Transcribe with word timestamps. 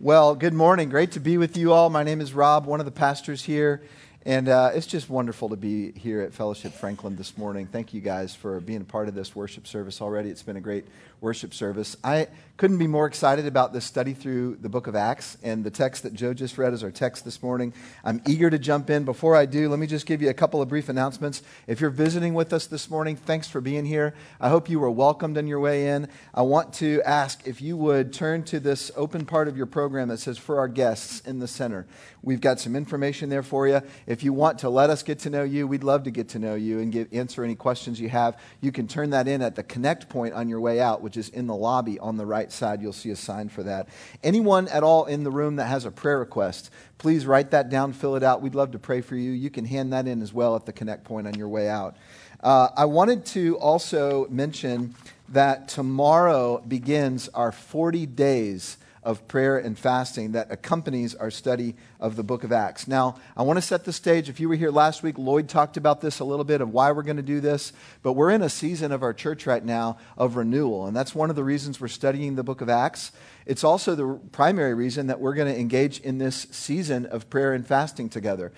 Well, 0.00 0.34
good 0.34 0.54
morning. 0.54 0.88
Great 0.88 1.12
to 1.12 1.20
be 1.20 1.38
with 1.38 1.56
you 1.56 1.72
all. 1.72 1.88
My 1.88 2.02
name 2.02 2.20
is 2.20 2.34
Rob, 2.34 2.66
one 2.66 2.80
of 2.80 2.84
the 2.84 2.92
pastors 2.92 3.44
here. 3.44 3.80
And 4.26 4.48
uh, 4.48 4.72
it's 4.74 4.88
just 4.88 5.08
wonderful 5.08 5.50
to 5.50 5.56
be 5.56 5.92
here 5.92 6.20
at 6.20 6.34
Fellowship 6.34 6.72
Franklin 6.72 7.14
this 7.14 7.38
morning. 7.38 7.68
Thank 7.68 7.94
you 7.94 8.00
guys 8.00 8.34
for 8.34 8.58
being 8.58 8.80
a 8.80 8.84
part 8.84 9.06
of 9.06 9.14
this 9.14 9.36
worship 9.36 9.68
service 9.68 10.02
already. 10.02 10.30
It's 10.30 10.42
been 10.42 10.56
a 10.56 10.60
great 10.60 10.84
worship 11.24 11.54
service. 11.54 11.96
I 12.04 12.28
couldn't 12.58 12.78
be 12.78 12.86
more 12.86 13.06
excited 13.06 13.46
about 13.46 13.72
this 13.72 13.84
study 13.84 14.12
through 14.12 14.56
the 14.60 14.68
book 14.68 14.86
of 14.86 14.94
Acts, 14.94 15.38
and 15.42 15.64
the 15.64 15.70
text 15.70 16.04
that 16.04 16.14
Joe 16.14 16.32
just 16.32 16.56
read 16.56 16.72
is 16.72 16.84
our 16.84 16.90
text 16.90 17.24
this 17.24 17.42
morning. 17.42 17.72
I'm 18.04 18.22
eager 18.28 18.48
to 18.48 18.58
jump 18.60 18.90
in. 18.90 19.04
Before 19.04 19.34
I 19.34 19.44
do, 19.44 19.68
let 19.68 19.80
me 19.80 19.88
just 19.88 20.06
give 20.06 20.22
you 20.22 20.28
a 20.28 20.34
couple 20.34 20.62
of 20.62 20.68
brief 20.68 20.88
announcements. 20.88 21.42
If 21.66 21.80
you're 21.80 21.90
visiting 21.90 22.32
with 22.34 22.52
us 22.52 22.66
this 22.66 22.88
morning, 22.88 23.16
thanks 23.16 23.48
for 23.48 23.60
being 23.60 23.86
here. 23.86 24.14
I 24.38 24.50
hope 24.50 24.68
you 24.68 24.78
were 24.78 24.90
welcomed 24.90 25.36
on 25.36 25.48
your 25.48 25.58
way 25.58 25.88
in. 25.88 26.06
I 26.32 26.42
want 26.42 26.74
to 26.74 27.02
ask 27.04 27.44
if 27.44 27.60
you 27.60 27.76
would 27.76 28.12
turn 28.12 28.44
to 28.44 28.60
this 28.60 28.92
open 28.94 29.26
part 29.26 29.48
of 29.48 29.56
your 29.56 29.66
program 29.66 30.08
that 30.08 30.18
says 30.18 30.38
for 30.38 30.58
our 30.58 30.68
guests 30.68 31.20
in 31.26 31.40
the 31.40 31.48
center. 31.48 31.86
We've 32.22 32.40
got 32.40 32.60
some 32.60 32.76
information 32.76 33.30
there 33.30 33.42
for 33.42 33.66
you. 33.66 33.82
If 34.06 34.22
you 34.22 34.32
want 34.32 34.60
to 34.60 34.70
let 34.70 34.90
us 34.90 35.02
get 35.02 35.18
to 35.20 35.30
know 35.30 35.42
you, 35.42 35.66
we'd 35.66 35.84
love 35.84 36.04
to 36.04 36.10
get 36.10 36.28
to 36.30 36.38
know 36.38 36.54
you 36.54 36.78
and 36.78 36.92
give, 36.92 37.12
answer 37.12 37.42
any 37.42 37.56
questions 37.56 38.00
you 38.00 38.10
have. 38.10 38.38
You 38.60 38.70
can 38.70 38.86
turn 38.86 39.10
that 39.10 39.26
in 39.26 39.42
at 39.42 39.56
the 39.56 39.64
connect 39.64 40.08
point 40.08 40.34
on 40.34 40.48
your 40.48 40.60
way 40.60 40.80
out, 40.80 41.02
which 41.02 41.13
is 41.16 41.28
in 41.28 41.46
the 41.46 41.54
lobby 41.54 41.98
on 41.98 42.16
the 42.16 42.26
right 42.26 42.50
side. 42.50 42.82
You'll 42.82 42.92
see 42.92 43.10
a 43.10 43.16
sign 43.16 43.48
for 43.48 43.62
that. 43.62 43.88
Anyone 44.22 44.68
at 44.68 44.82
all 44.82 45.06
in 45.06 45.24
the 45.24 45.30
room 45.30 45.56
that 45.56 45.66
has 45.66 45.84
a 45.84 45.90
prayer 45.90 46.18
request, 46.18 46.70
please 46.98 47.26
write 47.26 47.50
that 47.52 47.68
down, 47.70 47.92
fill 47.92 48.16
it 48.16 48.22
out. 48.22 48.42
We'd 48.42 48.54
love 48.54 48.72
to 48.72 48.78
pray 48.78 49.00
for 49.00 49.16
you. 49.16 49.30
You 49.30 49.50
can 49.50 49.64
hand 49.64 49.92
that 49.92 50.06
in 50.06 50.22
as 50.22 50.32
well 50.32 50.56
at 50.56 50.66
the 50.66 50.72
connect 50.72 51.04
point 51.04 51.26
on 51.26 51.34
your 51.34 51.48
way 51.48 51.68
out. 51.68 51.96
Uh, 52.42 52.68
I 52.76 52.84
wanted 52.84 53.24
to 53.26 53.56
also 53.58 54.26
mention 54.28 54.94
that 55.30 55.68
tomorrow 55.68 56.62
begins 56.66 57.28
our 57.30 57.52
40 57.52 58.06
days 58.06 58.76
of 59.04 59.28
prayer 59.28 59.58
and 59.58 59.78
fasting 59.78 60.32
that 60.32 60.50
accompanies 60.50 61.14
our 61.14 61.30
study 61.30 61.74
of 62.00 62.16
the 62.16 62.22
book 62.22 62.42
of 62.42 62.52
Acts. 62.52 62.88
Now, 62.88 63.16
I 63.36 63.42
want 63.42 63.58
to 63.58 63.62
set 63.62 63.84
the 63.84 63.92
stage. 63.92 64.28
If 64.28 64.40
you 64.40 64.48
were 64.48 64.56
here 64.56 64.70
last 64.70 65.02
week, 65.02 65.18
Lloyd 65.18 65.48
talked 65.48 65.76
about 65.76 66.00
this 66.00 66.20
a 66.20 66.24
little 66.24 66.44
bit 66.44 66.60
of 66.60 66.72
why 66.72 66.90
we're 66.90 67.02
going 67.02 67.18
to 67.18 67.22
do 67.22 67.40
this, 67.40 67.72
but 68.02 68.14
we're 68.14 68.30
in 68.30 68.42
a 68.42 68.48
season 68.48 68.92
of 68.92 69.02
our 69.02 69.12
church 69.12 69.46
right 69.46 69.64
now 69.64 69.98
of 70.16 70.36
renewal, 70.36 70.86
and 70.86 70.96
that's 70.96 71.14
one 71.14 71.30
of 71.30 71.36
the 71.36 71.44
reasons 71.44 71.80
we're 71.80 71.88
studying 71.88 72.34
the 72.34 72.42
book 72.42 72.60
of 72.60 72.68
Acts. 72.68 73.12
It's 73.46 73.62
also 73.62 73.94
the 73.94 74.18
primary 74.32 74.74
reason 74.74 75.08
that 75.08 75.20
we're 75.20 75.34
going 75.34 75.52
to 75.52 75.60
engage 75.60 76.00
in 76.00 76.18
this 76.18 76.46
season 76.50 77.06
of 77.06 77.28
prayer 77.28 77.52
and 77.52 77.66
fasting 77.66 78.08
together. 78.08 78.52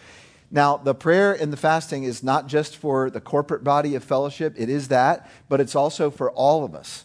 Now, 0.50 0.77
the 0.77 0.94
prayer 0.94 1.33
and 1.33 1.53
the 1.53 1.56
fasting 1.56 2.05
is 2.05 2.22
not 2.22 2.47
just 2.47 2.77
for 2.77 3.10
the 3.10 3.20
corporate 3.20 3.64
body 3.64 3.97
of 3.97 4.05
fellowship, 4.05 4.55
it 4.56 4.69
is 4.69 4.88
that, 4.88 5.28
but 5.48 5.60
it's 5.60 5.75
also 5.75 6.10
for 6.10 6.31
all 6.31 6.64
of 6.64 6.75
us. 6.75 7.05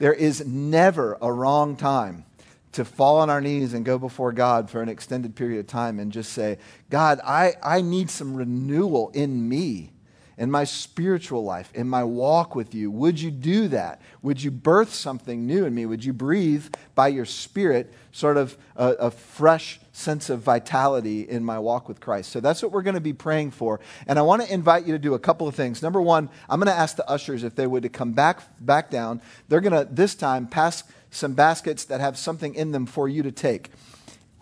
There 0.00 0.12
is 0.12 0.44
never 0.44 1.16
a 1.22 1.32
wrong 1.32 1.76
time 1.76 2.24
to 2.74 2.84
fall 2.84 3.18
on 3.18 3.30
our 3.30 3.40
knees 3.40 3.72
and 3.72 3.84
go 3.84 3.98
before 3.98 4.32
God 4.32 4.68
for 4.68 4.82
an 4.82 4.88
extended 4.88 5.34
period 5.36 5.60
of 5.60 5.66
time 5.66 5.98
and 5.98 6.12
just 6.12 6.32
say, 6.32 6.58
God, 6.90 7.20
I, 7.24 7.54
I 7.62 7.80
need 7.80 8.10
some 8.10 8.34
renewal 8.34 9.10
in 9.10 9.48
me, 9.48 9.92
in 10.36 10.50
my 10.50 10.64
spiritual 10.64 11.44
life, 11.44 11.70
in 11.72 11.88
my 11.88 12.02
walk 12.02 12.56
with 12.56 12.74
you. 12.74 12.90
Would 12.90 13.20
you 13.20 13.30
do 13.30 13.68
that? 13.68 14.02
Would 14.22 14.42
you 14.42 14.50
birth 14.50 14.92
something 14.92 15.46
new 15.46 15.64
in 15.64 15.72
me? 15.72 15.86
Would 15.86 16.04
you 16.04 16.12
breathe 16.12 16.66
by 16.96 17.08
your 17.08 17.24
spirit 17.24 17.94
sort 18.10 18.36
of 18.36 18.58
a, 18.74 18.88
a 18.94 19.10
fresh 19.12 19.78
sense 19.92 20.28
of 20.28 20.40
vitality 20.40 21.20
in 21.20 21.44
my 21.44 21.60
walk 21.60 21.88
with 21.88 22.00
Christ? 22.00 22.32
So 22.32 22.40
that's 22.40 22.60
what 22.60 22.72
we're 22.72 22.82
going 22.82 22.94
to 22.94 23.00
be 23.00 23.12
praying 23.12 23.52
for. 23.52 23.78
And 24.08 24.18
I 24.18 24.22
want 24.22 24.42
to 24.42 24.52
invite 24.52 24.84
you 24.84 24.94
to 24.94 24.98
do 24.98 25.14
a 25.14 25.20
couple 25.20 25.46
of 25.46 25.54
things. 25.54 25.80
Number 25.80 26.02
one, 26.02 26.28
I'm 26.50 26.58
going 26.58 26.74
to 26.74 26.76
ask 26.76 26.96
the 26.96 27.08
ushers 27.08 27.44
if 27.44 27.54
they 27.54 27.68
would 27.68 27.84
to 27.84 27.88
come 27.88 28.14
back, 28.14 28.40
back 28.58 28.90
down. 28.90 29.22
They're 29.48 29.60
going 29.60 29.86
to, 29.86 29.88
this 29.88 30.16
time, 30.16 30.48
pass 30.48 30.82
some 31.14 31.34
baskets 31.34 31.84
that 31.84 32.00
have 32.00 32.18
something 32.18 32.54
in 32.54 32.72
them 32.72 32.86
for 32.86 33.08
you 33.08 33.22
to 33.22 33.32
take. 33.32 33.70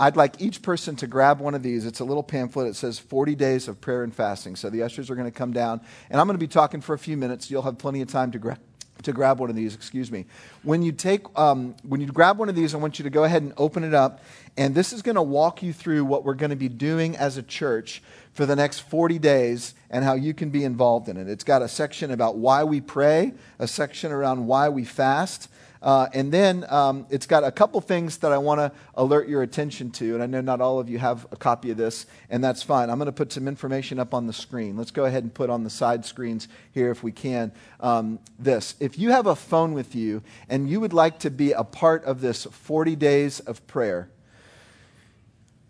I'd 0.00 0.16
like 0.16 0.40
each 0.40 0.62
person 0.62 0.96
to 0.96 1.06
grab 1.06 1.38
one 1.38 1.54
of 1.54 1.62
these. 1.62 1.86
It's 1.86 2.00
a 2.00 2.04
little 2.04 2.22
pamphlet. 2.22 2.66
It 2.66 2.74
says 2.74 2.98
40 2.98 3.34
days 3.36 3.68
of 3.68 3.80
prayer 3.80 4.02
and 4.02 4.12
fasting. 4.12 4.56
So 4.56 4.68
the 4.68 4.82
ushers 4.82 5.10
are 5.10 5.14
going 5.14 5.30
to 5.30 5.36
come 5.36 5.52
down, 5.52 5.80
and 6.10 6.20
I'm 6.20 6.26
going 6.26 6.34
to 6.36 6.44
be 6.44 6.48
talking 6.48 6.80
for 6.80 6.94
a 6.94 6.98
few 6.98 7.16
minutes. 7.16 7.50
You'll 7.50 7.62
have 7.62 7.78
plenty 7.78 8.00
of 8.00 8.08
time 8.08 8.32
to 8.32 8.38
grab. 8.38 8.58
To 9.04 9.12
grab 9.12 9.40
one 9.40 9.50
of 9.50 9.56
these, 9.56 9.74
excuse 9.74 10.12
me. 10.12 10.26
When 10.62 10.82
you 10.82 10.92
take, 10.92 11.26
um, 11.36 11.74
when 11.82 12.00
you 12.00 12.06
grab 12.06 12.38
one 12.38 12.48
of 12.48 12.54
these, 12.54 12.72
I 12.72 12.78
want 12.78 13.00
you 13.00 13.02
to 13.02 13.10
go 13.10 13.24
ahead 13.24 13.42
and 13.42 13.52
open 13.56 13.82
it 13.82 13.94
up, 13.94 14.22
and 14.56 14.76
this 14.76 14.92
is 14.92 15.02
going 15.02 15.16
to 15.16 15.22
walk 15.22 15.60
you 15.60 15.72
through 15.72 16.04
what 16.04 16.24
we're 16.24 16.34
going 16.34 16.50
to 16.50 16.56
be 16.56 16.68
doing 16.68 17.16
as 17.16 17.36
a 17.36 17.42
church 17.42 18.00
for 18.32 18.46
the 18.46 18.54
next 18.54 18.80
40 18.80 19.18
days 19.18 19.74
and 19.90 20.04
how 20.04 20.14
you 20.14 20.34
can 20.34 20.50
be 20.50 20.62
involved 20.62 21.08
in 21.08 21.16
it. 21.16 21.28
It's 21.28 21.42
got 21.42 21.62
a 21.62 21.68
section 21.68 22.12
about 22.12 22.36
why 22.36 22.62
we 22.62 22.80
pray, 22.80 23.32
a 23.58 23.66
section 23.66 24.12
around 24.12 24.46
why 24.46 24.68
we 24.68 24.84
fast, 24.84 25.48
uh, 25.82 26.08
and 26.14 26.30
then 26.30 26.64
um, 26.68 27.06
it's 27.10 27.26
got 27.26 27.42
a 27.42 27.50
couple 27.50 27.80
things 27.80 28.18
that 28.18 28.30
I 28.30 28.38
want 28.38 28.60
to 28.60 28.70
alert 28.94 29.28
your 29.28 29.42
attention 29.42 29.90
to. 29.92 30.14
And 30.14 30.22
I 30.22 30.26
know 30.26 30.40
not 30.40 30.60
all 30.60 30.78
of 30.78 30.88
you 30.88 30.98
have 31.00 31.26
a 31.32 31.36
copy 31.36 31.72
of 31.72 31.76
this, 31.76 32.06
and 32.30 32.42
that's 32.42 32.62
fine. 32.62 32.88
I'm 32.88 32.98
going 32.98 33.06
to 33.06 33.12
put 33.12 33.32
some 33.32 33.48
information 33.48 33.98
up 33.98 34.14
on 34.14 34.28
the 34.28 34.32
screen. 34.32 34.76
Let's 34.76 34.92
go 34.92 35.06
ahead 35.06 35.24
and 35.24 35.34
put 35.34 35.50
on 35.50 35.64
the 35.64 35.70
side 35.70 36.04
screens 36.04 36.46
here, 36.70 36.92
if 36.92 37.02
we 37.02 37.10
can, 37.10 37.50
um, 37.80 38.20
this. 38.38 38.76
If 38.78 38.96
you 38.96 39.10
have 39.10 39.26
a 39.26 39.34
phone 39.34 39.72
with 39.72 39.96
you 39.96 40.22
and 40.48 40.70
you 40.70 40.78
would 40.80 40.92
like 40.92 41.18
to 41.20 41.30
be 41.30 41.50
a 41.50 41.64
part 41.64 42.04
of 42.04 42.20
this 42.20 42.44
40 42.44 42.94
days 42.94 43.40
of 43.40 43.66
prayer, 43.66 44.08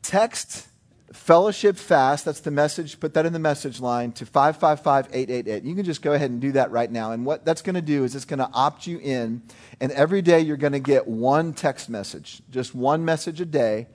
text 0.03 0.69
fellowship 1.13 1.77
fast 1.77 2.25
that's 2.25 2.41
the 2.41 2.51
message 2.51 2.99
put 2.99 3.13
that 3.15 3.27
in 3.27 3.33
the 3.33 3.39
message 3.39 3.81
line 3.81 4.13
to 4.13 4.25
555-888 4.25 5.65
you 5.65 5.75
can 5.75 5.85
just 5.85 6.01
go 6.01 6.13
ahead 6.13 6.31
and 6.31 6.41
do 6.41 6.53
that 6.53 6.71
right 6.71 6.91
now. 6.91 7.13
And 7.13 7.27
what 7.27 7.45
that's 7.45 7.63
going 7.63 7.75
to 7.75 7.83
do 7.83 8.05
is 8.05 8.15
it's 8.15 8.25
going 8.25 8.39
to 8.39 8.49
opt 8.53 8.87
you 8.87 8.99
in 8.99 9.43
and 9.81 9.93
every 9.93 10.23
day 10.23 10.41
you're 10.41 10.57
going 10.57 10.73
to 10.73 10.81
get 10.81 11.07
one 11.07 11.53
text 11.53 11.89
message 11.89 12.43
just 12.51 12.75
one 12.75 13.05
message 13.05 13.41
a 13.41 13.45
day. 13.45 13.89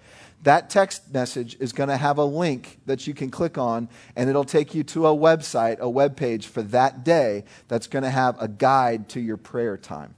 That 0.44 0.70
text 0.70 1.12
message 1.12 1.58
is 1.60 1.74
going 1.74 1.90
to 1.90 1.98
have 1.98 2.20
a 2.20 2.24
link 2.24 2.80
that 2.86 3.08
you 3.08 3.14
can 3.16 3.32
click 3.32 3.58
on 3.58 3.90
and 4.16 4.30
it'll 4.30 4.46
take 4.46 4.76
you 4.76 4.84
to 4.86 5.08
a 5.08 5.16
website 5.16 5.80
a 5.80 5.90
web 5.90 6.16
page 6.16 6.46
for 6.46 6.62
that 6.64 7.04
day 7.04 7.46
that's 7.68 7.88
going 7.88 8.04
to 8.04 8.12
have 8.12 8.40
a 8.40 8.48
guide 8.48 9.10
to 9.10 9.20
your 9.20 9.38
prayer 9.38 9.78
time. 9.78 10.14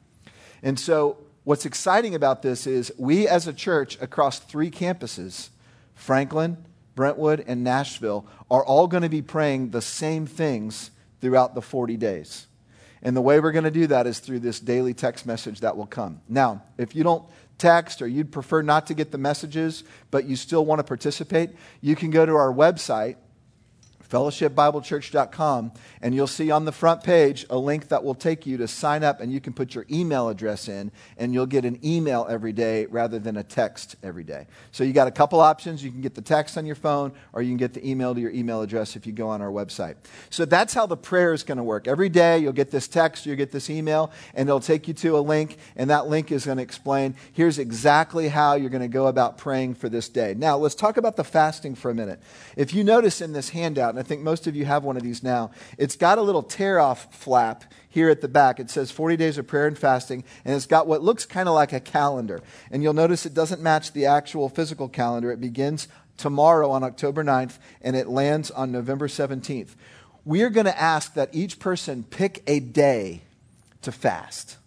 And 0.61 0.77
so 0.77 1.17
what's 1.45 1.65
exciting 1.65 2.13
about 2.13 2.41
this 2.41 2.67
is 2.67 2.91
we 2.97 3.27
as 3.27 3.47
a 3.47 3.53
church 3.53 3.99
across 4.01 4.39
three 4.39 4.69
campuses 4.69 5.49
franklin 5.95 6.57
Brentwood, 6.95 7.43
and 7.47 7.63
Nashville 7.63 8.25
are 8.49 8.63
all 8.63 8.87
going 8.87 9.03
to 9.03 9.09
be 9.09 9.21
praying 9.21 9.71
the 9.71 9.81
same 9.81 10.25
things 10.25 10.91
throughout 11.21 11.55
the 11.55 11.61
40 11.61 11.97
days. 11.97 12.47
And 13.01 13.15
the 13.15 13.21
way 13.21 13.39
we're 13.39 13.51
going 13.51 13.63
to 13.63 13.71
do 13.71 13.87
that 13.87 14.07
is 14.07 14.19
through 14.19 14.39
this 14.39 14.59
daily 14.59 14.93
text 14.93 15.25
message 15.25 15.61
that 15.61 15.77
will 15.77 15.85
come. 15.85 16.21
Now, 16.27 16.63
if 16.77 16.95
you 16.95 17.03
don't 17.03 17.23
text 17.57 18.01
or 18.01 18.07
you'd 18.07 18.31
prefer 18.31 18.61
not 18.61 18.87
to 18.87 18.93
get 18.93 19.11
the 19.11 19.17
messages, 19.17 19.83
but 20.11 20.25
you 20.25 20.35
still 20.35 20.65
want 20.65 20.79
to 20.79 20.83
participate, 20.83 21.51
you 21.81 21.95
can 21.95 22.09
go 22.09 22.25
to 22.25 22.33
our 22.33 22.53
website 22.53 23.15
fellowshipbiblechurch.com, 24.09 25.71
and 26.01 26.15
you'll 26.15 26.27
see 26.27 26.51
on 26.51 26.65
the 26.65 26.71
front 26.71 27.03
page 27.03 27.45
a 27.49 27.57
link 27.57 27.89
that 27.89 28.03
will 28.03 28.15
take 28.15 28.45
you 28.45 28.57
to 28.57 28.67
sign 28.67 29.03
up, 29.03 29.21
and 29.21 29.31
you 29.31 29.39
can 29.39 29.53
put 29.53 29.75
your 29.75 29.85
email 29.91 30.29
address 30.29 30.67
in, 30.67 30.91
and 31.17 31.33
you'll 31.33 31.45
get 31.45 31.65
an 31.65 31.79
email 31.83 32.25
every 32.29 32.53
day 32.53 32.85
rather 32.87 33.19
than 33.19 33.37
a 33.37 33.43
text 33.43 33.95
every 34.03 34.23
day. 34.23 34.47
So 34.71 34.83
you 34.83 34.93
got 34.93 35.07
a 35.07 35.11
couple 35.11 35.39
options. 35.39 35.83
You 35.83 35.91
can 35.91 36.01
get 36.01 36.15
the 36.15 36.21
text 36.21 36.57
on 36.57 36.65
your 36.65 36.75
phone, 36.75 37.13
or 37.33 37.41
you 37.41 37.49
can 37.49 37.57
get 37.57 37.73
the 37.73 37.87
email 37.87 38.15
to 38.15 38.21
your 38.21 38.31
email 38.31 38.61
address 38.61 38.95
if 38.95 39.05
you 39.05 39.13
go 39.13 39.29
on 39.29 39.41
our 39.41 39.51
website. 39.51 39.95
So 40.29 40.45
that's 40.45 40.73
how 40.73 40.85
the 40.85 40.97
prayer 40.97 41.33
is 41.33 41.43
going 41.43 41.57
to 41.57 41.63
work. 41.63 41.87
Every 41.87 42.09
day 42.09 42.39
you'll 42.39 42.53
get 42.53 42.71
this 42.71 42.87
text, 42.87 43.25
you'll 43.25 43.35
get 43.35 43.51
this 43.51 43.69
email, 43.69 44.11
and 44.33 44.49
it'll 44.49 44.59
take 44.59 44.87
you 44.87 44.93
to 44.95 45.17
a 45.17 45.21
link, 45.21 45.57
and 45.75 45.89
that 45.89 46.07
link 46.07 46.31
is 46.31 46.45
going 46.45 46.57
to 46.57 46.63
explain 46.63 47.15
here's 47.33 47.59
exactly 47.59 48.27
how 48.27 48.55
you're 48.55 48.69
going 48.69 48.81
to 48.81 48.87
go 48.87 49.07
about 49.07 49.37
praying 49.37 49.75
for 49.75 49.89
this 49.89 50.09
day. 50.09 50.33
Now, 50.35 50.57
let's 50.57 50.75
talk 50.75 50.97
about 50.97 51.15
the 51.15 51.23
fasting 51.23 51.75
for 51.75 51.91
a 51.91 51.95
minute. 51.95 52.19
If 52.55 52.73
you 52.73 52.83
notice 52.83 53.21
in 53.21 53.33
this 53.33 53.49
handout, 53.49 53.98
I 53.99 54.03
think 54.03 54.21
most 54.21 54.47
of 54.47 54.55
you 54.55 54.63
have 54.63 54.85
one 54.85 54.95
of 54.95 55.03
these 55.03 55.21
now. 55.23 55.51
It's 55.77 55.97
got 55.97 56.17
a 56.17 56.21
little 56.21 56.41
tear 56.41 56.79
off 56.79 57.13
flap 57.13 57.65
here 57.89 58.09
at 58.09 58.21
the 58.21 58.29
back. 58.29 58.59
It 58.59 58.69
says 58.69 58.91
40 58.91 59.17
days 59.17 59.37
of 59.37 59.45
prayer 59.45 59.67
and 59.67 59.77
fasting, 59.77 60.23
and 60.45 60.55
it's 60.55 60.65
got 60.65 60.87
what 60.87 61.03
looks 61.03 61.25
kind 61.25 61.49
of 61.49 61.55
like 61.55 61.73
a 61.73 61.81
calendar. 61.81 62.41
And 62.71 62.81
you'll 62.81 62.93
notice 62.93 63.25
it 63.25 63.33
doesn't 63.33 63.61
match 63.61 63.91
the 63.91 64.05
actual 64.05 64.47
physical 64.47 64.87
calendar. 64.87 65.31
It 65.31 65.41
begins 65.41 65.89
tomorrow 66.15 66.71
on 66.71 66.83
October 66.83 67.23
9th, 67.23 67.57
and 67.81 67.95
it 67.95 68.07
lands 68.07 68.51
on 68.51 68.71
November 68.71 69.07
17th. 69.07 69.75
We 70.23 70.43
are 70.43 70.49
going 70.49 70.65
to 70.65 70.81
ask 70.81 71.13
that 71.15 71.33
each 71.33 71.59
person 71.59 72.03
pick 72.03 72.41
a 72.47 72.61
day 72.61 73.23
to 73.81 73.91
fast. 73.91 74.57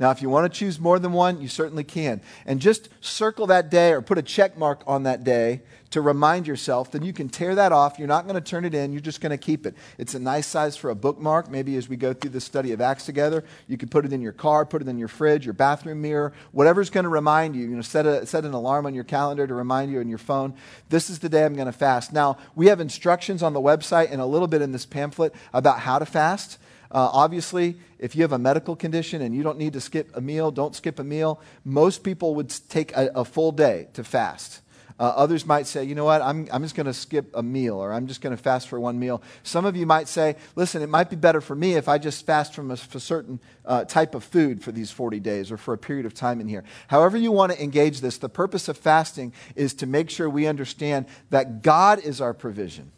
Now, 0.00 0.10
if 0.10 0.20
you 0.20 0.28
want 0.28 0.52
to 0.52 0.58
choose 0.58 0.80
more 0.80 0.98
than 0.98 1.12
one, 1.12 1.40
you 1.40 1.46
certainly 1.46 1.84
can. 1.84 2.20
And 2.46 2.60
just 2.60 2.88
circle 3.00 3.46
that 3.46 3.70
day 3.70 3.92
or 3.92 4.02
put 4.02 4.18
a 4.18 4.22
check 4.22 4.58
mark 4.58 4.82
on 4.86 5.04
that 5.04 5.22
day 5.22 5.62
to 5.94 6.00
remind 6.00 6.48
yourself, 6.48 6.90
then 6.90 7.04
you 7.04 7.12
can 7.12 7.28
tear 7.28 7.54
that 7.54 7.70
off. 7.70 8.00
You're 8.00 8.08
not 8.08 8.24
going 8.24 8.34
to 8.34 8.40
turn 8.40 8.64
it 8.64 8.74
in, 8.74 8.90
you're 8.90 9.00
just 9.00 9.20
going 9.20 9.30
to 9.30 9.38
keep 9.38 9.64
it. 9.64 9.76
It's 9.96 10.14
a 10.14 10.18
nice 10.18 10.44
size 10.44 10.76
for 10.76 10.90
a 10.90 10.94
bookmark. 10.96 11.48
Maybe 11.48 11.76
as 11.76 11.88
we 11.88 11.94
go 11.94 12.12
through 12.12 12.32
the 12.32 12.40
study 12.40 12.72
of 12.72 12.80
Acts 12.80 13.06
together, 13.06 13.44
you 13.68 13.76
can 13.76 13.88
put 13.88 14.04
it 14.04 14.12
in 14.12 14.20
your 14.20 14.32
car, 14.32 14.66
put 14.66 14.82
it 14.82 14.88
in 14.88 14.98
your 14.98 15.06
fridge, 15.06 15.46
your 15.46 15.54
bathroom 15.54 16.02
mirror, 16.02 16.32
whatever's 16.50 16.90
going 16.90 17.04
to 17.04 17.10
remind 17.10 17.54
you. 17.54 17.62
You 17.62 17.76
know, 17.76 17.82
set, 17.82 18.06
a, 18.06 18.26
set 18.26 18.44
an 18.44 18.54
alarm 18.54 18.86
on 18.86 18.94
your 18.94 19.04
calendar 19.04 19.46
to 19.46 19.54
remind 19.54 19.92
you 19.92 20.00
on 20.00 20.08
your 20.08 20.18
phone. 20.18 20.54
This 20.88 21.08
is 21.08 21.20
the 21.20 21.28
day 21.28 21.44
I'm 21.44 21.54
going 21.54 21.66
to 21.66 21.72
fast. 21.72 22.12
Now, 22.12 22.38
we 22.56 22.66
have 22.66 22.80
instructions 22.80 23.40
on 23.40 23.52
the 23.52 23.60
website 23.60 24.10
and 24.10 24.20
a 24.20 24.26
little 24.26 24.48
bit 24.48 24.62
in 24.62 24.72
this 24.72 24.86
pamphlet 24.86 25.32
about 25.52 25.78
how 25.78 26.00
to 26.00 26.06
fast. 26.06 26.58
Uh, 26.90 27.10
obviously, 27.12 27.76
if 27.98 28.14
you 28.14 28.22
have 28.22 28.32
a 28.32 28.38
medical 28.38 28.76
condition 28.76 29.22
and 29.22 29.34
you 29.34 29.42
don't 29.42 29.58
need 29.58 29.72
to 29.72 29.80
skip 29.80 30.10
a 30.14 30.20
meal, 30.20 30.50
don't 30.50 30.74
skip 30.74 30.98
a 30.98 31.04
meal. 31.04 31.40
Most 31.64 32.04
people 32.04 32.34
would 32.36 32.52
take 32.68 32.96
a, 32.96 33.10
a 33.14 33.24
full 33.24 33.52
day 33.52 33.88
to 33.94 34.04
fast. 34.04 34.60
Uh, 34.98 35.12
others 35.16 35.44
might 35.44 35.66
say, 35.66 35.82
you 35.82 35.94
know 35.94 36.04
what, 36.04 36.22
I'm, 36.22 36.46
I'm 36.52 36.62
just 36.62 36.76
going 36.76 36.86
to 36.86 36.94
skip 36.94 37.30
a 37.34 37.42
meal 37.42 37.76
or 37.76 37.92
I'm 37.92 38.06
just 38.06 38.20
going 38.20 38.36
to 38.36 38.40
fast 38.40 38.68
for 38.68 38.78
one 38.78 38.98
meal. 38.98 39.22
Some 39.42 39.64
of 39.64 39.74
you 39.74 39.86
might 39.86 40.06
say, 40.06 40.36
listen, 40.54 40.82
it 40.82 40.88
might 40.88 41.10
be 41.10 41.16
better 41.16 41.40
for 41.40 41.56
me 41.56 41.74
if 41.74 41.88
I 41.88 41.98
just 41.98 42.24
fast 42.24 42.54
from 42.54 42.70
a, 42.70 42.74
a 42.74 43.00
certain 43.00 43.40
uh, 43.64 43.84
type 43.86 44.14
of 44.14 44.22
food 44.22 44.62
for 44.62 44.70
these 44.70 44.92
40 44.92 45.18
days 45.18 45.50
or 45.50 45.56
for 45.56 45.74
a 45.74 45.78
period 45.78 46.06
of 46.06 46.14
time 46.14 46.40
in 46.40 46.46
here. 46.46 46.62
However, 46.86 47.16
you 47.16 47.32
want 47.32 47.50
to 47.50 47.60
engage 47.60 48.00
this, 48.02 48.18
the 48.18 48.28
purpose 48.28 48.68
of 48.68 48.78
fasting 48.78 49.32
is 49.56 49.74
to 49.74 49.86
make 49.86 50.10
sure 50.10 50.30
we 50.30 50.46
understand 50.46 51.06
that 51.30 51.62
God 51.62 51.98
is 51.98 52.20
our 52.20 52.32
provision. 52.32 52.92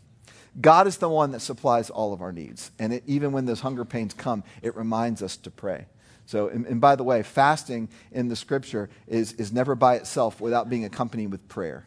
God 0.61 0.87
is 0.87 0.97
the 0.97 1.09
one 1.09 1.33
that 1.33 1.41
supplies 1.41 1.91
all 1.91 2.13
of 2.13 2.23
our 2.23 2.33
needs. 2.33 2.71
And 2.79 2.93
it, 2.93 3.03
even 3.07 3.33
when 3.33 3.47
those 3.47 3.61
hunger 3.61 3.85
pains 3.85 4.15
come, 4.15 4.43
it 4.63 4.77
reminds 4.77 5.23
us 5.23 5.37
to 5.39 5.51
pray. 5.51 5.87
So, 6.27 6.49
and, 6.49 6.67
and, 6.67 6.81
by 6.81 6.97
the 6.97 7.05
way, 7.05 7.23
fasting 7.23 7.89
in 8.11 8.29
the 8.29 8.37
scripture 8.37 8.91
is, 9.07 9.33
is 9.35 9.53
never 9.53 9.75
by 9.77 9.95
itself 9.95 10.41
without 10.41 10.69
being 10.69 10.85
accompanied 10.85 11.31
with 11.31 11.47
prayer. 11.49 11.87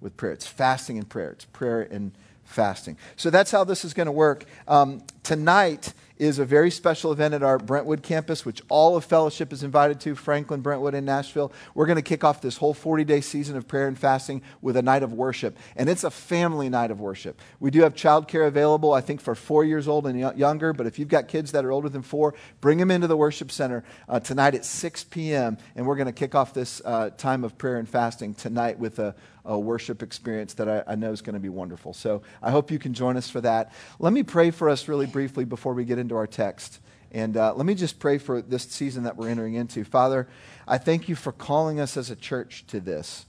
With 0.00 0.16
prayer. 0.16 0.32
It's 0.32 0.46
fasting 0.46 0.96
and 0.96 1.08
prayer. 1.08 1.30
It's 1.30 1.44
prayer 1.46 1.82
and 1.82 2.12
fasting. 2.44 2.96
So 3.16 3.30
that's 3.30 3.50
how 3.50 3.64
this 3.64 3.84
is 3.84 3.94
going 3.94 4.06
to 4.06 4.12
work. 4.12 4.44
Um, 4.68 5.02
tonight 5.24 5.92
is 6.18 6.38
a 6.38 6.44
very 6.44 6.70
special 6.70 7.12
event 7.12 7.34
at 7.34 7.42
our 7.42 7.58
Brentwood 7.58 8.02
campus, 8.02 8.44
which 8.44 8.62
all 8.68 8.96
of 8.96 9.04
fellowship 9.04 9.52
is 9.52 9.62
invited 9.62 10.00
to 10.00 10.14
Franklin, 10.14 10.60
Brentwood, 10.60 10.94
and 10.94 11.06
Nashville. 11.06 11.52
We're 11.74 11.86
going 11.86 11.96
to 11.96 12.02
kick 12.02 12.24
off 12.24 12.40
this 12.40 12.56
whole 12.56 12.74
40 12.74 13.04
day 13.04 13.20
season 13.20 13.56
of 13.56 13.68
prayer 13.68 13.88
and 13.88 13.98
fasting 13.98 14.42
with 14.60 14.76
a 14.76 14.82
night 14.82 15.02
of 15.02 15.12
worship. 15.12 15.56
And 15.76 15.88
it's 15.88 16.04
a 16.04 16.10
family 16.10 16.68
night 16.68 16.90
of 16.90 17.00
worship. 17.00 17.40
We 17.60 17.70
do 17.70 17.82
have 17.82 17.94
childcare 17.94 18.46
available, 18.46 18.92
I 18.92 19.00
think, 19.00 19.20
for 19.20 19.34
four 19.34 19.64
years 19.64 19.88
old 19.88 20.06
and 20.06 20.18
younger. 20.38 20.72
But 20.72 20.86
if 20.86 20.98
you've 20.98 21.08
got 21.08 21.28
kids 21.28 21.52
that 21.52 21.64
are 21.64 21.72
older 21.72 21.88
than 21.88 22.02
four, 22.02 22.34
bring 22.60 22.78
them 22.78 22.90
into 22.90 23.06
the 23.06 23.16
worship 23.16 23.50
center 23.50 23.84
uh, 24.08 24.20
tonight 24.20 24.54
at 24.54 24.64
6 24.64 25.04
p.m. 25.04 25.58
And 25.76 25.86
we're 25.86 25.96
going 25.96 26.06
to 26.06 26.12
kick 26.12 26.34
off 26.34 26.54
this 26.54 26.82
uh, 26.84 27.10
time 27.10 27.44
of 27.44 27.56
prayer 27.58 27.76
and 27.76 27.88
fasting 27.88 28.34
tonight 28.34 28.78
with 28.78 28.98
a, 28.98 29.14
a 29.48 29.58
worship 29.58 30.02
experience 30.02 30.54
that 30.54 30.68
I, 30.68 30.92
I 30.92 30.94
know 30.94 31.10
is 31.10 31.22
going 31.22 31.34
to 31.34 31.40
be 31.40 31.48
wonderful. 31.48 31.92
So 31.94 32.22
I 32.42 32.50
hope 32.50 32.70
you 32.70 32.78
can 32.78 32.94
join 32.94 33.16
us 33.16 33.28
for 33.28 33.40
that. 33.40 33.72
Let 33.98 34.12
me 34.12 34.22
pray 34.22 34.52
for 34.52 34.68
us 34.68 34.86
really 34.86 35.06
briefly 35.06 35.44
before 35.44 35.74
we 35.74 35.84
get 35.84 35.98
into 35.98 36.14
our 36.14 36.26
text. 36.26 36.78
And 37.10 37.36
uh, 37.36 37.54
let 37.54 37.64
me 37.64 37.74
just 37.74 37.98
pray 37.98 38.18
for 38.18 38.42
this 38.42 38.64
season 38.64 39.04
that 39.04 39.16
we're 39.16 39.30
entering 39.30 39.54
into. 39.54 39.82
Father, 39.84 40.28
I 40.66 40.76
thank 40.76 41.08
you 41.08 41.16
for 41.16 41.32
calling 41.32 41.80
us 41.80 41.96
as 41.96 42.10
a 42.10 42.16
church 42.16 42.66
to 42.68 42.78
this. 42.78 43.24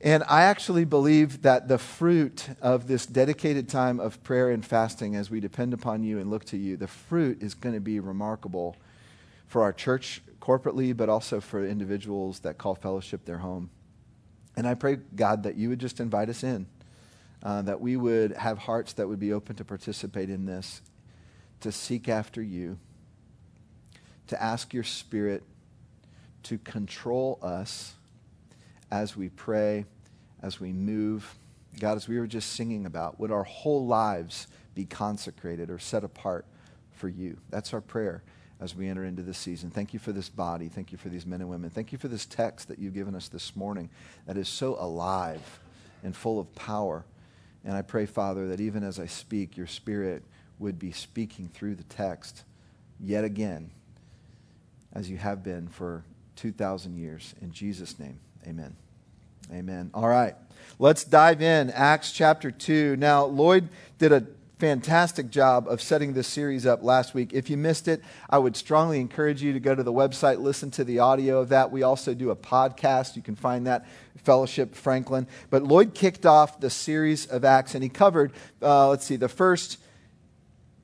And 0.00 0.22
I 0.28 0.42
actually 0.42 0.84
believe 0.84 1.42
that 1.42 1.66
the 1.66 1.78
fruit 1.78 2.48
of 2.62 2.86
this 2.86 3.06
dedicated 3.06 3.68
time 3.68 3.98
of 3.98 4.22
prayer 4.22 4.50
and 4.50 4.64
fasting 4.64 5.16
as 5.16 5.30
we 5.30 5.40
depend 5.40 5.74
upon 5.74 6.04
you 6.04 6.20
and 6.20 6.30
look 6.30 6.44
to 6.46 6.56
you, 6.56 6.76
the 6.76 6.86
fruit 6.86 7.42
is 7.42 7.54
going 7.54 7.74
to 7.74 7.80
be 7.80 7.98
remarkable 7.98 8.76
for 9.48 9.62
our 9.62 9.72
church 9.72 10.22
corporately, 10.40 10.96
but 10.96 11.08
also 11.08 11.40
for 11.40 11.66
individuals 11.66 12.40
that 12.40 12.58
call 12.58 12.76
fellowship 12.76 13.24
their 13.24 13.38
home. 13.38 13.70
And 14.56 14.66
I 14.66 14.74
pray, 14.74 14.96
God, 15.14 15.42
that 15.42 15.56
you 15.56 15.68
would 15.68 15.78
just 15.78 16.00
invite 16.00 16.28
us 16.28 16.42
in, 16.42 16.66
uh, 17.42 17.62
that 17.62 17.80
we 17.80 17.96
would 17.96 18.32
have 18.32 18.58
hearts 18.58 18.94
that 18.94 19.06
would 19.06 19.20
be 19.20 19.32
open 19.32 19.56
to 19.56 19.64
participate 19.64 20.30
in 20.30 20.46
this, 20.46 20.80
to 21.60 21.70
seek 21.70 22.08
after 22.08 22.42
you, 22.42 22.78
to 24.28 24.42
ask 24.42 24.72
your 24.72 24.84
Spirit 24.84 25.42
to 26.44 26.58
control 26.58 27.38
us 27.42 27.94
as 28.90 29.16
we 29.16 29.28
pray, 29.28 29.84
as 30.42 30.60
we 30.60 30.72
move. 30.72 31.36
God, 31.78 31.96
as 31.96 32.08
we 32.08 32.18
were 32.18 32.26
just 32.26 32.52
singing 32.52 32.86
about, 32.86 33.20
would 33.20 33.30
our 33.30 33.42
whole 33.42 33.86
lives 33.86 34.46
be 34.74 34.84
consecrated 34.84 35.70
or 35.70 35.78
set 35.78 36.04
apart 36.04 36.46
for 36.92 37.08
you? 37.08 37.36
That's 37.50 37.74
our 37.74 37.80
prayer 37.80 38.22
as 38.60 38.74
we 38.74 38.88
enter 38.88 39.04
into 39.04 39.22
this 39.22 39.38
season. 39.38 39.70
Thank 39.70 39.92
you 39.92 39.98
for 39.98 40.12
this 40.12 40.28
body. 40.28 40.68
Thank 40.68 40.92
you 40.92 40.98
for 40.98 41.08
these 41.08 41.26
men 41.26 41.40
and 41.40 41.50
women. 41.50 41.70
Thank 41.70 41.92
you 41.92 41.98
for 41.98 42.08
this 42.08 42.24
text 42.24 42.68
that 42.68 42.78
you've 42.78 42.94
given 42.94 43.14
us 43.14 43.28
this 43.28 43.54
morning 43.54 43.90
that 44.26 44.36
is 44.36 44.48
so 44.48 44.76
alive 44.80 45.60
and 46.02 46.16
full 46.16 46.40
of 46.40 46.54
power. 46.54 47.04
And 47.64 47.74
I 47.74 47.82
pray, 47.82 48.06
Father, 48.06 48.48
that 48.48 48.60
even 48.60 48.82
as 48.82 48.98
I 48.98 49.06
speak, 49.06 49.56
your 49.56 49.66
Spirit 49.66 50.22
would 50.58 50.78
be 50.78 50.92
speaking 50.92 51.50
through 51.52 51.74
the 51.74 51.84
text 51.84 52.44
yet 52.98 53.24
again, 53.24 53.70
as 54.92 55.10
you 55.10 55.18
have 55.18 55.42
been 55.42 55.68
for 55.68 56.04
2,000 56.36 56.96
years. 56.96 57.34
In 57.42 57.52
Jesus' 57.52 57.98
name, 57.98 58.18
amen. 58.46 58.74
Amen. 59.52 59.90
All 59.94 60.08
right, 60.08 60.34
let's 60.78 61.04
dive 61.04 61.42
in. 61.42 61.70
Acts 61.70 62.10
chapter 62.10 62.50
2. 62.50 62.96
Now, 62.96 63.26
Lloyd 63.26 63.68
did 63.98 64.12
a 64.12 64.24
fantastic 64.58 65.28
job 65.28 65.68
of 65.68 65.82
setting 65.82 66.14
this 66.14 66.26
series 66.26 66.64
up 66.64 66.82
last 66.82 67.12
week. 67.12 67.32
If 67.34 67.50
you 67.50 67.56
missed 67.56 67.88
it, 67.88 68.02
I 68.30 68.38
would 68.38 68.56
strongly 68.56 69.00
encourage 69.00 69.42
you 69.42 69.52
to 69.52 69.60
go 69.60 69.74
to 69.74 69.82
the 69.82 69.92
website, 69.92 70.40
listen 70.40 70.70
to 70.72 70.84
the 70.84 71.00
audio 71.00 71.40
of 71.40 71.50
that. 71.50 71.70
We 71.70 71.82
also 71.82 72.14
do 72.14 72.30
a 72.30 72.36
podcast. 72.36 73.16
You 73.16 73.22
can 73.22 73.36
find 73.36 73.66
that 73.66 73.86
Fellowship 74.24 74.74
Franklin. 74.74 75.26
But 75.50 75.62
Lloyd 75.62 75.94
kicked 75.94 76.24
off 76.24 76.58
the 76.58 76.70
series 76.70 77.26
of 77.26 77.44
Acts, 77.44 77.74
and 77.74 77.82
he 77.82 77.90
covered, 77.90 78.32
uh, 78.62 78.88
let's 78.88 79.04
see, 79.04 79.16
the 79.16 79.28
first, 79.28 79.78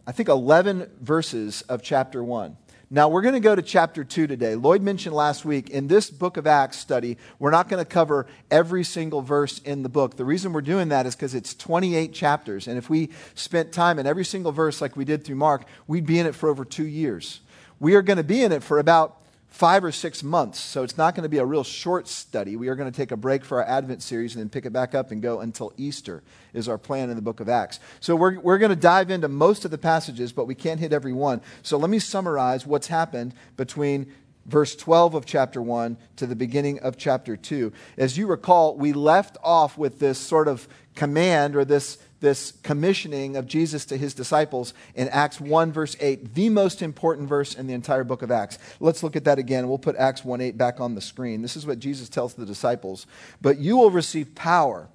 I 0.06 0.12
think, 0.12 0.28
11 0.28 0.90
verses 1.00 1.62
of 1.62 1.82
chapter 1.82 2.22
1. 2.22 2.56
Now, 2.94 3.08
we're 3.08 3.22
going 3.22 3.32
to 3.32 3.40
go 3.40 3.56
to 3.56 3.62
chapter 3.62 4.04
2 4.04 4.26
today. 4.26 4.54
Lloyd 4.54 4.82
mentioned 4.82 5.14
last 5.14 5.46
week 5.46 5.70
in 5.70 5.88
this 5.88 6.10
book 6.10 6.36
of 6.36 6.46
Acts 6.46 6.76
study, 6.76 7.16
we're 7.38 7.50
not 7.50 7.70
going 7.70 7.82
to 7.82 7.88
cover 7.88 8.26
every 8.50 8.84
single 8.84 9.22
verse 9.22 9.60
in 9.60 9.82
the 9.82 9.88
book. 9.88 10.18
The 10.18 10.26
reason 10.26 10.52
we're 10.52 10.60
doing 10.60 10.90
that 10.90 11.06
is 11.06 11.16
because 11.16 11.34
it's 11.34 11.54
28 11.54 12.12
chapters. 12.12 12.68
And 12.68 12.76
if 12.76 12.90
we 12.90 13.08
spent 13.34 13.72
time 13.72 13.98
in 13.98 14.06
every 14.06 14.26
single 14.26 14.52
verse 14.52 14.82
like 14.82 14.94
we 14.94 15.06
did 15.06 15.24
through 15.24 15.36
Mark, 15.36 15.64
we'd 15.86 16.04
be 16.04 16.18
in 16.18 16.26
it 16.26 16.34
for 16.34 16.50
over 16.50 16.66
two 16.66 16.86
years. 16.86 17.40
We 17.80 17.94
are 17.94 18.02
going 18.02 18.18
to 18.18 18.22
be 18.22 18.42
in 18.42 18.52
it 18.52 18.62
for 18.62 18.78
about 18.78 19.21
five 19.52 19.84
or 19.84 19.92
six 19.92 20.22
months. 20.22 20.58
So 20.58 20.82
it's 20.82 20.96
not 20.96 21.14
going 21.14 21.24
to 21.24 21.28
be 21.28 21.36
a 21.36 21.44
real 21.44 21.62
short 21.62 22.08
study. 22.08 22.56
We 22.56 22.68
are 22.68 22.74
going 22.74 22.90
to 22.90 22.96
take 22.96 23.12
a 23.12 23.18
break 23.18 23.44
for 23.44 23.62
our 23.62 23.68
Advent 23.68 24.02
series 24.02 24.34
and 24.34 24.40
then 24.40 24.48
pick 24.48 24.64
it 24.64 24.72
back 24.72 24.94
up 24.94 25.10
and 25.10 25.20
go 25.20 25.40
until 25.40 25.74
Easter, 25.76 26.22
is 26.54 26.70
our 26.70 26.78
plan 26.78 27.10
in 27.10 27.16
the 27.16 27.22
book 27.22 27.38
of 27.38 27.50
Acts. 27.50 27.78
So 28.00 28.16
we're, 28.16 28.40
we're 28.40 28.56
going 28.56 28.70
to 28.70 28.76
dive 28.76 29.10
into 29.10 29.28
most 29.28 29.66
of 29.66 29.70
the 29.70 29.76
passages, 29.76 30.32
but 30.32 30.46
we 30.46 30.54
can't 30.54 30.80
hit 30.80 30.94
every 30.94 31.12
one. 31.12 31.42
So 31.62 31.76
let 31.76 31.90
me 31.90 31.98
summarize 31.98 32.66
what's 32.66 32.86
happened 32.86 33.34
between 33.58 34.10
verse 34.46 34.74
12 34.74 35.14
of 35.14 35.26
chapter 35.26 35.60
1 35.60 35.98
to 36.16 36.26
the 36.26 36.34
beginning 36.34 36.80
of 36.80 36.96
chapter 36.96 37.36
2. 37.36 37.74
As 37.98 38.16
you 38.16 38.28
recall, 38.28 38.74
we 38.78 38.94
left 38.94 39.36
off 39.44 39.76
with 39.76 39.98
this 39.98 40.18
sort 40.18 40.48
of 40.48 40.66
command 40.94 41.56
or 41.56 41.66
this 41.66 41.98
this 42.22 42.54
commissioning 42.62 43.36
of 43.36 43.46
Jesus 43.46 43.84
to 43.86 43.98
his 43.98 44.14
disciples 44.14 44.72
in 44.94 45.10
Acts 45.10 45.38
1, 45.38 45.72
verse 45.72 45.94
8, 46.00 46.34
the 46.34 46.48
most 46.48 46.80
important 46.80 47.28
verse 47.28 47.54
in 47.54 47.66
the 47.66 47.74
entire 47.74 48.04
book 48.04 48.22
of 48.22 48.30
Acts. 48.30 48.58
Let's 48.80 49.02
look 49.02 49.16
at 49.16 49.24
that 49.24 49.38
again. 49.38 49.68
We'll 49.68 49.76
put 49.76 49.96
Acts 49.96 50.24
1 50.24 50.40
8 50.40 50.56
back 50.56 50.80
on 50.80 50.94
the 50.94 51.02
screen. 51.02 51.42
This 51.42 51.56
is 51.56 51.66
what 51.66 51.78
Jesus 51.78 52.08
tells 52.08 52.32
the 52.32 52.46
disciples. 52.46 53.06
But 53.42 53.58
you 53.58 53.76
will 53.76 53.90
receive 53.90 54.34
power 54.34 54.88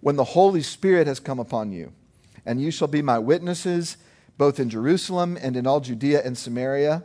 when 0.00 0.16
the 0.16 0.24
Holy 0.24 0.62
Spirit 0.62 1.06
has 1.06 1.20
come 1.20 1.38
upon 1.38 1.72
you, 1.72 1.92
and 2.46 2.62
you 2.62 2.70
shall 2.70 2.88
be 2.88 3.02
my 3.02 3.18
witnesses 3.18 3.98
both 4.38 4.58
in 4.58 4.70
Jerusalem 4.70 5.36
and 5.42 5.54
in 5.54 5.66
all 5.66 5.80
Judea 5.80 6.22
and 6.24 6.38
Samaria, 6.38 7.02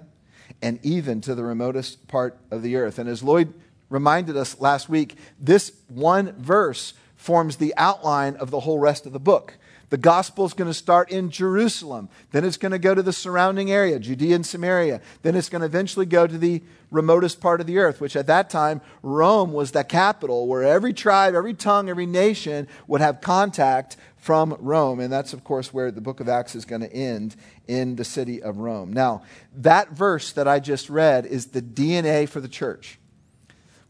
and 0.61 0.79
even 0.83 1.19
to 1.19 1.35
the 1.35 1.43
remotest 1.43 2.07
part 2.07 2.37
of 2.49 2.61
the 2.61 2.77
earth. 2.77 2.97
And 2.97 3.09
as 3.09 3.21
Lloyd 3.21 3.53
reminded 3.89 4.37
us 4.37 4.61
last 4.61 4.87
week, 4.87 5.17
this 5.37 5.73
one 5.89 6.31
verse 6.41 6.93
forms 7.25 7.57
the 7.57 7.73
outline 7.75 8.35
of 8.35 8.51
the 8.51 8.59
whole 8.59 8.77
rest 8.77 9.07
of 9.07 9.11
the 9.11 9.19
book. 9.19 9.57
The 9.89 9.97
gospel 9.97 10.45
is 10.45 10.53
going 10.53 10.69
to 10.69 10.75
start 10.75 11.09
in 11.09 11.31
Jerusalem. 11.31 12.09
Then 12.31 12.45
it's 12.45 12.57
going 12.57 12.71
to 12.71 12.79
go 12.79 12.93
to 12.93 13.01
the 13.01 13.13
surrounding 13.13 13.71
area, 13.71 13.97
Judea 13.97 14.35
and 14.35 14.45
Samaria. 14.45 15.01
Then 15.23 15.35
it's 15.35 15.49
going 15.49 15.61
to 15.61 15.65
eventually 15.65 16.05
go 16.05 16.27
to 16.27 16.37
the 16.37 16.61
remotest 16.91 17.41
part 17.41 17.61
of 17.61 17.67
the 17.67 17.79
earth, 17.79 17.99
which 17.99 18.15
at 18.15 18.27
that 18.27 18.51
time, 18.51 18.79
Rome 19.01 19.53
was 19.53 19.71
the 19.71 19.83
capital 19.83 20.47
where 20.47 20.63
every 20.63 20.93
tribe, 20.93 21.33
every 21.33 21.55
tongue, 21.55 21.89
every 21.89 22.05
nation 22.05 22.67
would 22.87 23.01
have 23.01 23.21
contact 23.21 23.97
from 24.17 24.55
Rome. 24.59 24.99
And 24.99 25.11
that's, 25.11 25.33
of 25.33 25.43
course, 25.43 25.73
where 25.73 25.89
the 25.89 26.01
book 26.01 26.19
of 26.19 26.29
Acts 26.29 26.55
is 26.55 26.65
going 26.65 26.81
to 26.81 26.93
end 26.93 27.35
in 27.67 27.95
the 27.95 28.05
city 28.05 28.41
of 28.41 28.57
Rome. 28.57 28.93
Now, 28.93 29.23
that 29.55 29.89
verse 29.89 30.31
that 30.33 30.47
I 30.47 30.59
just 30.59 30.91
read 30.91 31.25
is 31.25 31.47
the 31.47 31.61
DNA 31.61 32.29
for 32.29 32.39
the 32.39 32.47
church. 32.47 32.99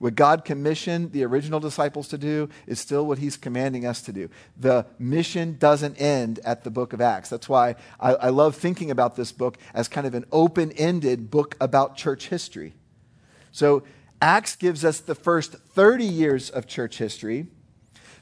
What 0.05 0.13
God 0.13 0.45
commissioned 0.45 1.13
the 1.13 1.23
original 1.23 1.59
disciples 1.59 2.07
to 2.09 2.17
do 2.19 2.47
is 2.67 2.79
still 2.79 3.07
what 3.07 3.17
He's 3.17 3.37
commanding 3.37 3.87
us 3.87 4.03
to 4.03 4.13
do. 4.13 4.29
The 4.55 4.85
mission 4.99 5.57
doesn't 5.57 5.95
end 5.95 6.39
at 6.45 6.63
the 6.63 6.69
book 6.69 6.93
of 6.93 7.01
Acts. 7.01 7.27
That's 7.29 7.49
why 7.49 7.73
I, 7.99 8.13
I 8.13 8.29
love 8.29 8.55
thinking 8.55 8.91
about 8.91 9.15
this 9.15 9.31
book 9.31 9.57
as 9.73 9.87
kind 9.87 10.05
of 10.05 10.13
an 10.13 10.25
open 10.31 10.71
ended 10.73 11.31
book 11.31 11.55
about 11.59 11.97
church 11.97 12.27
history. 12.27 12.75
So, 13.51 13.81
Acts 14.21 14.55
gives 14.55 14.85
us 14.85 14.99
the 14.99 15.15
first 15.15 15.53
30 15.53 16.05
years 16.05 16.51
of 16.51 16.67
church 16.67 16.99
history. 16.99 17.47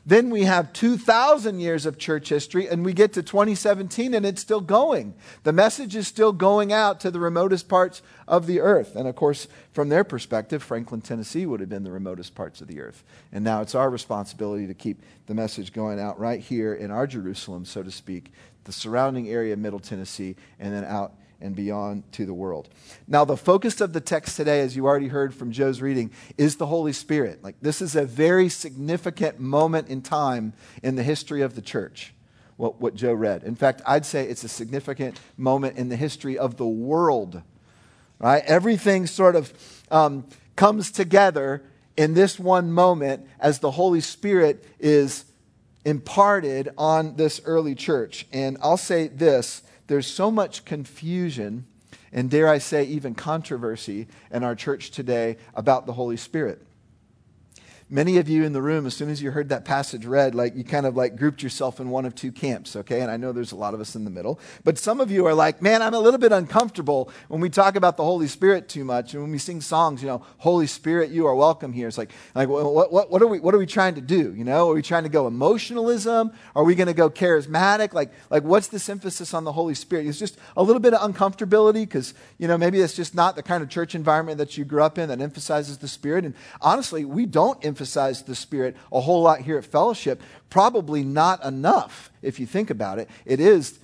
Then 0.05 0.29
we 0.29 0.43
have 0.43 0.73
2,000 0.73 1.61
years 1.61 1.85
of 1.85 1.97
church 1.97 2.27
history, 2.27 2.67
and 2.67 2.83
we 2.83 2.91
get 2.91 3.13
to 3.13 3.23
2017, 3.23 4.13
and 4.13 4.25
it's 4.25 4.41
still 4.41 4.59
going. 4.59 5.13
The 5.43 5.53
message 5.53 5.95
is 5.95 6.07
still 6.07 6.33
going 6.33 6.73
out 6.73 6.99
to 7.01 7.11
the 7.11 7.21
remotest 7.21 7.69
parts 7.69 8.01
of 8.27 8.45
the 8.45 8.59
earth. 8.59 8.97
And 8.97 9.07
of 9.07 9.15
course, 9.15 9.47
from 9.71 9.87
their 9.87 10.03
perspective, 10.03 10.61
Franklin, 10.61 10.99
Tennessee 10.99 11.45
would 11.45 11.61
have 11.61 11.69
been 11.69 11.85
the 11.85 11.91
remotest 11.91 12.35
parts 12.35 12.59
of 12.59 12.67
the 12.67 12.81
earth. 12.81 13.03
And 13.31 13.45
now 13.45 13.61
it's 13.61 13.75
our 13.75 13.89
responsibility 13.89 14.67
to 14.67 14.73
keep 14.73 15.01
the 15.27 15.33
message 15.33 15.71
going 15.71 16.01
out 16.01 16.19
right 16.19 16.41
here 16.41 16.73
in 16.73 16.91
our 16.91 17.07
Jerusalem, 17.07 17.63
so 17.63 17.81
to 17.81 17.91
speak, 17.91 18.33
the 18.65 18.73
surrounding 18.73 19.29
area 19.29 19.53
of 19.53 19.59
Middle 19.59 19.79
Tennessee, 19.79 20.35
and 20.59 20.73
then 20.73 20.83
out 20.83 21.13
and 21.43 21.55
beyond 21.55 22.11
to 22.13 22.25
the 22.25 22.33
world. 22.33 22.69
Now, 23.07 23.25
the 23.25 23.37
focus 23.37 23.81
of 23.81 23.93
the 23.93 24.01
text 24.01 24.37
today, 24.37 24.61
as 24.61 24.75
you 24.75 24.85
already 24.85 25.09
heard 25.09 25.35
from 25.35 25.51
Joe's 25.51 25.81
reading, 25.81 26.11
is 26.37 26.55
the 26.55 26.65
Holy 26.65 26.93
Spirit. 26.93 27.43
Like, 27.43 27.55
this 27.61 27.81
is 27.81 27.95
a 27.95 28.05
very 28.05 28.49
significant 28.49 29.39
moment 29.39 29.89
in 29.89 30.01
time 30.01 30.53
in 30.81 30.95
the 30.95 31.03
history 31.03 31.41
of 31.41 31.55
the 31.55 31.61
church, 31.61 32.13
what, 32.57 32.79
what 32.79 32.95
Joe 32.95 33.13
read. 33.13 33.43
In 33.43 33.55
fact, 33.55 33.81
I'd 33.85 34.05
say 34.05 34.27
it's 34.27 34.43
a 34.43 34.49
significant 34.49 35.19
moment 35.37 35.77
in 35.77 35.89
the 35.89 35.97
history 35.97 36.37
of 36.37 36.57
the 36.57 36.67
world. 36.67 37.41
Right? 38.19 38.43
Everything 38.45 39.05
sort 39.05 39.35
of 39.35 39.53
um, 39.91 40.25
comes 40.55 40.91
together 40.91 41.61
in 41.97 42.13
this 42.13 42.39
one 42.39 42.71
moment 42.71 43.27
as 43.39 43.59
the 43.59 43.71
Holy 43.71 44.01
Spirit 44.01 44.65
is 44.79 45.25
imparted 45.85 46.69
on 46.77 47.15
this 47.17 47.41
early 47.45 47.75
church. 47.75 48.25
And 48.31 48.57
I'll 48.61 48.77
say 48.77 49.07
this 49.07 49.61
there's 49.87 50.07
so 50.07 50.31
much 50.31 50.65
confusion 50.65 51.65
and, 52.11 52.29
dare 52.29 52.47
I 52.47 52.59
say, 52.59 52.83
even 52.85 53.15
controversy 53.15 54.07
in 54.31 54.43
our 54.43 54.55
church 54.55 54.91
today 54.91 55.37
about 55.55 55.87
the 55.87 55.93
Holy 55.93 56.17
Spirit. 56.17 56.61
Many 57.89 58.17
of 58.17 58.27
you 58.27 58.43
in 58.43 58.53
the 58.53 58.61
room, 58.61 58.85
as 58.85 58.95
soon 58.95 59.09
as 59.09 59.21
you 59.21 59.31
heard 59.31 59.49
that 59.49 59.65
passage 59.65 60.05
read, 60.05 60.33
like 60.33 60.55
you 60.55 60.63
kind 60.63 60.85
of 60.85 60.95
like 60.95 61.15
grouped 61.15 61.43
yourself 61.43 61.79
in 61.79 61.89
one 61.89 62.05
of 62.05 62.15
two 62.15 62.31
camps, 62.31 62.75
okay? 62.75 63.01
And 63.01 63.11
I 63.11 63.17
know 63.17 63.31
there's 63.31 63.51
a 63.51 63.55
lot 63.55 63.75
of 63.75 63.79
us 63.79 63.95
in 63.95 64.03
the 64.03 64.09
middle. 64.09 64.39
But 64.63 64.79
some 64.79 64.99
of 64.99 65.11
you 65.11 65.27
are 65.27 65.33
like, 65.35 65.61
man, 65.61 65.83
I'm 65.83 65.93
a 65.93 65.99
little 65.99 66.19
bit 66.19 66.31
uncomfortable 66.31 67.11
when 67.27 67.39
we 67.39 67.49
talk 67.49 67.75
about 67.75 67.97
the 67.97 68.03
Holy 68.03 68.27
Spirit 68.27 68.67
too 68.67 68.83
much. 68.83 69.13
And 69.13 69.21
when 69.21 69.31
we 69.31 69.37
sing 69.37 69.61
songs, 69.61 70.01
you 70.01 70.07
know, 70.07 70.25
Holy 70.39 70.65
Spirit, 70.65 71.11
you 71.11 71.27
are 71.27 71.35
welcome 71.35 71.71
here. 71.71 71.87
It's 71.87 71.97
like, 71.97 72.11
like 72.33 72.49
what, 72.49 72.91
what, 72.91 73.11
what, 73.11 73.21
are, 73.21 73.27
we, 73.27 73.39
what 73.39 73.53
are 73.53 73.59
we 73.59 73.67
trying 73.67 73.93
to 73.95 74.01
do? 74.01 74.33
You 74.33 74.43
know, 74.43 74.71
are 74.71 74.73
we 74.73 74.81
trying 74.81 75.03
to 75.03 75.09
go 75.09 75.27
emotionalism? 75.27 76.31
Are 76.55 76.63
we 76.63 76.73
going 76.73 76.87
to 76.87 76.93
go 76.93 77.11
charismatic? 77.11 77.93
Like, 77.93 78.11
like, 78.31 78.43
what's 78.43 78.69
this 78.69 78.89
emphasis 78.89 79.35
on 79.35 79.43
the 79.43 79.51
Holy 79.51 79.75
Spirit? 79.75 80.07
It's 80.07 80.17
just 80.17 80.37
a 80.57 80.63
little 80.63 80.79
bit 80.79 80.95
of 80.95 81.13
uncomfortability 81.13 81.83
because, 81.83 82.15
you 82.39 82.47
know, 82.47 82.57
maybe 82.57 82.79
it's 82.79 82.95
just 82.95 83.13
not 83.13 83.35
the 83.35 83.43
kind 83.43 83.61
of 83.61 83.69
church 83.69 83.93
environment 83.93 84.39
that 84.39 84.57
you 84.57 84.65
grew 84.65 84.81
up 84.81 84.97
in 84.97 85.09
that 85.09 85.21
emphasizes 85.21 85.77
the 85.77 85.87
Spirit. 85.87 86.25
And 86.25 86.33
honestly, 86.59 87.05
we 87.05 87.27
don't 87.27 87.63
emphasize 87.63 87.82
the 87.83 88.35
Spirit 88.35 88.75
a 88.91 89.01
whole 89.01 89.21
lot 89.21 89.41
here 89.41 89.57
at 89.57 89.65
Fellowship. 89.65 90.21
Probably 90.49 91.03
not 91.03 91.43
enough, 91.43 92.11
if 92.21 92.39
you 92.39 92.45
think 92.45 92.69
about 92.69 92.99
it. 92.99 93.09
It 93.25 93.39
is 93.39 93.79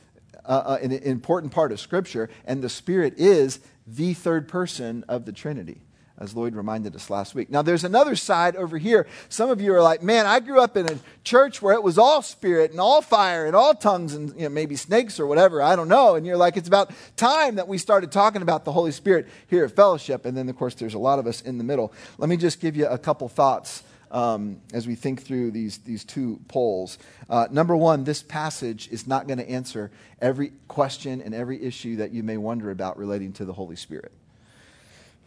uh, 0.46 0.63
uh, 0.65 0.77
an 0.82 0.91
important 0.91 1.51
part 1.51 1.72
of 1.72 1.79
Scripture, 1.79 2.29
and 2.46 2.62
the 2.62 2.70
Spirit 2.70 3.15
is 3.18 3.60
the 3.86 4.13
third 4.13 4.48
person 4.48 5.03
of 5.08 5.25
the 5.25 5.32
Trinity 5.32 5.82
as 6.20 6.36
Lloyd 6.36 6.53
reminded 6.53 6.96
us 6.96 7.10
last 7.10 7.34
week. 7.34 7.50
Now, 7.50 7.62
there's 7.62 7.86
another 7.86 8.15
side 8.15 8.58
over 8.58 8.77
here. 8.77 9.08
Some 9.29 9.50
of 9.50 9.62
you 9.62 9.74
are 9.74 9.82
like, 9.82 10.03
man, 10.03 10.25
I 10.25 10.41
grew 10.41 10.60
up 10.60 10.75
in 10.75 10.91
a 10.91 11.00
church 11.24 11.62
where 11.62 11.74
it 11.74 11.82
was 11.82 11.98
all 11.98 12.22
spirit 12.22 12.72
and 12.72 12.79
all 12.79 13.01
fire 13.01 13.46
and 13.46 13.56
all 13.56 13.74
tongues 13.74 14.13
and 14.13 14.36
you 14.36 14.44
know, 14.44 14.50
maybe 14.50 14.75
snakes 14.75 15.20
or 15.20 15.25
whatever. 15.25 15.62
I 15.62 15.77
don't 15.77 15.88
know. 15.88 16.15
And 16.15 16.25
you're 16.25 16.38
like, 16.38 16.58
it's 16.58 16.68
about 16.68 16.91
time 17.15 17.56
that 17.56 17.70
we 17.70 17.77
started 17.77 18.12
talking 18.12 18.41
about 18.41 18.65
the 18.65 18.72
Holy 18.74 18.91
Spirit 18.91 19.27
here 19.48 19.63
at 19.63 19.72
Fellowship. 19.72 20.25
And 20.25 20.36
then, 20.36 20.50
of 20.50 20.58
course, 20.58 20.75
there's 20.75 20.94
a 20.94 21.00
lot 21.00 21.20
of 21.20 21.27
us 21.27 21.41
in 21.41 21.58
the 21.58 21.63
middle. 21.63 21.94
Let 22.18 22.29
me 22.29 22.36
just 22.36 22.60
give 22.60 22.75
you 22.75 22.88
a 22.88 22.98
couple 22.98 23.29
thoughts 23.29 23.84
um, 24.12 24.62
as 24.74 24.88
we 24.88 24.96
think 24.96 25.24
through 25.24 25.51
these, 25.51 25.80
these 25.80 26.04
two 26.04 26.39
poles. 26.48 26.98
Uh, 27.30 27.48
number 27.51 27.75
one, 27.75 28.04
this 28.04 28.22
passage 28.22 28.89
is 28.92 29.08
not 29.08 29.28
going 29.28 29.38
to 29.38 29.50
answer 29.50 29.92
every 30.22 30.51
question 30.68 31.22
and 31.22 31.34
every 31.34 31.62
issue 31.63 31.98
that 31.98 32.12
you 32.12 32.24
may 32.24 32.38
wonder 32.38 32.72
about 32.72 32.98
relating 32.98 33.34
to 33.34 33.46
the 33.46 33.54
Holy 33.54 33.75
Spirit. 33.75 34.12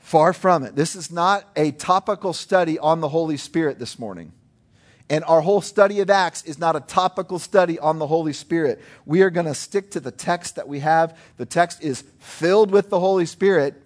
Far 0.01 0.33
from 0.33 0.65
it. 0.65 0.75
This 0.75 0.97
is 0.97 1.13
not 1.13 1.49
a 1.55 1.71
topical 1.71 2.33
study 2.33 2.79
on 2.79 3.01
the 3.01 3.09
Holy 3.09 3.37
Spirit 3.37 3.79
this 3.79 3.99
morning. 3.99 4.33
And 5.09 5.25
our 5.25 5.43
whole 5.43 5.61
study 5.61 6.01
of 6.01 6.11
Acts 6.11 6.43
is 6.45 6.59
not 6.59 6.75
a 6.75 6.81
topical 6.81 7.39
study 7.39 7.79
on 7.79 7.99
the 7.99 8.07
Holy 8.07 8.33
Spirit. 8.33 8.81
We 9.05 9.23
are 9.23 9.31
going 9.31 9.47
to 9.47 9.55
stick 9.55 9.91
to 9.93 10.01
the 10.01 10.11
text 10.11 10.57
that 10.57 10.67
we 10.67 10.81
have. 10.81 11.19
The 11.37 11.47
text 11.47 11.83
is 11.85 12.03
filled 12.19 12.71
with 12.71 12.89
the 12.89 12.99
Holy 12.99 13.27
Spirit 13.27 13.82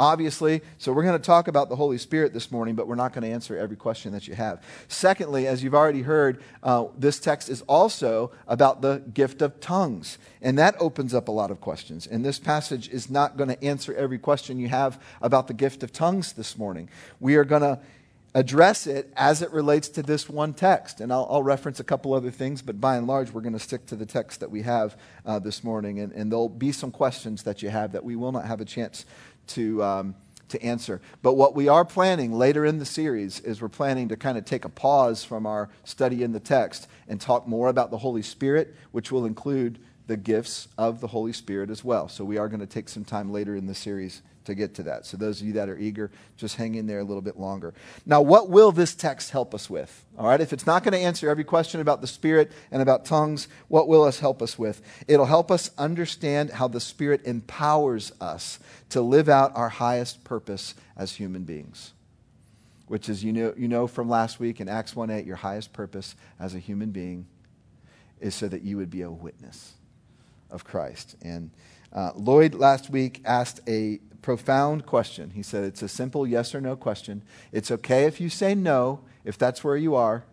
obviously. 0.00 0.62
So 0.78 0.92
we're 0.92 1.02
going 1.02 1.20
to 1.20 1.24
talk 1.24 1.46
about 1.46 1.68
the 1.68 1.76
Holy 1.76 1.98
Spirit 1.98 2.32
this 2.32 2.50
morning, 2.50 2.74
but 2.74 2.88
we're 2.88 2.94
not 2.94 3.12
going 3.12 3.22
to 3.22 3.28
answer 3.28 3.56
every 3.56 3.76
question 3.76 4.12
that 4.12 4.26
you 4.26 4.34
have. 4.34 4.64
Secondly, 4.88 5.46
as 5.46 5.62
you've 5.62 5.74
already 5.74 6.00
heard, 6.02 6.42
uh, 6.62 6.86
this 6.96 7.20
text 7.20 7.50
is 7.50 7.60
also 7.62 8.32
about 8.48 8.80
the 8.80 9.02
gift 9.12 9.42
of 9.42 9.60
tongues. 9.60 10.16
And 10.40 10.58
that 10.58 10.74
opens 10.80 11.12
up 11.12 11.28
a 11.28 11.32
lot 11.32 11.50
of 11.50 11.60
questions. 11.60 12.06
And 12.06 12.24
this 12.24 12.38
passage 12.38 12.88
is 12.88 13.10
not 13.10 13.36
going 13.36 13.50
to 13.50 13.62
answer 13.62 13.94
every 13.94 14.18
question 14.18 14.58
you 14.58 14.68
have 14.68 15.00
about 15.20 15.48
the 15.48 15.54
gift 15.54 15.82
of 15.82 15.92
tongues 15.92 16.32
this 16.32 16.56
morning. 16.56 16.88
We 17.20 17.36
are 17.36 17.44
going 17.44 17.62
to 17.62 17.78
address 18.34 18.86
it 18.86 19.12
as 19.16 19.42
it 19.42 19.50
relates 19.50 19.88
to 19.88 20.02
this 20.02 20.28
one 20.28 20.54
text. 20.54 21.00
And 21.00 21.12
I'll, 21.12 21.26
I'll, 21.30 21.42
reference 21.42 21.80
a 21.80 21.84
couple 21.84 22.14
other 22.14 22.30
things, 22.30 22.62
but 22.62 22.80
by 22.80 22.96
and 22.96 23.06
large, 23.06 23.32
we're 23.32 23.40
going 23.40 23.54
to 23.54 23.58
stick 23.58 23.86
to 23.86 23.96
the 23.96 24.06
text 24.06 24.40
that 24.40 24.50
we 24.50 24.62
have 24.62 24.96
uh, 25.26 25.38
this 25.38 25.64
morning. 25.64 25.98
And, 25.98 26.12
and, 26.12 26.30
there'll 26.30 26.48
be 26.48 26.70
some 26.70 26.92
questions 26.92 27.42
that 27.42 27.62
you 27.62 27.70
have 27.70 27.92
that 27.92 28.04
we 28.04 28.14
will 28.14 28.30
not 28.30 28.46
have 28.46 28.60
a 28.60 28.64
chance 28.64 29.04
to, 29.48 29.82
um, 29.82 30.14
to 30.48 30.62
answer. 30.62 31.00
But 31.22 31.34
what 31.34 31.56
we 31.56 31.66
are 31.66 31.84
planning 31.84 32.32
later 32.32 32.64
in 32.64 32.78
the 32.78 32.84
series 32.84 33.40
is 33.40 33.60
we're 33.60 33.68
planning 33.68 34.08
to 34.08 34.16
kind 34.16 34.38
of 34.38 34.44
take 34.44 34.64
a 34.64 34.68
pause 34.68 35.24
from 35.24 35.44
our 35.44 35.68
study 35.84 36.22
in 36.22 36.32
the 36.32 36.40
text 36.40 36.86
and 37.08 37.20
talk 37.20 37.48
more 37.48 37.68
about 37.68 37.90
the 37.90 37.98
Holy 37.98 38.22
Spirit, 38.22 38.76
which 38.92 39.10
will 39.10 39.26
include 39.26 39.80
the 40.06 40.16
gifts 40.16 40.68
of 40.78 41.00
the 41.00 41.08
Holy 41.08 41.32
Spirit 41.32 41.70
as 41.70 41.84
well. 41.84 42.08
So 42.08 42.24
we 42.24 42.38
are 42.38 42.48
going 42.48 42.60
to 42.60 42.66
take 42.66 42.88
some 42.88 43.04
time 43.04 43.32
later 43.32 43.56
in 43.56 43.66
the 43.66 43.74
series 43.74 44.22
to 44.44 44.54
get 44.54 44.74
to 44.74 44.82
that. 44.84 45.06
So, 45.06 45.16
those 45.16 45.40
of 45.40 45.46
you 45.46 45.54
that 45.54 45.68
are 45.68 45.78
eager, 45.78 46.10
just 46.36 46.56
hang 46.56 46.74
in 46.74 46.86
there 46.86 46.98
a 46.98 47.04
little 47.04 47.22
bit 47.22 47.38
longer. 47.38 47.74
Now, 48.06 48.22
what 48.22 48.48
will 48.48 48.72
this 48.72 48.94
text 48.94 49.30
help 49.30 49.54
us 49.54 49.68
with? 49.68 50.04
All 50.18 50.26
right, 50.26 50.40
if 50.40 50.52
it's 50.52 50.66
not 50.66 50.82
going 50.82 50.92
to 50.92 50.98
answer 50.98 51.28
every 51.28 51.44
question 51.44 51.80
about 51.80 52.00
the 52.00 52.06
Spirit 52.06 52.50
and 52.70 52.82
about 52.82 53.04
tongues, 53.04 53.48
what 53.68 53.88
will 53.88 54.04
us 54.04 54.20
help 54.20 54.42
us 54.42 54.58
with? 54.58 54.82
It'll 55.06 55.26
help 55.26 55.50
us 55.50 55.70
understand 55.78 56.50
how 56.50 56.68
the 56.68 56.80
Spirit 56.80 57.22
empowers 57.24 58.12
us 58.20 58.58
to 58.90 59.00
live 59.00 59.28
out 59.28 59.52
our 59.54 59.68
highest 59.68 60.24
purpose 60.24 60.74
as 60.96 61.14
human 61.14 61.44
beings. 61.44 61.92
Which 62.86 63.08
is, 63.08 63.22
you 63.22 63.32
know, 63.32 63.54
you 63.56 63.68
know 63.68 63.86
from 63.86 64.08
last 64.08 64.40
week 64.40 64.60
in 64.60 64.68
Acts 64.68 64.96
1 64.96 65.10
8, 65.10 65.24
your 65.24 65.36
highest 65.36 65.72
purpose 65.72 66.16
as 66.40 66.54
a 66.54 66.58
human 66.58 66.90
being 66.90 67.26
is 68.20 68.34
so 68.34 68.48
that 68.48 68.62
you 68.62 68.76
would 68.76 68.90
be 68.90 69.02
a 69.02 69.10
witness 69.10 69.74
of 70.50 70.64
Christ. 70.64 71.16
And 71.22 71.50
uh, 71.92 72.12
Lloyd 72.14 72.54
last 72.54 72.90
week 72.90 73.22
asked 73.24 73.60
a 73.68 74.00
profound 74.22 74.86
question. 74.86 75.30
He 75.30 75.42
said 75.42 75.64
it's 75.64 75.82
a 75.82 75.88
simple 75.88 76.26
yes 76.26 76.54
or 76.54 76.60
no 76.60 76.76
question. 76.76 77.22
It's 77.52 77.70
okay 77.70 78.04
if 78.04 78.20
you 78.20 78.28
say 78.28 78.54
no, 78.54 79.00
if 79.24 79.38
that's 79.38 79.64
where 79.64 79.76
you 79.76 79.94
are, 79.94 80.24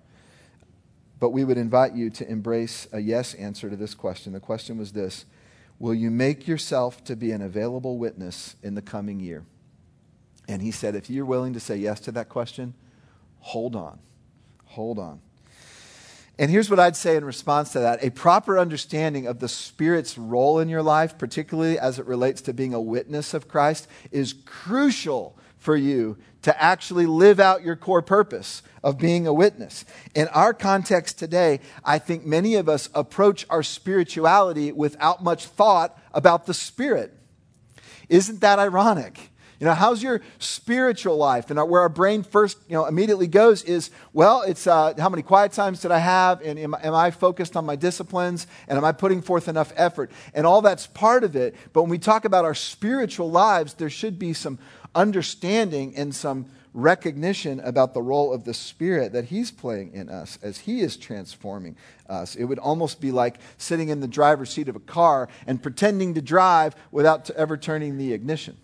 but 1.19 1.29
we 1.31 1.43
would 1.43 1.57
invite 1.57 1.93
you 1.93 2.09
to 2.11 2.29
embrace 2.29 2.87
a 2.91 2.99
yes 2.99 3.33
answer 3.33 3.69
to 3.69 3.75
this 3.75 3.93
question. 3.93 4.33
The 4.33 4.39
question 4.39 4.77
was 4.77 4.91
this 4.91 5.25
Will 5.79 5.93
you 5.93 6.09
make 6.09 6.47
yourself 6.47 7.03
to 7.05 7.15
be 7.15 7.31
an 7.31 7.41
available 7.41 7.97
witness 7.97 8.55
in 8.63 8.75
the 8.75 8.81
coming 8.81 9.19
year? 9.19 9.45
And 10.47 10.61
he 10.61 10.71
said, 10.71 10.95
if 10.95 11.09
you're 11.09 11.25
willing 11.25 11.53
to 11.53 11.59
say 11.59 11.75
yes 11.75 11.99
to 12.01 12.11
that 12.13 12.29
question, 12.29 12.73
hold 13.39 13.75
on. 13.75 13.99
Hold 14.65 14.97
on. 14.97 15.19
And 16.39 16.51
here's 16.51 16.69
what 16.69 16.79
I'd 16.79 16.95
say 16.95 17.15
in 17.15 17.25
response 17.25 17.71
to 17.71 17.79
that 17.79 18.03
a 18.03 18.11
proper 18.11 18.59
understanding 18.59 19.25
of 19.25 19.39
the 19.39 19.49
Spirit's 19.49 20.17
role 20.17 20.59
in 20.59 20.69
your 20.69 20.83
life, 20.83 21.17
particularly 21.17 21.79
as 21.79 21.97
it 21.97 22.05
relates 22.05 22.41
to 22.41 22.53
being 22.53 22.73
a 22.73 22.81
witness 22.81 23.33
of 23.33 23.47
Christ, 23.47 23.87
is 24.11 24.33
crucial 24.45 25.37
for 25.57 25.75
you 25.75 26.17
to 26.43 26.63
actually 26.63 27.07
live 27.07 27.39
out 27.39 27.63
your 27.63 27.75
core 27.75 28.03
purpose 28.03 28.61
of 28.83 28.99
being 28.99 29.25
a 29.25 29.33
witness. 29.33 29.83
In 30.15 30.27
our 30.29 30.53
context 30.53 31.17
today, 31.17 31.59
I 31.83 31.97
think 31.97 32.25
many 32.25 32.55
of 32.55 32.69
us 32.69 32.89
approach 32.93 33.45
our 33.49 33.63
spirituality 33.63 34.71
without 34.71 35.23
much 35.23 35.47
thought 35.47 35.99
about 36.13 36.45
the 36.45 36.53
Spirit. 36.53 37.13
Isn't 38.07 38.41
that 38.41 38.59
ironic? 38.59 39.31
You 39.59 39.65
know, 39.65 39.73
how's 39.73 40.03
your 40.03 40.21
spiritual 40.37 41.17
life? 41.17 41.49
And 41.49 41.59
where 41.69 41.81
our 41.81 41.89
brain 41.89 42.21
first, 42.21 42.59
you 42.67 42.75
know, 42.75 42.85
immediately 42.85 43.25
goes 43.25 43.63
is, 43.63 43.89
well, 44.13 44.43
it's 44.43 44.67
uh, 44.67 44.93
how 44.99 45.09
many 45.09 45.23
quiet 45.23 45.51
times 45.51 45.81
did 45.81 45.91
I 45.91 45.97
have? 45.97 46.41
And 46.41 46.59
am, 46.59 46.75
am 46.75 46.93
I 46.93 47.09
focused 47.09 47.57
on 47.57 47.65
my 47.65 47.75
disciplines? 47.75 48.45
And 48.67 48.77
am 48.77 48.85
I 48.85 48.91
putting 48.91 49.21
forth 49.21 49.47
enough 49.47 49.73
effort? 49.75 50.11
And 50.35 50.45
all 50.45 50.61
that's 50.61 50.85
part 50.85 51.23
of 51.23 51.35
it. 51.35 51.55
But 51.73 51.81
when 51.81 51.89
we 51.89 51.97
talk 51.97 52.25
about 52.25 52.45
our 52.45 52.53
spiritual 52.53 53.31
lives, 53.31 53.73
there 53.73 53.89
should 53.89 54.19
be 54.19 54.33
some 54.33 54.59
understanding 54.93 55.95
and 55.95 56.13
some 56.13 56.45
recognition 56.75 57.59
about 57.61 57.95
the 57.95 58.01
role 58.01 58.31
of 58.31 58.43
the 58.43 58.53
Spirit 58.53 59.13
that 59.13 59.25
He's 59.25 59.49
playing 59.49 59.93
in 59.93 60.09
us 60.09 60.37
as 60.43 60.59
He 60.59 60.81
is 60.81 60.97
transforming 60.97 61.75
us. 62.07 62.35
It 62.35 62.43
would 62.43 62.59
almost 62.59 63.01
be 63.01 63.11
like 63.11 63.39
sitting 63.57 63.89
in 63.89 64.01
the 64.01 64.07
driver's 64.07 64.51
seat 64.51 64.69
of 64.69 64.75
a 64.75 64.81
car 64.81 65.27
and 65.47 65.63
pretending 65.63 66.13
to 66.13 66.21
drive 66.21 66.75
without 66.91 67.27
ever 67.31 67.57
turning 67.57 67.97
the 67.97 68.13
ignition. 68.13 68.57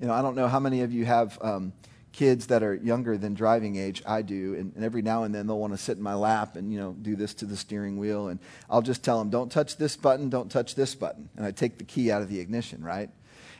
You 0.00 0.06
know, 0.06 0.12
I 0.12 0.22
don't 0.22 0.36
know 0.36 0.48
how 0.48 0.60
many 0.60 0.82
of 0.82 0.92
you 0.92 1.04
have 1.04 1.38
um, 1.42 1.72
kids 2.12 2.48
that 2.48 2.62
are 2.62 2.74
younger 2.74 3.16
than 3.16 3.34
driving 3.34 3.76
age, 3.76 4.02
I 4.06 4.22
do, 4.22 4.54
and, 4.54 4.72
and, 4.74 4.84
every 4.84 5.02
now 5.02 5.24
and 5.24 5.34
then 5.34 5.46
they'll 5.46 5.58
want 5.58 5.72
to 5.72 5.78
sit 5.78 5.96
in 5.96 6.02
my 6.02 6.14
lap 6.14 6.56
and 6.56 6.72
you 6.72 6.78
know 6.78 6.92
do 6.92 7.16
this 7.16 7.34
to 7.34 7.46
the 7.46 7.56
steering 7.56 7.98
wheel, 7.98 8.28
and 8.28 8.40
I'll 8.70 8.82
just 8.82 9.04
tell 9.04 9.18
them, 9.18 9.30
"Don't 9.30 9.50
touch 9.50 9.76
this 9.76 9.96
button, 9.96 10.28
don't 10.28 10.50
touch 10.50 10.74
this 10.74 10.94
button," 10.94 11.28
and 11.36 11.44
I 11.44 11.50
take 11.50 11.78
the 11.78 11.84
key 11.84 12.10
out 12.10 12.22
of 12.22 12.28
the 12.28 12.40
ignition, 12.40 12.82
right? 12.82 13.10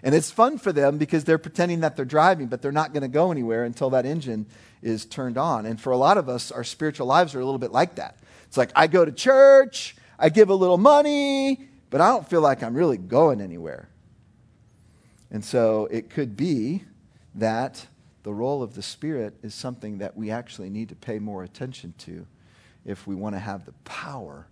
And 0.03 0.15
it's 0.15 0.31
fun 0.31 0.59
for 0.59 0.73
them 0.73 0.97
because 0.99 1.25
they're 1.25 1.39
pretending 1.39 1.81
that 1.81 1.97
they're 1.97 2.05
driving, 2.05 2.47
but 2.47 2.63
they're 2.63 2.73
not 2.73 2.93
going 2.93 3.03
to 3.03 3.09
go 3.09 3.33
anywhere 3.33 3.65
until 3.65 3.91
that 3.91 4.07
engine 4.07 4.47
is 4.81 5.05
turned 5.05 5.37
on. 5.37 5.67
And 5.67 5.81
for 5.81 5.93
a 5.93 5.97
lot 5.97 6.19
of 6.19 6.29
us, 6.29 6.53
our 6.53 6.63
spiritual 6.63 7.09
lives 7.09 7.35
are 7.35 7.41
a 7.41 7.45
little 7.45 7.59
bit 7.59 7.73
like 7.73 7.97
that. 7.97 8.17
It's 8.47 8.57
like 8.57 8.71
I 8.77 8.87
go 8.87 9.05
to 9.05 9.11
church, 9.11 9.97
I 10.19 10.29
give 10.29 10.51
a 10.51 10.55
little 10.55 10.79
money, 10.79 11.69
but 11.91 12.01
I 12.01 12.09
don't 12.09 12.29
feel 12.29 12.41
like 12.41 12.63
I'm 12.63 12.75
really 12.75 12.97
going 12.97 13.41
anywhere. 13.41 13.89
And 15.31 15.45
so 15.45 15.87
it 15.91 16.11
could 16.11 16.37
be 16.37 16.85
that 17.35 17.87
the 18.23 18.33
role 18.33 18.63
of 18.63 18.75
the 18.75 18.83
Spirit 18.83 19.35
is 19.43 19.55
something 19.55 19.99
that 19.99 20.17
we 20.17 20.31
actually 20.31 20.71
need 20.71 20.89
to 20.89 20.95
pay 20.95 21.19
more 21.19 21.45
attention 21.45 21.95
to 21.99 22.27
if 22.85 23.07
we 23.07 23.15
want 23.15 23.35
to 23.35 23.39
have 23.39 23.65
the 23.67 23.73
power, 23.85 24.47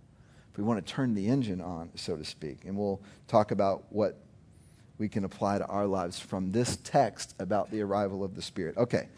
if 0.51 0.57
we 0.57 0.63
want 0.63 0.85
to 0.85 0.93
turn 0.93 1.15
the 1.15 1.27
engine 1.27 1.61
on, 1.61 1.89
so 1.95 2.15
to 2.15 2.23
speak. 2.23 2.59
And 2.65 2.77
we'll 2.77 3.01
talk 3.27 3.51
about 3.51 3.85
what 3.89 4.17
we 4.97 5.09
can 5.09 5.23
apply 5.25 5.57
to 5.59 5.65
our 5.65 5.85
lives 5.85 6.19
from 6.19 6.51
this 6.51 6.77
text 6.83 7.35
about 7.39 7.71
the 7.71 7.81
arrival 7.81 8.23
of 8.23 8.35
the 8.35 8.41
Spirit. 8.41 8.77
Okay. 8.77 9.09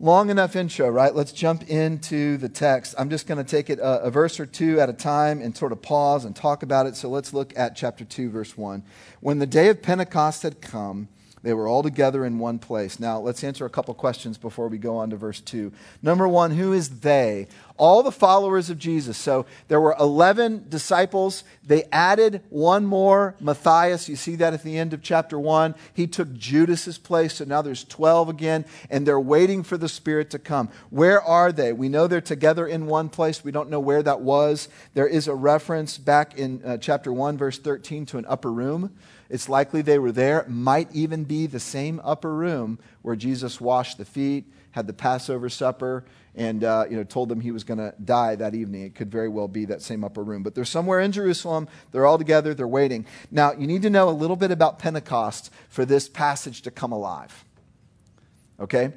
Long 0.00 0.30
enough 0.30 0.54
intro, 0.54 0.88
right? 0.88 1.12
Let's 1.12 1.32
jump 1.32 1.68
into 1.68 2.36
the 2.36 2.48
text. 2.48 2.94
I'm 2.96 3.10
just 3.10 3.26
going 3.26 3.44
to 3.44 3.50
take 3.50 3.68
it 3.68 3.80
a, 3.80 4.04
a, 4.04 4.10
verse 4.12 4.38
or 4.38 4.46
two 4.46 4.78
at 4.78 4.88
a 4.88 4.92
time 4.92 5.42
and 5.42 5.56
sort 5.56 5.72
of 5.72 5.82
pause 5.82 6.24
and 6.24 6.36
talk 6.36 6.62
about 6.62 6.86
it. 6.86 6.94
So 6.94 7.08
let's 7.08 7.34
look 7.34 7.52
at 7.58 7.74
chapter 7.74 8.04
2, 8.04 8.30
verse 8.30 8.56
1. 8.56 8.84
When 9.18 9.40
the 9.40 9.46
day 9.46 9.68
of 9.70 9.82
Pentecost 9.82 10.44
had 10.44 10.60
come, 10.60 11.08
they 11.42 11.52
were 11.52 11.68
all 11.68 11.82
together 11.82 12.24
in 12.24 12.38
one 12.38 12.58
place. 12.58 12.98
Now, 12.98 13.20
let's 13.20 13.44
answer 13.44 13.64
a 13.64 13.70
couple 13.70 13.94
questions 13.94 14.38
before 14.38 14.68
we 14.68 14.78
go 14.78 14.96
on 14.96 15.10
to 15.10 15.16
verse 15.16 15.40
2. 15.40 15.72
Number 16.02 16.26
one, 16.26 16.52
who 16.52 16.72
is 16.72 17.00
they? 17.00 17.46
All 17.76 18.02
the 18.02 18.10
followers 18.10 18.70
of 18.70 18.78
Jesus. 18.78 19.16
So 19.16 19.46
there 19.68 19.80
were 19.80 19.94
11 20.00 20.66
disciples. 20.68 21.44
They 21.64 21.84
added 21.92 22.42
one 22.50 22.86
more, 22.86 23.36
Matthias. 23.40 24.08
You 24.08 24.16
see 24.16 24.34
that 24.36 24.52
at 24.52 24.64
the 24.64 24.76
end 24.76 24.92
of 24.92 25.00
chapter 25.00 25.38
1. 25.38 25.76
He 25.94 26.08
took 26.08 26.32
Judas's 26.34 26.98
place. 26.98 27.34
So 27.34 27.44
now 27.44 27.62
there's 27.62 27.84
12 27.84 28.28
again, 28.28 28.64
and 28.90 29.06
they're 29.06 29.20
waiting 29.20 29.62
for 29.62 29.76
the 29.76 29.88
Spirit 29.88 30.30
to 30.30 30.40
come. 30.40 30.70
Where 30.90 31.22
are 31.22 31.52
they? 31.52 31.72
We 31.72 31.88
know 31.88 32.08
they're 32.08 32.20
together 32.20 32.66
in 32.66 32.86
one 32.86 33.08
place. 33.08 33.44
We 33.44 33.52
don't 33.52 33.70
know 33.70 33.80
where 33.80 34.02
that 34.02 34.20
was. 34.22 34.68
There 34.94 35.06
is 35.06 35.28
a 35.28 35.34
reference 35.34 35.98
back 35.98 36.36
in 36.36 36.62
uh, 36.64 36.78
chapter 36.78 37.12
1, 37.12 37.38
verse 37.38 37.58
13, 37.58 38.06
to 38.06 38.18
an 38.18 38.26
upper 38.28 38.52
room. 38.52 38.92
It's 39.30 39.48
likely 39.48 39.82
they 39.82 39.98
were 39.98 40.12
there. 40.12 40.44
Might 40.48 40.94
even 40.94 41.24
be 41.24 41.46
the 41.46 41.60
same 41.60 42.00
upper 42.02 42.34
room 42.34 42.78
where 43.02 43.16
Jesus 43.16 43.60
washed 43.60 43.98
the 43.98 44.04
feet, 44.04 44.46
had 44.70 44.86
the 44.86 44.92
Passover 44.92 45.48
supper, 45.48 46.04
and 46.34 46.64
uh, 46.64 46.84
you 46.88 46.96
know, 46.96 47.04
told 47.04 47.28
them 47.28 47.40
he 47.40 47.50
was 47.50 47.64
going 47.64 47.78
to 47.78 47.92
die 48.02 48.36
that 48.36 48.54
evening. 48.54 48.84
It 48.84 48.94
could 48.94 49.10
very 49.10 49.28
well 49.28 49.48
be 49.48 49.64
that 49.66 49.82
same 49.82 50.04
upper 50.04 50.22
room. 50.22 50.42
But 50.42 50.54
they're 50.54 50.64
somewhere 50.64 51.00
in 51.00 51.12
Jerusalem. 51.12 51.68
They're 51.90 52.06
all 52.06 52.16
together. 52.16 52.54
They're 52.54 52.68
waiting. 52.68 53.06
Now, 53.30 53.52
you 53.52 53.66
need 53.66 53.82
to 53.82 53.90
know 53.90 54.08
a 54.08 54.10
little 54.10 54.36
bit 54.36 54.50
about 54.50 54.78
Pentecost 54.78 55.50
for 55.68 55.84
this 55.84 56.08
passage 56.08 56.62
to 56.62 56.70
come 56.70 56.92
alive. 56.92 57.44
Okay? 58.60 58.92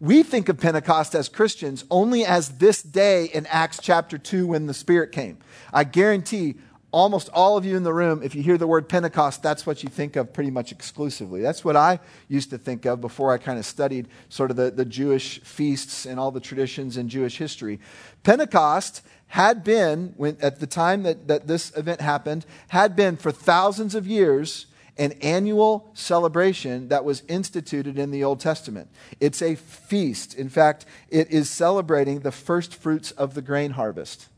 We 0.00 0.22
think 0.22 0.48
of 0.48 0.58
Pentecost 0.58 1.14
as 1.14 1.28
Christians 1.28 1.84
only 1.90 2.24
as 2.24 2.58
this 2.58 2.82
day 2.82 3.26
in 3.26 3.46
Acts 3.46 3.78
chapter 3.80 4.18
2 4.18 4.48
when 4.48 4.66
the 4.66 4.74
Spirit 4.74 5.12
came. 5.12 5.38
I 5.72 5.84
guarantee 5.84 6.56
almost 6.96 7.28
all 7.34 7.58
of 7.58 7.66
you 7.66 7.76
in 7.76 7.82
the 7.82 7.92
room, 7.92 8.22
if 8.22 8.34
you 8.34 8.42
hear 8.42 8.56
the 8.56 8.66
word 8.66 8.88
Pentecost, 8.88 9.42
that's 9.42 9.66
what 9.66 9.82
you 9.82 9.88
think 9.90 10.16
of 10.16 10.32
pretty 10.32 10.50
much 10.50 10.72
exclusively. 10.72 11.42
That's 11.42 11.62
what 11.62 11.76
I 11.76 12.00
used 12.26 12.48
to 12.50 12.58
think 12.58 12.86
of 12.86 13.02
before 13.02 13.34
I 13.34 13.36
kind 13.36 13.58
of 13.58 13.66
studied 13.66 14.08
sort 14.30 14.50
of 14.50 14.56
the, 14.56 14.70
the 14.70 14.86
Jewish 14.86 15.38
feasts 15.42 16.06
and 16.06 16.18
all 16.18 16.30
the 16.30 16.40
traditions 16.40 16.96
in 16.96 17.10
Jewish 17.10 17.36
history. 17.36 17.80
Pentecost 18.22 19.02
had 19.26 19.62
been, 19.62 20.14
when, 20.16 20.38
at 20.40 20.58
the 20.58 20.66
time 20.66 21.02
that, 21.02 21.28
that 21.28 21.46
this 21.46 21.70
event 21.76 22.00
happened, 22.00 22.46
had 22.68 22.96
been 22.96 23.18
for 23.18 23.30
thousands 23.30 23.94
of 23.94 24.06
years 24.06 24.64
an 24.96 25.12
annual 25.20 25.90
celebration 25.92 26.88
that 26.88 27.04
was 27.04 27.22
instituted 27.28 27.98
in 27.98 28.10
the 28.10 28.24
Old 28.24 28.40
Testament. 28.40 28.88
It's 29.20 29.42
a 29.42 29.54
feast. 29.54 30.32
In 30.32 30.48
fact, 30.48 30.86
it 31.10 31.30
is 31.30 31.50
celebrating 31.50 32.20
the 32.20 32.32
first 32.32 32.74
fruits 32.74 33.10
of 33.10 33.34
the 33.34 33.42
grain 33.42 33.72
harvest. 33.72 34.28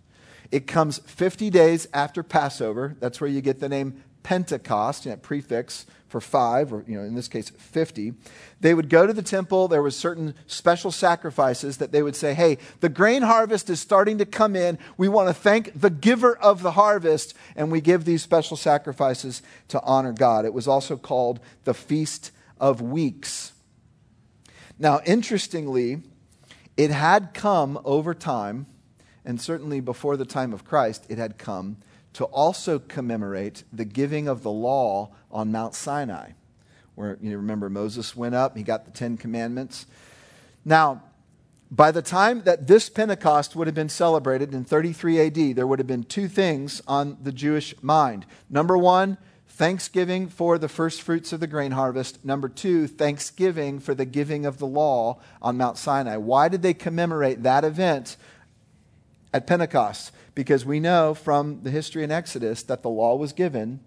It 0.51 0.67
comes 0.67 0.99
50 0.99 1.51
days 1.51 1.87
after 1.93 2.23
Passover. 2.23 2.97
That's 3.01 3.21
where 3.21 3.29
you 3.29 3.41
get 3.41 3.61
the 3.61 3.69
name 3.69 4.03
Pentecost, 4.23 5.05
you 5.05 5.11
know, 5.11 5.17
prefix 5.17 5.87
for 6.09 6.21
five, 6.21 6.73
or 6.73 6.85
you 6.87 6.99
know, 6.99 7.05
in 7.05 7.15
this 7.15 7.29
case, 7.29 7.51
50. 7.51 8.15
They 8.61 8.75
would 8.75 8.89
go 8.89 9.07
to 9.07 9.13
the 9.13 9.23
temple. 9.23 9.69
There 9.69 9.83
was 9.83 9.97
certain 9.97 10.35
special 10.47 10.91
sacrifices 10.91 11.77
that 11.79 11.93
they 11.93 12.03
would 12.03 12.17
say, 12.17 12.35
hey, 12.35 12.59
the 12.81 12.89
grain 12.89 13.23
harvest 13.23 13.71
is 13.71 13.81
starting 13.81 14.19
to 14.19 14.27
come 14.27 14.57
in. 14.57 14.79
We 14.97 15.09
want 15.09 15.29
to 15.29 15.35
thank 15.35 15.79
the 15.79 15.91
giver 15.91 16.37
of 16.37 16.63
the 16.63 16.73
harvest, 16.73 17.35
and 17.57 17.71
we 17.71 17.81
give 17.81 18.05
these 18.05 18.23
special 18.23 18.57
sacrifices 18.57 19.43
to 19.69 19.83
honor 19.83 20.13
God. 20.13 20.45
It 20.45 20.55
was 20.55 20.69
also 20.69 20.97
called 20.97 21.41
the 21.65 21.75
Feast 21.75 22.31
of 22.59 22.81
Weeks. 22.81 23.53
Now, 24.79 25.01
interestingly, 25.05 26.03
it 26.77 26.91
had 26.91 27.35
come 27.35 27.79
over 27.85 28.15
time 28.15 28.67
and 29.29 29.39
certainly 29.39 29.79
before 29.81 30.17
the 30.17 30.25
time 30.25 30.55
of 30.55 30.65
Christ, 30.65 31.05
it 31.11 31.19
had 31.19 31.37
come 31.37 31.77
to 32.15 32.25
also 32.25 32.79
commemorate 32.79 33.63
the 33.71 33.85
giving 33.85 34.27
of 34.27 34.43
the 34.43 34.51
law 34.51 35.11
on 35.31 35.53
Mount 35.53 35.75
Sinai, 35.75 36.31
where 36.95 37.19
you 37.21 37.37
remember 37.37 37.69
Moses 37.69 38.17
went 38.17 38.35
up, 38.35 38.57
he 38.57 38.63
got 38.63 38.87
the 38.87 38.91
Ten 38.91 39.19
Commandments. 39.19 39.85
Now, 40.65 41.03
by 41.71 41.91
the 41.91 42.01
time 42.01 42.41
that 42.45 42.69
this 42.69 42.89
Pentecost 42.89 43.55
would 43.55 43.67
have 43.67 43.75
been 43.75 43.91
celebrated 43.91 44.55
in 44.55 44.65
33 44.65 45.21
AD, 45.21 45.57
there 45.57 45.67
would 45.67 45.79
have 45.79 45.87
been 45.87 46.05
two 46.05 46.27
things 46.27 46.81
on 46.89 47.19
the 47.23 47.31
Jewish 47.31 47.75
mind. 47.83 48.25
Number 48.49 48.79
one, 48.79 49.19
thanksgiving 49.47 50.29
for 50.29 50.57
the 50.57 50.71
first 50.71 51.03
fruits 51.03 51.35
of 51.35 51.41
the 51.41 51.47
grain 51.47 51.73
harvest. 51.73 52.25
Number 52.25 52.49
two, 52.49 52.87
thanksgiving 52.87 53.79
for 53.79 53.95
the 53.95 54.07
giving 54.07 54.47
of 54.47 54.57
the 54.57 54.67
law 54.67 55.19
on 55.43 55.59
Mount 55.59 55.77
Sinai. 55.77 56.17
Why 56.17 56.49
did 56.49 56.63
they 56.63 56.73
commemorate 56.73 57.43
that 57.43 57.65
event 57.65 58.17
at 59.33 59.47
Pentecost 59.47 60.13
because 60.35 60.65
we 60.65 60.81
know 60.81 61.15
from 61.15 61.63
the 61.63 61.71
history 61.71 62.05
in 62.05 62.11
Exodus 62.11 62.63
that 62.65 62.83
the 62.83 62.91
law 62.91 63.17
was 63.17 63.33
given 63.33 63.81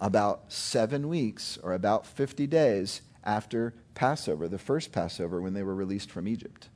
about 0.00 0.50
seven 0.50 1.08
weeks 1.08 1.58
or 1.62 1.74
about 1.74 2.06
50 2.06 2.46
days 2.46 3.02
after 3.22 3.74
Passover, 3.94 4.48
the 4.48 4.58
first 4.58 4.92
Passover 4.92 5.42
when 5.42 5.52
they 5.52 5.62
were 5.62 5.74
released 5.74 6.10
from 6.10 6.26
Egypt. 6.26 6.69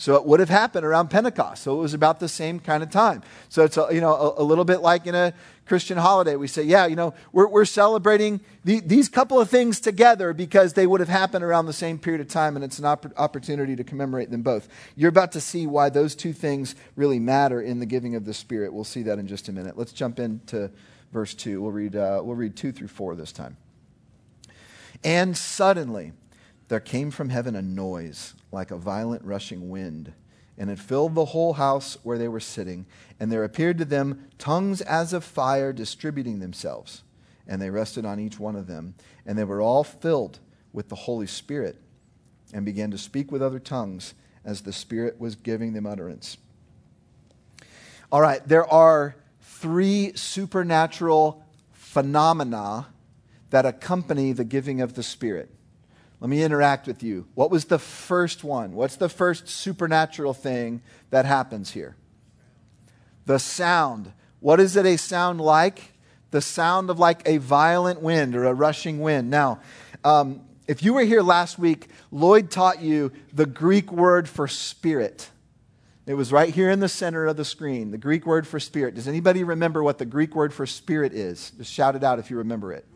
So 0.00 0.14
it 0.14 0.24
would 0.24 0.38
have 0.38 0.48
happened 0.48 0.86
around 0.86 1.08
Pentecost. 1.08 1.64
So 1.64 1.76
it 1.76 1.82
was 1.82 1.92
about 1.92 2.20
the 2.20 2.28
same 2.28 2.60
kind 2.60 2.84
of 2.84 2.90
time. 2.90 3.20
So 3.48 3.64
it's 3.64 3.76
a, 3.76 3.88
you 3.90 4.00
know 4.00 4.14
a, 4.14 4.42
a 4.42 4.44
little 4.44 4.64
bit 4.64 4.80
like 4.80 5.08
in 5.08 5.14
a 5.16 5.34
Christian 5.66 5.98
holiday. 5.98 6.36
We 6.36 6.46
say, 6.46 6.62
yeah, 6.62 6.86
you 6.86 6.94
know, 6.94 7.14
we're, 7.32 7.48
we're 7.48 7.64
celebrating 7.64 8.40
the, 8.64 8.78
these 8.78 9.08
couple 9.08 9.40
of 9.40 9.50
things 9.50 9.80
together 9.80 10.32
because 10.32 10.74
they 10.74 10.86
would 10.86 11.00
have 11.00 11.08
happened 11.08 11.42
around 11.42 11.66
the 11.66 11.72
same 11.72 11.98
period 11.98 12.20
of 12.20 12.28
time, 12.28 12.54
and 12.54 12.64
it's 12.64 12.78
an 12.78 12.84
opp- 12.84 13.12
opportunity 13.16 13.74
to 13.74 13.82
commemorate 13.82 14.30
them 14.30 14.42
both. 14.42 14.68
You're 14.94 15.08
about 15.08 15.32
to 15.32 15.40
see 15.40 15.66
why 15.66 15.88
those 15.88 16.14
two 16.14 16.32
things 16.32 16.76
really 16.94 17.18
matter 17.18 17.60
in 17.60 17.80
the 17.80 17.86
giving 17.86 18.14
of 18.14 18.24
the 18.24 18.32
Spirit. 18.32 18.72
We'll 18.72 18.84
see 18.84 19.02
that 19.02 19.18
in 19.18 19.26
just 19.26 19.48
a 19.48 19.52
minute. 19.52 19.76
Let's 19.76 19.92
jump 19.92 20.20
into 20.20 20.70
verse 21.12 21.34
2. 21.34 21.60
We'll 21.60 21.72
read, 21.72 21.96
uh, 21.96 22.20
we'll 22.22 22.36
read 22.36 22.54
2 22.54 22.70
through 22.70 22.88
4 22.88 23.16
this 23.16 23.32
time. 23.32 23.56
And 25.02 25.36
suddenly 25.36 26.12
there 26.68 26.80
came 26.80 27.10
from 27.10 27.30
heaven 27.30 27.56
a 27.56 27.62
noise 27.62 28.34
like 28.50 28.70
a 28.70 28.76
violent 28.76 29.24
rushing 29.24 29.68
wind, 29.68 30.12
and 30.58 30.70
it 30.70 30.78
filled 30.78 31.14
the 31.14 31.26
whole 31.26 31.52
house 31.52 31.96
where 32.02 32.18
they 32.18 32.26
were 32.26 32.40
sitting. 32.40 32.84
And 33.20 33.30
there 33.30 33.44
appeared 33.44 33.78
to 33.78 33.84
them 33.84 34.28
tongues 34.38 34.80
as 34.80 35.12
of 35.12 35.22
fire 35.22 35.72
distributing 35.72 36.40
themselves. 36.40 37.04
And 37.46 37.62
they 37.62 37.70
rested 37.70 38.04
on 38.04 38.18
each 38.18 38.40
one 38.40 38.56
of 38.56 38.66
them. 38.66 38.96
And 39.24 39.38
they 39.38 39.44
were 39.44 39.62
all 39.62 39.84
filled 39.84 40.40
with 40.72 40.88
the 40.88 40.96
Holy 40.96 41.28
Spirit 41.28 41.80
and 42.52 42.64
began 42.64 42.90
to 42.90 42.98
speak 42.98 43.30
with 43.30 43.40
other 43.40 43.60
tongues 43.60 44.14
as 44.44 44.62
the 44.62 44.72
Spirit 44.72 45.20
was 45.20 45.36
giving 45.36 45.74
them 45.74 45.86
utterance. 45.86 46.36
All 48.10 48.20
right, 48.20 48.46
there 48.46 48.66
are 48.66 49.14
three 49.40 50.12
supernatural 50.14 51.44
phenomena 51.72 52.88
that 53.50 53.64
accompany 53.64 54.32
the 54.32 54.44
giving 54.44 54.80
of 54.80 54.94
the 54.94 55.02
Spirit. 55.02 55.54
Let 56.20 56.30
me 56.30 56.42
interact 56.42 56.86
with 56.86 57.02
you. 57.02 57.26
What 57.34 57.50
was 57.50 57.66
the 57.66 57.78
first 57.78 58.42
one? 58.42 58.72
What's 58.72 58.96
the 58.96 59.08
first 59.08 59.48
supernatural 59.48 60.34
thing 60.34 60.82
that 61.10 61.24
happens 61.24 61.70
here? 61.70 61.96
The 63.26 63.38
sound. 63.38 64.12
What 64.40 64.58
is 64.58 64.76
it 64.76 64.84
a 64.84 64.96
sound 64.96 65.40
like? 65.40 65.92
The 66.30 66.40
sound 66.40 66.90
of 66.90 66.98
like 66.98 67.22
a 67.26 67.38
violent 67.38 68.02
wind 68.02 68.34
or 68.34 68.44
a 68.44 68.54
rushing 68.54 69.00
wind. 69.00 69.30
Now, 69.30 69.60
um, 70.04 70.40
if 70.66 70.82
you 70.82 70.92
were 70.92 71.04
here 71.04 71.22
last 71.22 71.58
week, 71.58 71.86
Lloyd 72.10 72.50
taught 72.50 72.82
you 72.82 73.12
the 73.32 73.46
Greek 73.46 73.92
word 73.92 74.28
for 74.28 74.48
spirit. 74.48 75.30
It 76.06 76.14
was 76.14 76.32
right 76.32 76.52
here 76.52 76.70
in 76.70 76.80
the 76.80 76.88
center 76.88 77.26
of 77.26 77.36
the 77.36 77.44
screen, 77.44 77.90
the 77.90 77.98
Greek 77.98 78.26
word 78.26 78.46
for 78.46 78.58
spirit. 78.58 78.94
Does 78.94 79.06
anybody 79.06 79.44
remember 79.44 79.82
what 79.82 79.98
the 79.98 80.06
Greek 80.06 80.34
word 80.34 80.52
for 80.52 80.66
spirit 80.66 81.12
is? 81.12 81.52
Just 81.58 81.72
shout 81.72 81.96
it 81.96 82.02
out 82.02 82.18
if 82.18 82.30
you 82.30 82.38
remember 82.38 82.72
it. 82.72 82.86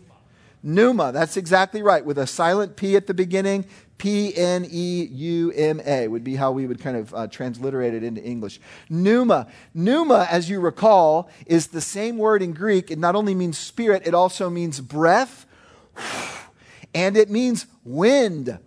Pneuma, 0.63 1.13
that's 1.13 1.37
exactly 1.37 1.83
right, 1.83 2.05
with 2.05 2.19
a 2.19 2.27
silent 2.27 2.77
P 2.77 2.97
at 2.97 3.07
the 3.07 3.15
beginning. 3.15 3.67
P 3.99 4.37
N 4.37 4.67
E 4.69 5.05
U 5.05 5.53
M 5.53 5.81
A 5.87 6.09
would 6.09 6.25
be 6.25 6.35
how 6.35 6.51
we 6.51 6.67
would 6.67 6.81
kind 6.81 6.97
of 6.97 7.15
uh, 7.15 7.29
transliterate 7.29 7.95
it 7.95 8.03
into 8.03 8.21
English. 8.21 8.61
Pneuma. 8.91 9.47
Pneuma, 9.75 10.27
as 10.29 10.51
you 10.51 10.59
recall, 10.59 11.31
is 11.47 11.69
the 11.69 11.81
same 11.81 12.19
word 12.19 12.43
in 12.43 12.53
Greek. 12.53 12.91
It 12.91 12.99
not 12.99 13.15
only 13.15 13.35
means 13.35 13.59
spirit, 13.59 14.03
it 14.05 14.13
also 14.13 14.51
means 14.51 14.81
breath, 14.81 15.47
and 16.95 17.17
it 17.17 17.31
means 17.31 17.67
wind. 17.85 18.59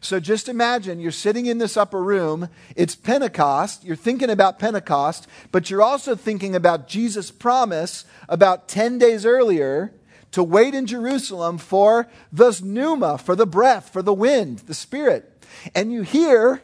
So 0.00 0.18
just 0.18 0.48
imagine 0.48 0.98
you're 0.98 1.10
sitting 1.10 1.46
in 1.46 1.58
this 1.58 1.76
upper 1.76 2.02
room. 2.02 2.48
It's 2.74 2.94
Pentecost. 2.94 3.84
You're 3.84 3.96
thinking 3.96 4.30
about 4.30 4.58
Pentecost, 4.58 5.26
but 5.52 5.68
you're 5.68 5.82
also 5.82 6.16
thinking 6.16 6.56
about 6.56 6.88
Jesus' 6.88 7.30
promise 7.30 8.06
about 8.28 8.66
10 8.66 8.98
days 8.98 9.26
earlier 9.26 9.92
to 10.32 10.42
wait 10.42 10.74
in 10.74 10.86
Jerusalem 10.86 11.58
for 11.58 12.08
the 12.32 12.58
pneuma, 12.62 13.18
for 13.18 13.36
the 13.36 13.46
breath, 13.46 13.90
for 13.90 14.00
the 14.00 14.14
wind, 14.14 14.60
the 14.60 14.74
spirit. 14.74 15.44
And 15.74 15.92
you 15.92 16.02
hear 16.02 16.62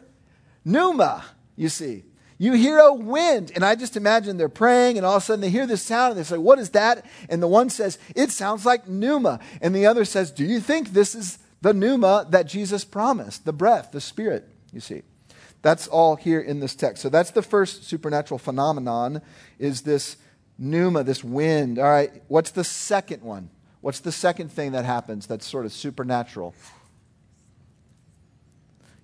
pneuma, 0.65 1.25
you 1.55 1.69
see. 1.69 2.05
You 2.39 2.53
hear 2.53 2.77
a 2.79 2.93
wind. 2.93 3.51
And 3.55 3.65
I 3.65 3.75
just 3.75 3.97
imagine 3.97 4.37
they're 4.37 4.49
praying, 4.49 4.97
and 4.97 5.05
all 5.05 5.17
of 5.17 5.23
a 5.23 5.25
sudden 5.25 5.41
they 5.41 5.49
hear 5.49 5.65
this 5.65 5.81
sound, 5.81 6.11
and 6.11 6.19
they 6.19 6.23
say, 6.23 6.37
What 6.37 6.59
is 6.59 6.69
that? 6.71 7.05
And 7.29 7.41
the 7.41 7.47
one 7.47 7.69
says, 7.69 7.97
It 8.15 8.31
sounds 8.31 8.65
like 8.65 8.87
pneuma. 8.87 9.39
And 9.61 9.75
the 9.75 9.85
other 9.85 10.05
says, 10.05 10.31
Do 10.31 10.45
you 10.45 10.59
think 10.59 10.89
this 10.89 11.15
is 11.15 11.39
the 11.61 11.73
pneuma 11.73 12.27
that 12.29 12.47
Jesus 12.47 12.83
promised, 12.85 13.45
the 13.45 13.53
breath, 13.53 13.91
the 13.91 14.01
spirit, 14.01 14.47
you 14.71 14.79
see. 14.79 15.03
That's 15.61 15.87
all 15.87 16.15
here 16.15 16.39
in 16.39 16.59
this 16.59 16.75
text. 16.75 17.01
So 17.01 17.09
that's 17.09 17.31
the 17.31 17.41
first 17.41 17.83
supernatural 17.83 18.37
phenomenon 18.37 19.21
is 19.57 19.81
this 19.81 20.17
pneuma, 20.57 21.03
this 21.03 21.23
wind. 21.23 21.79
All 21.79 21.85
right, 21.85 22.21
what's 22.27 22.51
the 22.51 22.63
second 22.63 23.23
one? 23.23 23.49
What's 23.81 23.99
the 23.99 24.11
second 24.11 24.51
thing 24.51 24.73
that 24.73 24.85
happens 24.85 25.27
that's 25.27 25.45
sort 25.45 25.65
of 25.65 25.71
supernatural? 25.71 26.53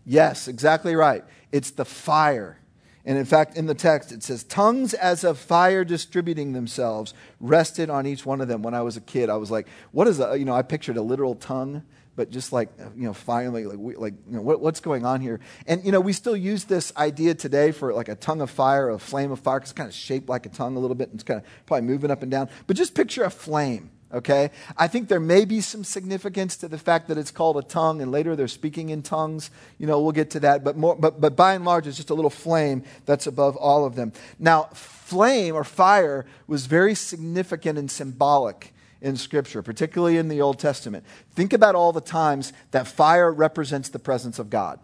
Yes, 0.05 0.47
exactly 0.47 0.95
right. 0.95 1.23
It's 1.51 1.71
the 1.71 1.85
fire. 1.85 2.59
And 3.05 3.17
in 3.17 3.25
fact, 3.25 3.57
in 3.57 3.65
the 3.65 3.75
text, 3.75 4.11
it 4.11 4.23
says, 4.23 4.43
Tongues 4.43 4.93
as 4.93 5.23
of 5.23 5.37
fire 5.37 5.83
distributing 5.83 6.53
themselves 6.53 7.13
rested 7.39 7.89
on 7.89 8.07
each 8.07 8.25
one 8.25 8.41
of 8.41 8.47
them. 8.47 8.61
When 8.61 8.73
I 8.73 8.81
was 8.81 8.95
a 8.95 9.01
kid, 9.01 9.29
I 9.29 9.35
was 9.35 9.51
like, 9.51 9.67
What 9.91 10.07
is 10.07 10.19
a, 10.19 10.37
you 10.37 10.45
know, 10.45 10.55
I 10.55 10.61
pictured 10.61 10.97
a 10.97 11.01
literal 11.01 11.35
tongue 11.35 11.83
but 12.15 12.30
just 12.30 12.54
like 12.54 12.69
you 12.95 13.04
know 13.04 13.13
finally 13.13 13.65
like 13.65 13.78
we, 13.78 13.95
like 13.95 14.13
you 14.28 14.38
know 14.38 14.41
what, 14.41 14.62
what's 14.62 14.80
going 14.80 15.06
on 15.06 15.21
here? 15.21 15.39
And 15.67 15.84
you 15.86 15.91
know 15.91 15.99
we 15.99 16.13
still 16.13 16.36
use 16.36 16.65
this 16.65 16.93
idea 16.97 17.34
today 17.34 17.71
for 17.71 17.93
like 17.93 18.10
a 18.10 18.15
tongue 18.15 18.41
of 18.41 18.49
fire 18.49 18.89
a 18.89 18.99
flame 18.99 19.32
of 19.32 19.39
fire 19.39 19.60
because 19.60 19.71
it's 19.71 19.78
kind 19.78 19.89
of 19.89 19.95
shaped 19.95 20.30
like 20.30 20.45
a 20.45 20.49
tongue 20.49 20.76
a 20.76 20.80
little 20.80 20.95
bit 20.95 21.10
and 21.10 21.15
it's 21.15 21.23
kind 21.23 21.39
of 21.39 21.45
probably 21.65 21.88
moving 21.88 22.12
up 22.12 22.21
and 22.21 22.32
down. 22.32 22.49
But 22.67 22.78
just 22.78 22.95
picture 22.95 23.23
a 23.23 23.30
flame 23.30 23.91
okay? 24.13 24.52
I 24.78 24.88
think 24.88 25.08
there 25.08 25.19
may 25.19 25.43
be 25.43 25.60
some 25.60 25.84
significance 25.84 26.56
to 26.58 26.67
the 26.67 26.78
fact 26.78 27.08
that 27.08 27.17
it's 27.17 27.32
called 27.32 27.58
a 27.58 27.63
tongue 27.63 28.02
and 28.02 28.12
later 28.12 28.36
they're 28.36 28.47
speaking 28.47 28.89
in 28.89 29.02
tongues. 29.02 29.49
You 29.80 29.88
know 29.88 29.99
we'll 30.02 30.12
get 30.12 30.30
to 30.32 30.39
that. 30.41 30.63
But 30.63 30.78
more 30.78 30.95
but, 30.95 31.19
but 31.19 31.36
by 31.36 31.56
and 31.56 31.65
large 31.65 31.88
it's 31.88 31.97
just 31.97 32.10
a 32.10 32.13
little 32.13 32.30
flame 32.30 32.84
that's 33.06 33.28
above 33.28 33.56
all 33.56 33.86
of 33.86 33.95
them. 33.95 34.13
Now 34.39 34.69
flame 34.73 35.56
or 35.56 35.63
fire 35.63 36.26
was 36.47 36.67
very 36.67 36.95
significant 36.95 37.78
and 37.78 37.89
symbolic 37.89 38.72
in 39.03 39.17
Scripture, 39.17 39.61
particularly 39.61 40.17
in 40.17 40.29
the 40.29 40.41
Old 40.41 40.57
Testament. 40.57 41.05
Think 41.35 41.53
about 41.53 41.75
all 41.75 41.91
the 41.91 42.01
times 42.01 42.53
that 42.71 42.87
fire 42.87 43.31
represents 43.31 43.89
the 43.89 43.99
presence 43.99 44.39
of 44.39 44.49
God. 44.49 44.79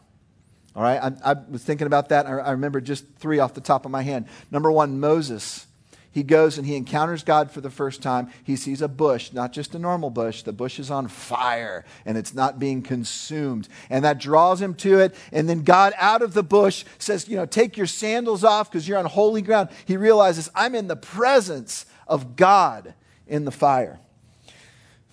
All 0.76 0.84
right, 0.84 1.02
I, 1.02 1.32
I 1.32 1.36
was 1.50 1.64
thinking 1.64 1.88
about 1.88 2.10
that. 2.10 2.28
I, 2.28 2.32
I 2.38 2.52
remember 2.52 2.82
just 2.82 3.06
three 3.16 3.40
off 3.40 3.54
the 3.56 3.62
top 3.62 3.86
of 3.86 3.92
my 3.92 4.04
hand. 4.04 4.28
Number 4.52 4.72
one, 4.72 5.00
Moses. 5.00 5.66
He 6.12 6.24
goes 6.24 6.58
and 6.58 6.66
he 6.66 6.76
encounters 6.76 7.24
God 7.24 7.52
for 7.52 7.62
the 7.62 7.70
first 7.70 8.02
time. 8.02 8.32
He 8.44 8.56
sees 8.56 8.82
a 8.82 8.88
bush, 8.88 9.32
not 9.32 9.54
just 9.54 9.76
a 9.76 9.80
normal 9.80 10.10
bush. 10.10 10.42
The 10.42 10.52
bush 10.52 10.80
is 10.80 10.90
on 10.90 11.08
fire 11.08 11.86
and 12.04 12.18
it's 12.18 12.34
not 12.34 12.58
being 12.58 12.82
consumed. 12.82 13.70
And 13.92 14.04
that 14.04 14.18
draws 14.18 14.60
him 14.60 14.74
to 14.76 15.00
it. 15.00 15.14
And 15.32 15.48
then 15.48 15.62
God, 15.62 15.94
out 15.98 16.24
of 16.24 16.34
the 16.34 16.42
bush, 16.42 16.84
says, 16.98 17.30
You 17.30 17.36
know, 17.36 17.46
take 17.46 17.78
your 17.78 17.86
sandals 17.86 18.44
off 18.44 18.72
because 18.72 18.88
you're 18.88 18.98
on 18.98 19.06
holy 19.06 19.44
ground. 19.44 19.70
He 19.86 19.98
realizes, 19.98 20.50
I'm 20.56 20.74
in 20.74 20.88
the 20.88 20.96
presence 20.96 21.86
of 22.08 22.36
God 22.36 22.96
in 23.28 23.46
the 23.46 23.52
fire. 23.52 24.00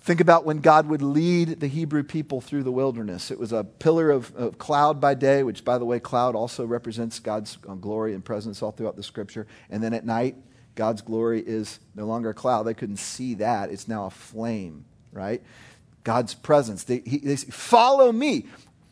Think 0.06 0.20
about 0.20 0.44
when 0.44 0.58
God 0.58 0.86
would 0.86 1.02
lead 1.02 1.58
the 1.58 1.66
Hebrew 1.66 2.04
people 2.04 2.40
through 2.40 2.62
the 2.62 2.70
wilderness. 2.70 3.32
It 3.32 3.40
was 3.40 3.50
a 3.50 3.64
pillar 3.64 4.12
of, 4.12 4.32
of, 4.36 4.56
cloud 4.56 5.00
by 5.00 5.14
day, 5.14 5.42
which, 5.42 5.64
by 5.64 5.78
the 5.78 5.84
way, 5.84 5.98
cloud 5.98 6.36
also 6.36 6.64
represents 6.64 7.18
God's 7.18 7.58
uh, 7.68 7.74
glory 7.74 8.14
and 8.14 8.24
presence 8.24 8.62
all 8.62 8.70
throughout 8.70 8.94
the 8.94 9.02
scripture. 9.02 9.48
And 9.68 9.82
then 9.82 9.92
at 9.92 10.06
night, 10.06 10.36
God's 10.76 11.02
glory 11.02 11.42
is 11.44 11.80
no 11.96 12.06
longer 12.06 12.30
a 12.30 12.34
cloud. 12.34 12.62
They 12.62 12.74
couldn't 12.74 12.98
see 12.98 13.34
that. 13.34 13.70
It's 13.70 13.88
now 13.88 14.06
a 14.06 14.10
flame, 14.10 14.84
right? 15.10 15.42
God's 16.04 16.34
presence. 16.34 16.84
They, 16.84 17.02
he, 17.04 17.18
they 17.18 17.34
say, 17.34 17.50
Follow 17.50 18.12
me. 18.12 18.46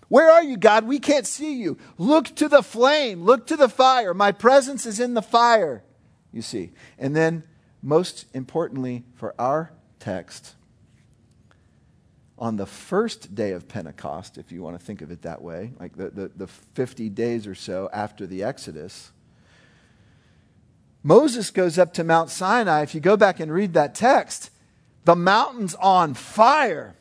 Where 0.09 0.33
are 0.33 0.42
you, 0.42 0.57
God? 0.57 0.85
We 0.85 0.98
can't 0.98 1.29
see 1.29 1.55
you. 1.55 1.79
Look 1.96 2.35
to 2.35 2.48
the 2.48 2.62
flame. 2.64 3.22
Look 3.22 3.46
to 3.46 3.57
the 3.57 3.68
fire. 3.68 4.14
My 4.14 4.33
presence 4.33 4.85
is 4.85 4.98
in 4.98 5.14
the 5.14 5.22
fire, 5.22 5.85
you 6.33 6.42
see. 6.42 6.72
And 6.98 7.14
then, 7.14 7.44
most 7.85 8.27
importantly, 8.35 9.05
for 9.14 9.33
our 9.38 9.70
text, 10.00 10.57
on 12.38 12.57
the 12.57 12.66
first 12.66 13.35
day 13.35 13.53
of 13.53 13.68
Pentecost, 13.68 14.38
if 14.38 14.51
you 14.51 14.62
want 14.62 14.79
to 14.79 14.85
think 14.85 15.03
of 15.03 15.11
it 15.11 15.23
that 15.23 15.40
way, 15.40 15.73
like 15.79 15.97
the, 15.97 16.11
the, 16.11 16.31
the 16.37 16.47
50 16.47 17.09
days 17.11 17.47
or 17.47 17.55
so 17.55 17.88
after 17.92 18.27
the 18.27 18.42
Exodus, 18.42 19.12
Moses 21.03 21.51
goes 21.51 21.79
up 21.79 21.92
to 21.94 22.03
Mount 22.03 22.31
Sinai. 22.31 22.83
If 22.83 22.94
you 22.94 23.01
go 23.01 23.16
back 23.16 23.38
and 23.38 23.53
read 23.53 23.75
that 23.75 23.94
text, 23.94 24.51
the 25.05 25.14
mountain's 25.14 25.75
on 25.77 26.14
fire. 26.14 26.97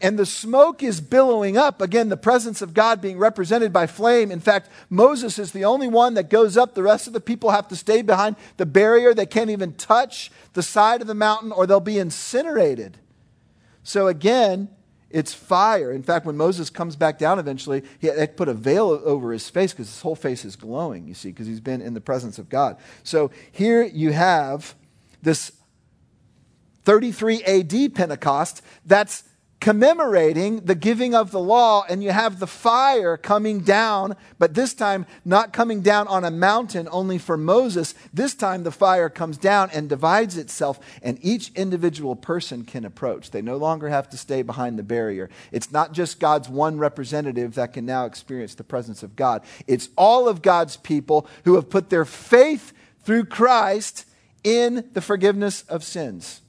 And 0.00 0.18
the 0.18 0.26
smoke 0.26 0.82
is 0.82 1.00
billowing 1.00 1.56
up. 1.56 1.80
Again, 1.80 2.08
the 2.08 2.16
presence 2.16 2.60
of 2.60 2.74
God 2.74 3.00
being 3.00 3.16
represented 3.16 3.72
by 3.72 3.86
flame. 3.86 4.30
In 4.32 4.40
fact, 4.40 4.68
Moses 4.90 5.38
is 5.38 5.52
the 5.52 5.64
only 5.64 5.88
one 5.88 6.14
that 6.14 6.28
goes 6.28 6.56
up. 6.56 6.74
The 6.74 6.82
rest 6.82 7.06
of 7.06 7.12
the 7.12 7.20
people 7.20 7.50
have 7.50 7.68
to 7.68 7.76
stay 7.76 8.02
behind 8.02 8.34
the 8.56 8.66
barrier. 8.66 9.14
They 9.14 9.24
can't 9.24 9.50
even 9.50 9.74
touch 9.74 10.32
the 10.52 10.62
side 10.62 11.00
of 11.00 11.06
the 11.06 11.14
mountain 11.14 11.52
or 11.52 11.66
they'll 11.66 11.80
be 11.80 11.98
incinerated. 11.98 12.98
So 13.84 14.08
again, 14.08 14.68
it's 15.10 15.32
fire. 15.32 15.92
In 15.92 16.02
fact, 16.02 16.26
when 16.26 16.36
Moses 16.36 16.70
comes 16.70 16.96
back 16.96 17.18
down 17.18 17.38
eventually, 17.38 17.84
he 18.00 18.08
had 18.08 18.16
to 18.16 18.26
put 18.26 18.48
a 18.48 18.54
veil 18.54 19.00
over 19.04 19.30
his 19.30 19.48
face 19.48 19.72
because 19.72 19.86
his 19.86 20.00
whole 20.00 20.16
face 20.16 20.44
is 20.44 20.56
glowing, 20.56 21.06
you 21.06 21.14
see, 21.14 21.28
because 21.28 21.46
he's 21.46 21.60
been 21.60 21.80
in 21.80 21.94
the 21.94 22.00
presence 22.00 22.36
of 22.38 22.48
God. 22.48 22.76
So 23.04 23.30
here 23.52 23.84
you 23.84 24.12
have 24.12 24.74
this 25.22 25.52
33 26.82 27.44
AD 27.44 27.94
Pentecost 27.94 28.62
that's 28.84 29.22
commemorating 29.60 30.60
the 30.66 30.74
giving 30.74 31.14
of 31.14 31.30
the 31.30 31.40
law, 31.40 31.84
and 31.88 32.04
you 32.04 32.10
have 32.10 32.38
the 32.38 32.46
fire 32.46 33.16
coming 33.16 33.60
down, 33.60 34.14
but 34.38 34.52
this 34.54 34.74
time 34.74 35.06
not 35.24 35.54
coming 35.54 35.80
down 35.80 36.06
on 36.08 36.22
a 36.22 36.30
mountain 36.30 36.86
only 36.90 37.16
for 37.16 37.36
Moses. 37.36 37.94
This 38.12 38.34
time 38.34 38.62
the 38.62 38.70
fire 38.70 39.08
comes 39.08 39.38
down 39.38 39.70
and 39.72 39.88
divides 39.88 40.36
itself, 40.36 40.78
and 41.02 41.18
each 41.22 41.50
individual 41.54 42.14
person 42.14 42.64
can 42.64 42.84
approach. 42.84 43.30
They 43.30 43.40
no 43.40 43.56
longer 43.56 43.88
have 43.88 44.10
to 44.10 44.18
stay 44.18 44.42
behind 44.42 44.78
the 44.78 44.82
barrier. 44.82 45.30
It's 45.50 45.72
not 45.72 45.92
just 45.92 46.20
God's 46.20 46.48
one 46.48 46.76
representative 46.78 47.54
that 47.54 47.72
can 47.72 47.86
now 47.86 48.04
experience 48.04 48.54
the 48.54 48.64
presence 48.64 49.02
of 49.02 49.16
God, 49.16 49.42
it's 49.66 49.88
all 49.96 50.28
of 50.28 50.42
God's 50.42 50.76
people 50.76 51.26
who 51.44 51.54
have 51.54 51.70
put 51.70 51.88
their 51.88 52.04
faith 52.04 52.72
through 53.02 53.24
Christ 53.24 54.06
in 54.42 54.90
the 54.92 55.00
forgiveness 55.00 55.62
of 55.62 55.82
sins. 55.82 56.42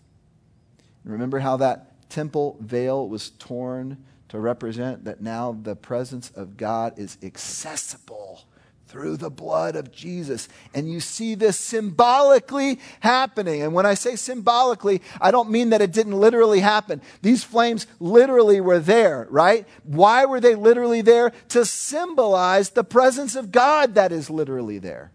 Remember 1.05 1.39
how 1.39 1.57
that 1.57 1.94
temple 2.15 2.55
veil 2.61 3.09
was 3.09 3.31
torn 3.31 3.97
to 4.29 4.39
represent 4.39 5.03
that 5.03 5.19
now 5.19 5.51
the 5.63 5.75
presence 5.75 6.31
of 6.33 6.55
God 6.55 6.97
is 6.97 7.17
accessible 7.21 8.45
through 8.87 9.17
the 9.17 9.29
blood 9.29 9.75
of 9.75 9.91
Jesus. 9.91 10.47
And 10.73 10.89
you 10.89 11.01
see 11.01 11.35
this 11.35 11.59
symbolically 11.59 12.79
happening. 13.01 13.63
And 13.63 13.73
when 13.73 13.85
I 13.85 13.95
say 13.95 14.15
symbolically, 14.15 15.01
I 15.19 15.31
don't 15.31 15.49
mean 15.49 15.71
that 15.71 15.81
it 15.81 15.91
didn't 15.91 16.17
literally 16.17 16.61
happen. 16.61 17.01
These 17.21 17.43
flames 17.43 17.85
literally 17.99 18.61
were 18.61 18.79
there, 18.79 19.27
right? 19.29 19.67
Why 19.83 20.23
were 20.23 20.39
they 20.39 20.55
literally 20.55 21.01
there? 21.01 21.33
To 21.49 21.65
symbolize 21.65 22.69
the 22.69 22.85
presence 22.85 23.35
of 23.35 23.51
God 23.51 23.95
that 23.95 24.13
is 24.13 24.29
literally 24.29 24.79
there. 24.79 25.11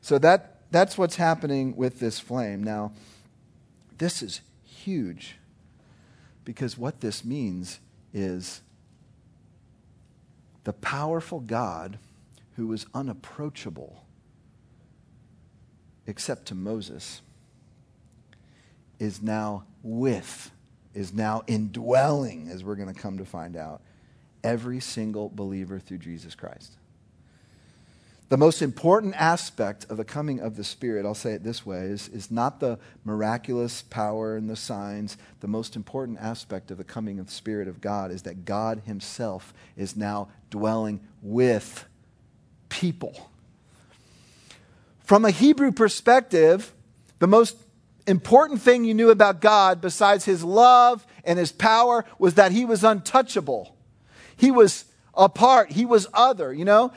So 0.00 0.18
that, 0.18 0.62
that's 0.72 0.98
what's 0.98 1.16
happening 1.16 1.76
with 1.76 2.00
this 2.00 2.18
flame. 2.18 2.64
Now, 2.64 2.90
this 3.98 4.22
is 4.22 4.40
huge 4.64 5.38
because 6.48 6.78
what 6.78 7.02
this 7.02 7.26
means 7.26 7.78
is 8.14 8.62
the 10.64 10.72
powerful 10.72 11.40
God 11.40 11.98
who 12.56 12.68
was 12.68 12.86
unapproachable 12.94 14.02
except 16.06 16.46
to 16.46 16.54
Moses 16.54 17.20
is 18.98 19.20
now 19.20 19.64
with, 19.82 20.50
is 20.94 21.12
now 21.12 21.42
indwelling, 21.46 22.48
as 22.48 22.64
we're 22.64 22.76
going 22.76 22.94
to 22.94 22.98
come 22.98 23.18
to 23.18 23.26
find 23.26 23.54
out, 23.54 23.82
every 24.42 24.80
single 24.80 25.28
believer 25.28 25.78
through 25.78 25.98
Jesus 25.98 26.34
Christ. 26.34 26.77
The 28.28 28.36
most 28.36 28.60
important 28.60 29.14
aspect 29.16 29.86
of 29.88 29.96
the 29.96 30.04
coming 30.04 30.38
of 30.38 30.56
the 30.56 30.64
Spirit, 30.64 31.06
I'll 31.06 31.14
say 31.14 31.32
it 31.32 31.44
this 31.44 31.64
way, 31.64 31.84
is, 31.84 32.08
is 32.08 32.30
not 32.30 32.60
the 32.60 32.78
miraculous 33.02 33.80
power 33.80 34.36
and 34.36 34.50
the 34.50 34.56
signs. 34.56 35.16
The 35.40 35.48
most 35.48 35.76
important 35.76 36.18
aspect 36.18 36.70
of 36.70 36.76
the 36.76 36.84
coming 36.84 37.18
of 37.18 37.26
the 37.26 37.32
Spirit 37.32 37.68
of 37.68 37.80
God 37.80 38.10
is 38.10 38.22
that 38.22 38.44
God 38.44 38.82
Himself 38.84 39.54
is 39.78 39.96
now 39.96 40.28
dwelling 40.50 41.00
with 41.22 41.86
people. 42.68 43.30
From 45.00 45.24
a 45.24 45.30
Hebrew 45.30 45.72
perspective, 45.72 46.74
the 47.20 47.26
most 47.26 47.56
important 48.06 48.60
thing 48.60 48.84
you 48.84 48.92
knew 48.92 49.08
about 49.08 49.40
God, 49.40 49.80
besides 49.80 50.26
His 50.26 50.44
love 50.44 51.06
and 51.24 51.38
His 51.38 51.50
power, 51.50 52.04
was 52.18 52.34
that 52.34 52.52
He 52.52 52.66
was 52.66 52.84
untouchable. 52.84 53.74
He 54.36 54.50
was 54.50 54.84
apart. 55.18 55.72
He 55.72 55.84
was 55.84 56.06
other, 56.14 56.54
you 56.54 56.64
know? 56.64 56.92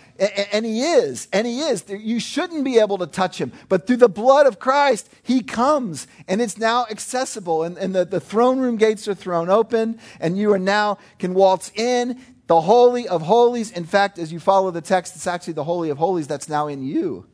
And, 0.53 0.65
he 0.65 0.83
is, 0.83 1.27
and 1.33 1.45
he 1.47 1.61
is. 1.61 1.83
You 1.89 2.19
shouldn't 2.19 2.63
be 2.63 2.77
able 2.79 2.99
to 2.99 3.07
touch 3.07 3.41
him. 3.41 3.51
But 3.67 3.87
through 3.87 3.97
the 3.97 4.07
blood 4.07 4.45
of 4.45 4.59
Christ, 4.59 5.09
he 5.23 5.41
comes, 5.41 6.07
and 6.27 6.41
it's 6.41 6.57
now 6.57 6.85
accessible. 6.89 7.63
And, 7.63 7.77
and 7.77 7.93
the, 7.93 8.05
the 8.05 8.19
throne 8.19 8.59
room 8.59 8.77
gates 8.77 9.07
are 9.07 9.15
thrown 9.15 9.49
open, 9.49 9.99
and 10.19 10.37
you 10.37 10.53
are 10.53 10.59
now 10.59 10.99
can 11.17 11.33
waltz 11.33 11.71
in 11.75 12.21
the 12.47 12.61
Holy 12.61 13.07
of 13.07 13.23
Holies. 13.23 13.71
In 13.71 13.85
fact, 13.85 14.19
as 14.19 14.31
you 14.31 14.39
follow 14.39 14.71
the 14.71 14.81
text, 14.81 15.15
it's 15.15 15.27
actually 15.27 15.53
the 15.53 15.63
Holy 15.63 15.89
of 15.89 15.97
Holies 15.97 16.27
that's 16.27 16.47
now 16.47 16.67
in 16.67 16.83
you 16.83 17.25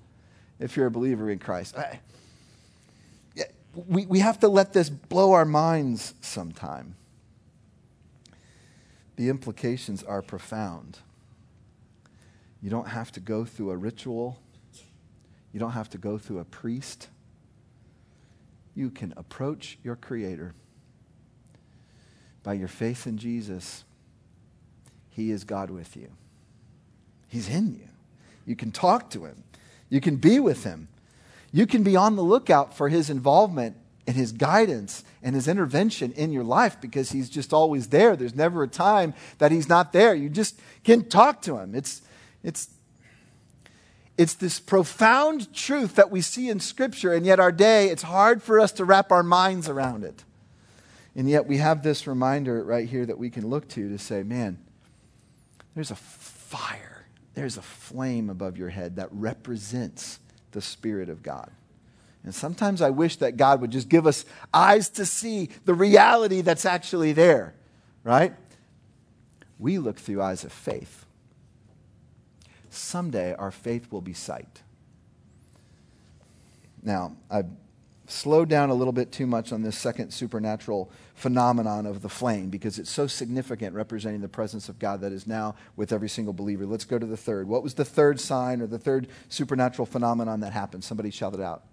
if 0.60 0.78
you're 0.78 0.88
a 0.88 0.92
believer 0.92 1.30
in 1.30 1.38
Christ. 1.38 1.76
We, 3.76 4.08
we 4.08 4.20
have 4.20 4.40
to 4.40 4.48
let 4.48 4.74
this 4.74 4.90
blow 4.90 5.34
our 5.34 5.46
minds 5.46 6.16
sometime 6.22 6.96
the 9.18 9.30
implications 9.30 10.04
are 10.04 10.22
profound. 10.22 11.00
You 12.62 12.70
don't 12.70 12.88
have 12.88 13.12
to 13.14 13.20
go 13.20 13.44
through 13.44 13.72
a 13.72 13.78
ritual, 13.78 14.40
you 15.52 15.60
don't 15.60 15.72
have 15.72 15.90
to 15.90 15.98
go 15.98 16.18
through 16.18 16.40
a 16.40 16.46
priest. 16.46 17.10
You 18.76 18.92
can 18.92 19.12
approach 19.18 19.80
your 19.84 19.96
Creator 19.96 20.54
by 22.44 22.54
your 22.54 22.68
faith 22.68 23.08
in 23.08 23.18
Jesus. 23.18 23.84
He 25.10 25.32
is 25.32 25.44
God 25.44 25.72
with 25.72 25.98
you, 25.98 26.10
He's 27.28 27.50
in 27.50 27.74
you. 27.74 27.90
You 28.46 28.56
can 28.56 28.72
talk 28.72 29.10
to 29.10 29.26
Him, 29.26 29.44
you 29.90 30.00
can 30.00 30.18
be 30.18 30.40
with 30.40 30.64
Him, 30.64 30.88
you 31.52 31.66
can 31.66 31.82
be 31.82 31.96
on 31.96 32.16
the 32.16 32.22
lookout 32.22 32.78
for 32.78 32.90
His 32.90 33.10
involvement 33.10 33.78
and 34.08 34.16
his 34.16 34.32
guidance 34.32 35.04
and 35.22 35.36
his 35.36 35.50
intervention 35.50 36.14
in 36.14 36.32
your 36.32 36.46
life 36.46 36.80
because 36.80 37.12
he's 37.12 37.30
just 37.30 37.54
always 37.54 37.90
there. 37.90 38.16
There's 38.16 38.34
never 38.34 38.64
a 38.64 38.68
time 38.68 39.14
that 39.38 39.52
he's 39.52 39.68
not 39.68 39.92
there. 39.92 40.16
You 40.16 40.30
just 40.30 40.60
can 40.86 41.04
talk 41.10 41.42
to 41.44 41.58
him. 41.58 41.76
It's, 41.76 42.02
it's, 42.42 42.70
it's 44.18 44.34
this 44.34 44.62
profound 44.62 45.54
truth 45.54 45.96
that 45.96 46.10
we 46.10 46.22
see 46.22 46.50
in 46.50 46.62
Scripture, 46.62 47.14
and 47.14 47.26
yet 47.26 47.40
our 47.40 47.52
day, 47.52 47.90
it's 47.90 48.04
hard 48.04 48.42
for 48.42 48.60
us 48.60 48.72
to 48.74 48.86
wrap 48.86 49.12
our 49.12 49.24
minds 49.24 49.68
around 49.68 50.06
it. 50.06 50.24
And 51.14 51.30
yet 51.30 51.46
we 51.46 51.58
have 51.58 51.84
this 51.84 52.08
reminder 52.08 52.64
right 52.64 52.88
here 52.88 53.06
that 53.06 53.18
we 53.18 53.30
can 53.30 53.48
look 53.48 53.68
to 53.70 53.90
to 53.90 53.98
say, 53.98 54.24
man, 54.24 54.58
there's 55.76 55.92
a 55.92 55.96
fire, 55.96 57.06
there's 57.34 57.58
a 57.58 57.62
flame 57.62 58.30
above 58.30 58.58
your 58.58 58.70
head 58.70 58.96
that 58.96 59.10
represents 59.12 60.20
the 60.52 60.62
Spirit 60.62 61.10
of 61.10 61.22
God. 61.22 61.52
And 62.28 62.36
sometimes 62.36 62.82
I 62.82 62.90
wish 62.90 63.16
that 63.16 63.38
God 63.38 63.62
would 63.62 63.72
just 63.72 63.88
give 63.88 64.06
us 64.06 64.26
eyes 64.54 64.90
to 64.90 65.06
see 65.06 65.48
the 65.64 65.74
reality 65.74 66.42
that's 66.42 66.66
actually 66.66 67.14
there, 67.14 67.54
right? 68.04 68.34
We 69.58 69.78
look 69.78 69.98
through 69.98 70.22
eyes 70.22 70.44
of 70.44 70.52
faith. 70.52 71.06
Someday 72.70 73.34
our 73.34 73.50
faith 73.50 73.94
will 73.94 74.02
be 74.02 74.12
sight. 74.12 74.62
Now, 76.84 77.16
I've 77.32 77.48
slowed 78.08 78.50
down 78.50 78.72
a 78.72 78.74
little 78.74 78.92
bit 78.92 79.14
too 79.14 79.26
much 79.26 79.54
on 79.54 79.62
this 79.62 79.78
second 79.78 80.12
supernatural 80.12 80.92
phenomenon 81.16 81.86
of 81.86 82.02
the 82.02 82.10
flame 82.10 82.50
because 82.50 82.78
it's 82.78 82.92
so 82.92 83.08
significant 83.08 83.74
representing 83.74 84.20
the 84.20 84.28
presence 84.28 84.68
of 84.68 84.80
God 84.80 85.00
that 85.00 85.14
is 85.14 85.28
now 85.28 85.56
with 85.78 85.94
every 85.94 86.10
single 86.10 86.34
believer. 86.34 86.66
Let's 86.66 86.84
go 86.84 87.00
to 87.00 87.06
the 87.06 87.16
third. 87.16 87.48
What 87.48 87.64
was 87.64 87.76
the 87.76 87.86
third 87.86 88.20
sign 88.20 88.62
or 88.62 88.68
the 88.68 88.78
third 88.78 89.08
supernatural 89.30 89.86
phenomenon 89.86 90.42
that 90.42 90.52
happened? 90.52 90.84
Somebody 90.84 91.10
shout 91.10 91.34
it 91.34 91.40
out. 91.40 91.64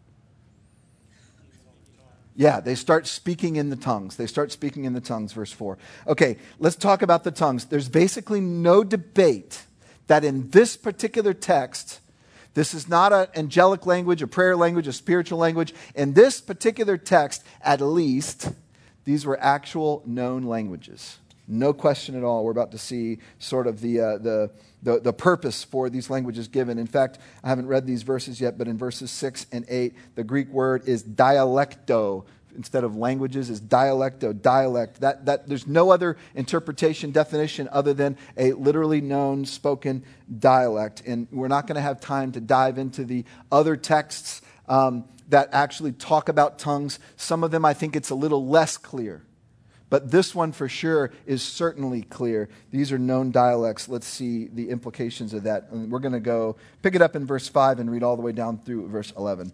Yeah, 2.36 2.60
they 2.60 2.74
start 2.74 3.06
speaking 3.06 3.56
in 3.56 3.70
the 3.70 3.76
tongues. 3.76 4.16
They 4.16 4.26
start 4.26 4.50
speaking 4.50 4.84
in 4.84 4.92
the 4.92 5.00
tongues, 5.00 5.32
verse 5.32 5.52
4. 5.52 5.78
Okay, 6.08 6.36
let's 6.58 6.76
talk 6.76 7.02
about 7.02 7.22
the 7.22 7.30
tongues. 7.30 7.66
There's 7.66 7.88
basically 7.88 8.40
no 8.40 8.82
debate 8.82 9.64
that 10.08 10.24
in 10.24 10.50
this 10.50 10.76
particular 10.76 11.32
text, 11.32 12.00
this 12.54 12.74
is 12.74 12.88
not 12.88 13.12
an 13.12 13.28
angelic 13.36 13.86
language, 13.86 14.20
a 14.20 14.26
prayer 14.26 14.56
language, 14.56 14.88
a 14.88 14.92
spiritual 14.92 15.38
language. 15.38 15.74
In 15.94 16.14
this 16.14 16.40
particular 16.40 16.96
text, 16.96 17.44
at 17.62 17.80
least, 17.80 18.50
these 19.04 19.24
were 19.24 19.38
actual 19.40 20.02
known 20.04 20.44
languages. 20.44 21.18
No 21.46 21.72
question 21.72 22.16
at 22.16 22.24
all. 22.24 22.44
We're 22.44 22.52
about 22.52 22.72
to 22.72 22.78
see 22.78 23.18
sort 23.38 23.66
of 23.66 23.80
the, 23.80 24.00
uh, 24.00 24.18
the, 24.18 24.50
the, 24.84 25.00
the 25.00 25.12
purpose 25.12 25.64
for 25.64 25.90
these 25.90 26.10
languages 26.10 26.46
given. 26.46 26.78
In 26.78 26.86
fact, 26.86 27.18
I 27.42 27.48
haven't 27.48 27.66
read 27.66 27.86
these 27.86 28.02
verses 28.02 28.40
yet, 28.40 28.56
but 28.56 28.68
in 28.68 28.78
verses 28.78 29.10
6 29.10 29.46
and 29.50 29.64
8, 29.68 29.94
the 30.14 30.24
Greek 30.24 30.48
word 30.50 30.86
is 30.86 31.02
dialecto. 31.02 32.24
Instead 32.54 32.84
of 32.84 32.94
languages, 32.94 33.50
is 33.50 33.60
dialecto, 33.60 34.40
dialect. 34.40 35.00
That, 35.00 35.26
that, 35.26 35.48
there's 35.48 35.66
no 35.66 35.90
other 35.90 36.16
interpretation, 36.36 37.10
definition 37.10 37.68
other 37.72 37.92
than 37.92 38.16
a 38.36 38.52
literally 38.52 39.00
known 39.00 39.44
spoken 39.44 40.04
dialect. 40.38 41.02
And 41.04 41.26
we're 41.32 41.48
not 41.48 41.66
going 41.66 41.74
to 41.74 41.82
have 41.82 42.00
time 42.00 42.30
to 42.32 42.40
dive 42.40 42.78
into 42.78 43.04
the 43.04 43.24
other 43.50 43.76
texts 43.76 44.40
um, 44.68 45.04
that 45.30 45.48
actually 45.52 45.92
talk 45.92 46.28
about 46.28 46.60
tongues. 46.60 47.00
Some 47.16 47.42
of 47.42 47.50
them, 47.50 47.64
I 47.64 47.74
think 47.74 47.96
it's 47.96 48.10
a 48.10 48.14
little 48.14 48.46
less 48.46 48.76
clear. 48.76 49.24
But 49.94 50.10
this 50.10 50.34
one 50.34 50.50
for 50.50 50.68
sure 50.68 51.12
is 51.24 51.40
certainly 51.40 52.02
clear. 52.02 52.48
These 52.72 52.90
are 52.90 52.98
known 52.98 53.30
dialects. 53.30 53.88
Let's 53.88 54.08
see 54.08 54.48
the 54.48 54.68
implications 54.70 55.32
of 55.32 55.44
that. 55.44 55.68
And 55.70 55.88
we're 55.88 56.00
going 56.00 56.14
to 56.14 56.18
go 56.18 56.56
pick 56.82 56.96
it 56.96 57.00
up 57.00 57.14
in 57.14 57.24
verse 57.28 57.46
5 57.46 57.78
and 57.78 57.88
read 57.88 58.02
all 58.02 58.16
the 58.16 58.22
way 58.22 58.32
down 58.32 58.58
through 58.58 58.88
verse 58.88 59.12
11. 59.16 59.52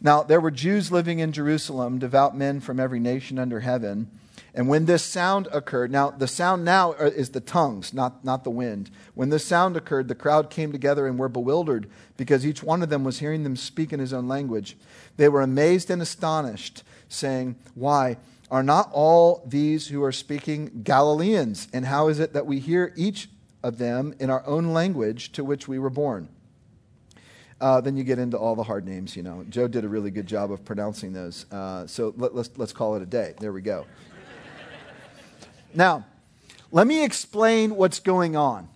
Now, 0.00 0.24
there 0.24 0.40
were 0.40 0.50
Jews 0.50 0.90
living 0.90 1.20
in 1.20 1.30
Jerusalem, 1.30 2.00
devout 2.00 2.36
men 2.36 2.58
from 2.58 2.80
every 2.80 2.98
nation 2.98 3.38
under 3.38 3.60
heaven. 3.60 4.10
And 4.52 4.66
when 4.66 4.86
this 4.86 5.04
sound 5.04 5.46
occurred, 5.52 5.92
now 5.92 6.10
the 6.10 6.26
sound 6.26 6.64
now 6.64 6.94
uh, 6.94 7.12
is 7.14 7.28
the 7.30 7.40
tongues, 7.40 7.94
not, 7.94 8.24
not 8.24 8.42
the 8.42 8.50
wind. 8.50 8.90
When 9.14 9.28
this 9.28 9.44
sound 9.44 9.76
occurred, 9.76 10.08
the 10.08 10.16
crowd 10.16 10.50
came 10.50 10.72
together 10.72 11.06
and 11.06 11.16
were 11.20 11.28
bewildered 11.28 11.88
because 12.16 12.44
each 12.44 12.64
one 12.64 12.82
of 12.82 12.88
them 12.88 13.04
was 13.04 13.20
hearing 13.20 13.44
them 13.44 13.54
speak 13.54 13.92
in 13.92 14.00
his 14.00 14.12
own 14.12 14.26
language. 14.26 14.76
They 15.18 15.28
were 15.28 15.42
amazed 15.42 15.88
and 15.88 16.02
astonished, 16.02 16.82
saying, 17.08 17.54
Why? 17.76 18.16
Are 18.50 18.62
not 18.62 18.90
all 18.92 19.42
these 19.46 19.88
who 19.88 20.02
are 20.02 20.12
speaking 20.12 20.82
Galileans? 20.82 21.68
And 21.72 21.84
how 21.84 22.08
is 22.08 22.18
it 22.18 22.32
that 22.32 22.46
we 22.46 22.58
hear 22.60 22.92
each 22.96 23.28
of 23.62 23.78
them 23.78 24.14
in 24.18 24.30
our 24.30 24.46
own 24.46 24.72
language 24.72 25.32
to 25.32 25.44
which 25.44 25.68
we 25.68 25.78
were 25.78 25.90
born? 25.90 26.28
Uh, 27.60 27.80
then 27.80 27.96
you 27.96 28.04
get 28.04 28.18
into 28.18 28.38
all 28.38 28.54
the 28.54 28.62
hard 28.62 28.86
names, 28.86 29.16
you 29.16 29.22
know. 29.22 29.44
Joe 29.48 29.66
did 29.66 29.84
a 29.84 29.88
really 29.88 30.10
good 30.10 30.26
job 30.26 30.52
of 30.52 30.64
pronouncing 30.64 31.12
those. 31.12 31.44
Uh, 31.52 31.86
so 31.86 32.14
let, 32.16 32.34
let's, 32.34 32.50
let's 32.56 32.72
call 32.72 32.94
it 32.94 33.02
a 33.02 33.06
day. 33.06 33.34
There 33.40 33.52
we 33.52 33.60
go. 33.60 33.84
now, 35.74 36.06
let 36.70 36.86
me 36.86 37.04
explain 37.04 37.74
what's 37.74 37.98
going 37.98 38.36
on. 38.36 38.68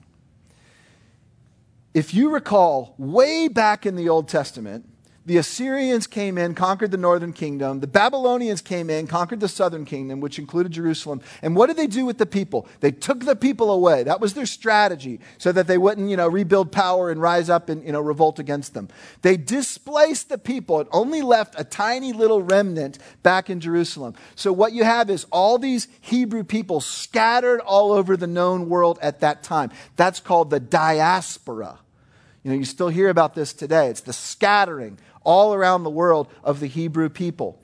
If 1.95 2.13
you 2.13 2.31
recall, 2.31 2.95
way 2.99 3.49
back 3.49 3.87
in 3.87 3.97
the 3.97 4.09
Old 4.09 4.29
Testament, 4.29 4.89
the 5.25 5.37
Assyrians 5.37 6.07
came 6.07 6.37
in, 6.37 6.55
conquered 6.55 6.91
the 6.91 6.97
northern 6.97 7.33
kingdom. 7.33 7.81
The 7.81 7.87
Babylonians 7.87 8.61
came 8.61 8.91
in, 8.91 9.07
conquered 9.07 9.41
the 9.41 9.49
southern 9.49 9.85
kingdom, 9.85 10.21
which 10.21 10.39
included 10.39 10.73
Jerusalem. 10.73 11.21
And 11.43 11.55
what 11.55 11.69
did 11.69 11.77
they 11.77 11.87
do 11.87 12.05
with 12.05 12.19
the 12.19 12.27
people? 12.27 12.67
They 12.81 12.91
took 12.91 13.21
the 13.21 13.37
people 13.37 13.71
away. 13.71 14.03
That 14.03 14.21
was 14.21 14.35
their 14.35 14.47
strategy, 14.47 15.21
so 15.39 15.53
that 15.53 15.67
they 15.69 15.79
wouldn't, 15.79 16.11
you 16.11 16.17
know, 16.17 16.29
rebuild 16.29 16.73
power 16.73 17.11
and 17.11 17.21
rise 17.21 17.49
up 17.49 17.69
and, 17.69 17.85
you 17.85 17.93
know, 17.93 18.01
revolt 18.01 18.39
against 18.39 18.75
them. 18.75 18.89
They 19.23 19.37
displaced 19.37 20.29
the 20.29 20.39
people. 20.39 20.81
It 20.81 20.89
only 20.91 21.23
left 21.23 21.55
a 21.57 21.65
tiny 21.65 22.13
little 22.13 22.43
remnant 22.43 22.99
back 23.23 23.49
in 23.49 23.61
Jerusalem. 23.61 24.15
So 24.35 24.53
what 24.53 24.73
you 24.73 24.83
have 24.83 25.09
is 25.09 25.27
all 25.31 25.57
these 25.59 25.87
Hebrew 26.01 26.43
people 26.43 26.81
scattered 26.81 27.61
all 27.61 27.93
over 27.93 28.17
the 28.17 28.27
known 28.27 28.69
world 28.69 28.99
at 29.01 29.21
that 29.21 29.45
time. 29.45 29.71
That's 29.97 30.19
called 30.19 30.51
the 30.51 30.61
diaspora. 30.61 31.79
You 32.43 32.51
know, 32.51 32.57
you 32.57 32.65
still 32.65 32.89
hear 32.89 33.09
about 33.09 33.35
this 33.35 33.53
today. 33.53 33.87
It's 33.87 34.01
the 34.01 34.13
scattering 34.13 34.99
all 35.25 35.55
around 35.55 35.83
the 35.83 35.91
world 35.91 36.29
of 36.43 36.61
the 36.61 36.67
Hebrew 36.67 37.09
people. 37.09 37.59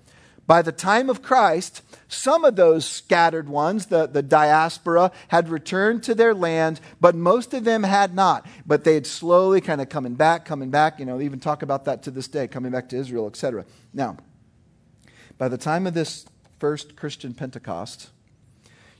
By 0.46 0.62
the 0.62 0.72
time 0.72 1.10
of 1.10 1.22
Christ, 1.22 1.82
some 2.08 2.42
of 2.42 2.56
those 2.56 2.86
scattered 2.86 3.50
ones, 3.50 3.86
the, 3.86 4.06
the 4.06 4.22
diaspora, 4.22 5.12
had 5.28 5.50
returned 5.50 6.02
to 6.04 6.14
their 6.14 6.32
land, 6.32 6.80
but 7.00 7.14
most 7.14 7.52
of 7.52 7.64
them 7.64 7.82
had 7.82 8.14
not. 8.14 8.46
But 8.64 8.82
they 8.82 8.94
had 8.94 9.06
slowly 9.06 9.60
kind 9.60 9.82
of 9.82 9.90
coming 9.90 10.14
back, 10.14 10.46
coming 10.46 10.70
back. 10.70 10.98
You 10.98 11.04
know, 11.04 11.20
even 11.20 11.38
talk 11.38 11.62
about 11.62 11.84
that 11.84 12.02
to 12.04 12.10
this 12.10 12.28
day, 12.28 12.48
coming 12.48 12.72
back 12.72 12.88
to 12.88 12.96
Israel, 12.96 13.26
etc. 13.26 13.66
Now, 13.92 14.16
by 15.36 15.48
the 15.48 15.58
time 15.58 15.86
of 15.86 15.92
this 15.92 16.24
first 16.58 16.96
Christian 16.96 17.34
Pentecost, 17.34 18.08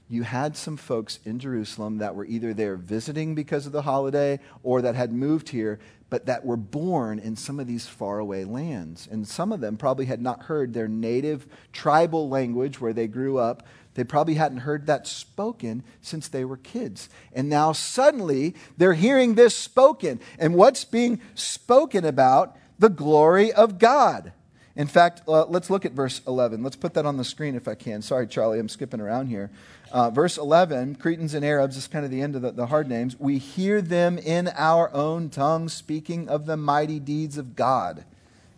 you 0.08 0.22
had 0.22 0.56
some 0.56 0.76
folks 0.76 1.20
in 1.24 1.38
Jerusalem 1.38 1.98
that 1.98 2.14
were 2.14 2.24
either 2.24 2.54
there 2.54 2.76
visiting 2.76 3.34
because 3.34 3.66
of 3.66 3.72
the 3.72 3.82
holiday 3.82 4.40
or 4.62 4.80
that 4.82 4.94
had 4.94 5.12
moved 5.12 5.50
here, 5.50 5.78
but 6.08 6.26
that 6.26 6.46
were 6.46 6.56
born 6.56 7.18
in 7.18 7.36
some 7.36 7.60
of 7.60 7.66
these 7.66 7.86
faraway 7.86 8.44
lands. 8.44 9.06
And 9.10 9.28
some 9.28 9.52
of 9.52 9.60
them 9.60 9.76
probably 9.76 10.06
had 10.06 10.22
not 10.22 10.44
heard 10.44 10.72
their 10.72 10.88
native 10.88 11.46
tribal 11.72 12.28
language 12.28 12.80
where 12.80 12.94
they 12.94 13.06
grew 13.06 13.36
up. 13.36 13.66
They 13.92 14.04
probably 14.04 14.34
hadn't 14.34 14.58
heard 14.58 14.86
that 14.86 15.06
spoken 15.06 15.82
since 16.00 16.28
they 16.28 16.44
were 16.44 16.56
kids. 16.56 17.10
And 17.34 17.50
now 17.50 17.72
suddenly 17.72 18.54
they're 18.78 18.94
hearing 18.94 19.34
this 19.34 19.54
spoken. 19.54 20.20
And 20.38 20.54
what's 20.54 20.84
being 20.84 21.20
spoken 21.34 22.06
about? 22.06 22.56
The 22.78 22.88
glory 22.88 23.52
of 23.52 23.78
God. 23.78 24.32
In 24.78 24.86
fact, 24.86 25.22
uh, 25.26 25.44
let's 25.46 25.70
look 25.70 25.84
at 25.84 25.90
verse 25.90 26.22
11. 26.28 26.62
Let's 26.62 26.76
put 26.76 26.94
that 26.94 27.04
on 27.04 27.16
the 27.16 27.24
screen 27.24 27.56
if 27.56 27.66
I 27.66 27.74
can. 27.74 28.00
Sorry, 28.00 28.28
Charlie, 28.28 28.60
I'm 28.60 28.68
skipping 28.68 29.00
around 29.00 29.26
here. 29.26 29.50
Uh, 29.90 30.08
verse 30.08 30.38
11 30.38 30.94
Cretans 30.94 31.34
and 31.34 31.44
Arabs, 31.44 31.76
is 31.76 31.88
kind 31.88 32.04
of 32.04 32.12
the 32.12 32.22
end 32.22 32.36
of 32.36 32.42
the, 32.42 32.52
the 32.52 32.66
hard 32.66 32.88
names. 32.88 33.18
We 33.18 33.38
hear 33.38 33.82
them 33.82 34.18
in 34.18 34.48
our 34.54 34.94
own 34.94 35.30
tongue 35.30 35.68
speaking 35.68 36.28
of 36.28 36.46
the 36.46 36.56
mighty 36.56 37.00
deeds 37.00 37.38
of 37.38 37.56
God. 37.56 38.04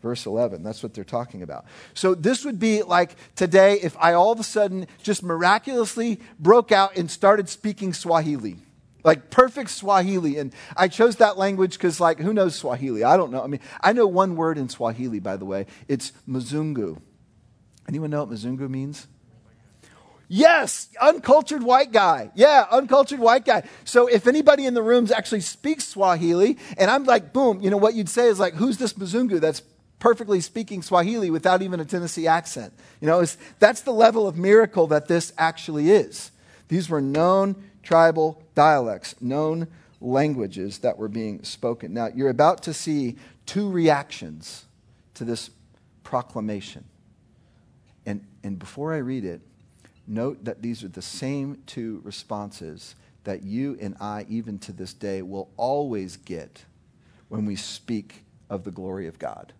Verse 0.02 0.26
11, 0.26 0.62
that's 0.62 0.82
what 0.82 0.92
they're 0.92 1.04
talking 1.04 1.42
about. 1.42 1.64
So, 1.94 2.14
this 2.14 2.44
would 2.44 2.58
be 2.58 2.82
like 2.82 3.16
today 3.34 3.80
if 3.80 3.96
I 3.98 4.12
all 4.12 4.32
of 4.32 4.40
a 4.40 4.44
sudden 4.44 4.86
just 5.02 5.22
miraculously 5.22 6.20
broke 6.38 6.70
out 6.70 6.96
and 6.96 7.10
started 7.10 7.48
speaking 7.48 7.94
Swahili 7.94 8.56
like 9.04 9.30
perfect 9.30 9.70
Swahili. 9.70 10.38
And 10.38 10.54
I 10.76 10.88
chose 10.88 11.16
that 11.16 11.38
language 11.38 11.74
because, 11.74 12.00
like, 12.00 12.18
who 12.18 12.32
knows 12.32 12.54
Swahili? 12.54 13.04
I 13.04 13.16
don't 13.16 13.30
know. 13.30 13.42
I 13.42 13.46
mean, 13.46 13.60
I 13.80 13.92
know 13.92 14.06
one 14.06 14.36
word 14.36 14.58
in 14.58 14.68
Swahili, 14.68 15.20
by 15.20 15.36
the 15.36 15.44
way. 15.44 15.66
It's 15.88 16.12
Mzungu. 16.28 17.00
Anyone 17.88 18.10
know 18.10 18.24
what 18.24 18.30
Mzungu 18.30 18.68
means? 18.68 19.06
Yes, 20.32 20.88
uncultured 21.00 21.64
white 21.64 21.90
guy. 21.90 22.30
Yeah, 22.36 22.64
uncultured 22.70 23.18
white 23.18 23.44
guy. 23.44 23.64
So 23.84 24.06
if 24.06 24.28
anybody 24.28 24.64
in 24.64 24.74
the 24.74 24.82
rooms 24.82 25.10
actually 25.10 25.40
speaks 25.40 25.88
Swahili, 25.88 26.56
and 26.78 26.88
I'm 26.88 27.02
like, 27.02 27.32
boom, 27.32 27.60
you 27.60 27.68
know, 27.68 27.76
what 27.76 27.94
you'd 27.94 28.08
say 28.08 28.28
is 28.28 28.38
like, 28.38 28.54
who's 28.54 28.78
this 28.78 28.92
Mzungu 28.92 29.40
that's 29.40 29.62
perfectly 29.98 30.40
speaking 30.40 30.82
Swahili 30.82 31.32
without 31.32 31.62
even 31.62 31.80
a 31.80 31.84
Tennessee 31.84 32.28
accent? 32.28 32.72
You 33.00 33.08
know, 33.08 33.24
that's 33.58 33.80
the 33.80 33.92
level 33.92 34.28
of 34.28 34.36
miracle 34.36 34.86
that 34.86 35.08
this 35.08 35.32
actually 35.36 35.90
is. 35.90 36.30
These 36.68 36.88
were 36.88 37.00
known 37.00 37.68
tribal 37.82 38.42
dialects, 38.54 39.14
known 39.20 39.68
languages 40.00 40.78
that 40.78 40.98
were 40.98 41.08
being 41.08 41.42
spoken. 41.42 41.92
Now, 41.92 42.08
you're 42.14 42.30
about 42.30 42.62
to 42.64 42.74
see 42.74 43.16
two 43.46 43.70
reactions 43.70 44.64
to 45.14 45.24
this 45.24 45.50
proclamation. 46.04 46.84
And, 48.06 48.24
and 48.42 48.58
before 48.58 48.94
I 48.94 48.98
read 48.98 49.24
it, 49.24 49.40
note 50.06 50.44
that 50.44 50.62
these 50.62 50.82
are 50.82 50.88
the 50.88 51.02
same 51.02 51.62
two 51.66 52.00
responses 52.04 52.94
that 53.24 53.42
you 53.42 53.76
and 53.80 53.96
I, 54.00 54.26
even 54.28 54.58
to 54.60 54.72
this 54.72 54.94
day, 54.94 55.22
will 55.22 55.50
always 55.56 56.16
get 56.16 56.64
when 57.28 57.44
we 57.44 57.54
speak 57.56 58.24
of 58.48 58.64
the 58.64 58.70
glory 58.70 59.06
of 59.06 59.18
God. 59.18 59.52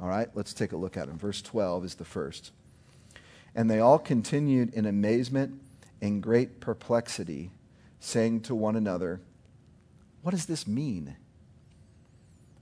All 0.00 0.08
right, 0.08 0.28
let's 0.34 0.52
take 0.52 0.72
a 0.72 0.76
look 0.76 0.96
at 0.96 1.06
them. 1.06 1.18
Verse 1.18 1.42
12 1.42 1.84
is 1.84 1.94
the 1.94 2.04
first. 2.04 2.52
And 3.54 3.70
they 3.70 3.80
all 3.80 3.98
continued 3.98 4.74
in 4.74 4.86
amazement 4.86 5.60
in 6.06 6.20
great 6.20 6.60
perplexity, 6.60 7.50
saying 8.00 8.40
to 8.42 8.54
one 8.54 8.76
another, 8.76 9.20
What 10.22 10.30
does 10.32 10.46
this 10.46 10.66
mean? 10.66 11.16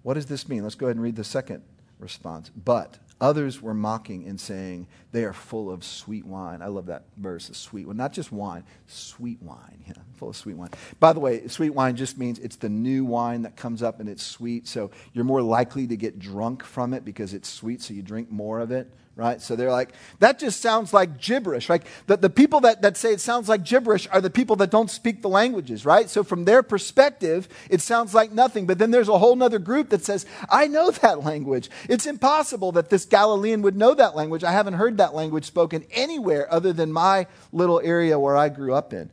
What 0.03 0.15
does 0.15 0.27
this 0.27 0.49
mean? 0.49 0.63
Let's 0.63 0.75
go 0.75 0.87
ahead 0.87 0.97
and 0.97 1.03
read 1.03 1.17
the 1.17 1.25
second 1.25 1.63
response. 1.99 2.51
But 2.51 2.99
others 3.21 3.63
were 3.63 3.75
mocking 3.75 4.27
and 4.27 4.41
saying, 4.41 4.87
They 5.13 5.25
are 5.25 5.33
full 5.33 5.71
of 5.71 5.85
sweet 5.85 6.27
wine. 6.27 6.63
I 6.63 6.67
love 6.67 6.87
that 6.87 7.05
verse, 7.17 7.49
the 7.49 7.55
sweet 7.55 7.87
one. 7.87 7.97
Not 7.97 8.13
just 8.13 8.33
wine, 8.33 8.65
sweet 8.87 9.41
wine. 9.43 9.85
Yeah, 9.87 9.95
full 10.17 10.31
of 10.31 10.37
sweet 10.37 10.57
wine. 10.57 10.71
By 11.01 11.13
the 11.13 11.21
way, 11.21 11.47
sweet 11.49 11.71
wine 11.71 11.97
just 11.97 12.19
means 12.19 12.39
it's 12.39 12.57
the 12.57 12.69
new 12.69 13.05
wine 13.05 13.43
that 13.43 13.57
comes 13.57 13.83
up 13.83 14.01
and 14.01 14.09
it's 14.09 14.23
sweet. 14.25 14.67
So 14.67 14.91
you're 15.13 15.25
more 15.25 15.43
likely 15.43 15.87
to 15.87 15.97
get 15.97 16.19
drunk 16.19 16.65
from 16.65 16.95
it 16.95 17.05
because 17.05 17.35
it's 17.35 17.49
sweet, 17.49 17.83
so 17.83 17.95
you 17.95 18.03
drink 18.03 18.31
more 18.31 18.61
of 18.61 18.71
it 18.71 18.93
right? 19.17 19.41
So 19.41 19.55
they're 19.55 19.71
like, 19.71 19.93
that 20.19 20.39
just 20.39 20.61
sounds 20.61 20.93
like 20.93 21.19
gibberish. 21.19 21.69
Like 21.69 21.87
the, 22.07 22.17
the 22.17 22.31
people 22.31 22.61
that, 22.61 22.83
that 22.83 22.97
say 22.97 23.13
it 23.13 23.21
sounds 23.21 23.49
like 23.49 23.65
gibberish 23.65 24.09
are 24.11 24.21
the 24.21 24.31
people 24.31 24.57
that 24.57 24.71
don't 24.71 24.91
speak 24.91 25.23
the 25.23 25.29
languages, 25.29 25.85
right? 25.85 26.11
So 26.11 26.25
from 26.25 26.45
their 26.45 26.63
perspective, 26.63 27.49
it 27.71 27.81
sounds 27.81 28.13
like 28.13 28.33
nothing. 28.33 28.67
But 28.67 28.79
then 28.79 28.91
there's 28.91 29.09
a 29.09 29.19
whole 29.19 29.41
other 29.41 29.61
group 29.61 29.91
that 29.91 30.05
says, 30.05 30.27
I 30.49 30.67
know 30.67 30.91
that 30.91 31.23
language. 31.23 31.71
It's 31.89 32.07
impossible 32.07 32.73
that 32.73 32.91
this 32.91 33.05
Galilean 33.05 33.63
would 33.63 33.77
know 33.77 33.95
that 33.95 34.17
language. 34.17 34.43
I 34.43 34.53
haven't 34.53 34.75
heard 34.75 34.99
that 34.99 35.15
language 35.15 35.45
spoken 35.45 35.85
anywhere 35.93 36.53
other 36.53 36.73
than 36.73 36.93
my 36.93 37.27
little 37.53 37.81
area 37.85 38.19
where 38.19 38.37
I 38.37 38.49
grew 38.49 38.75
up 38.75 38.93
in. 38.93 39.11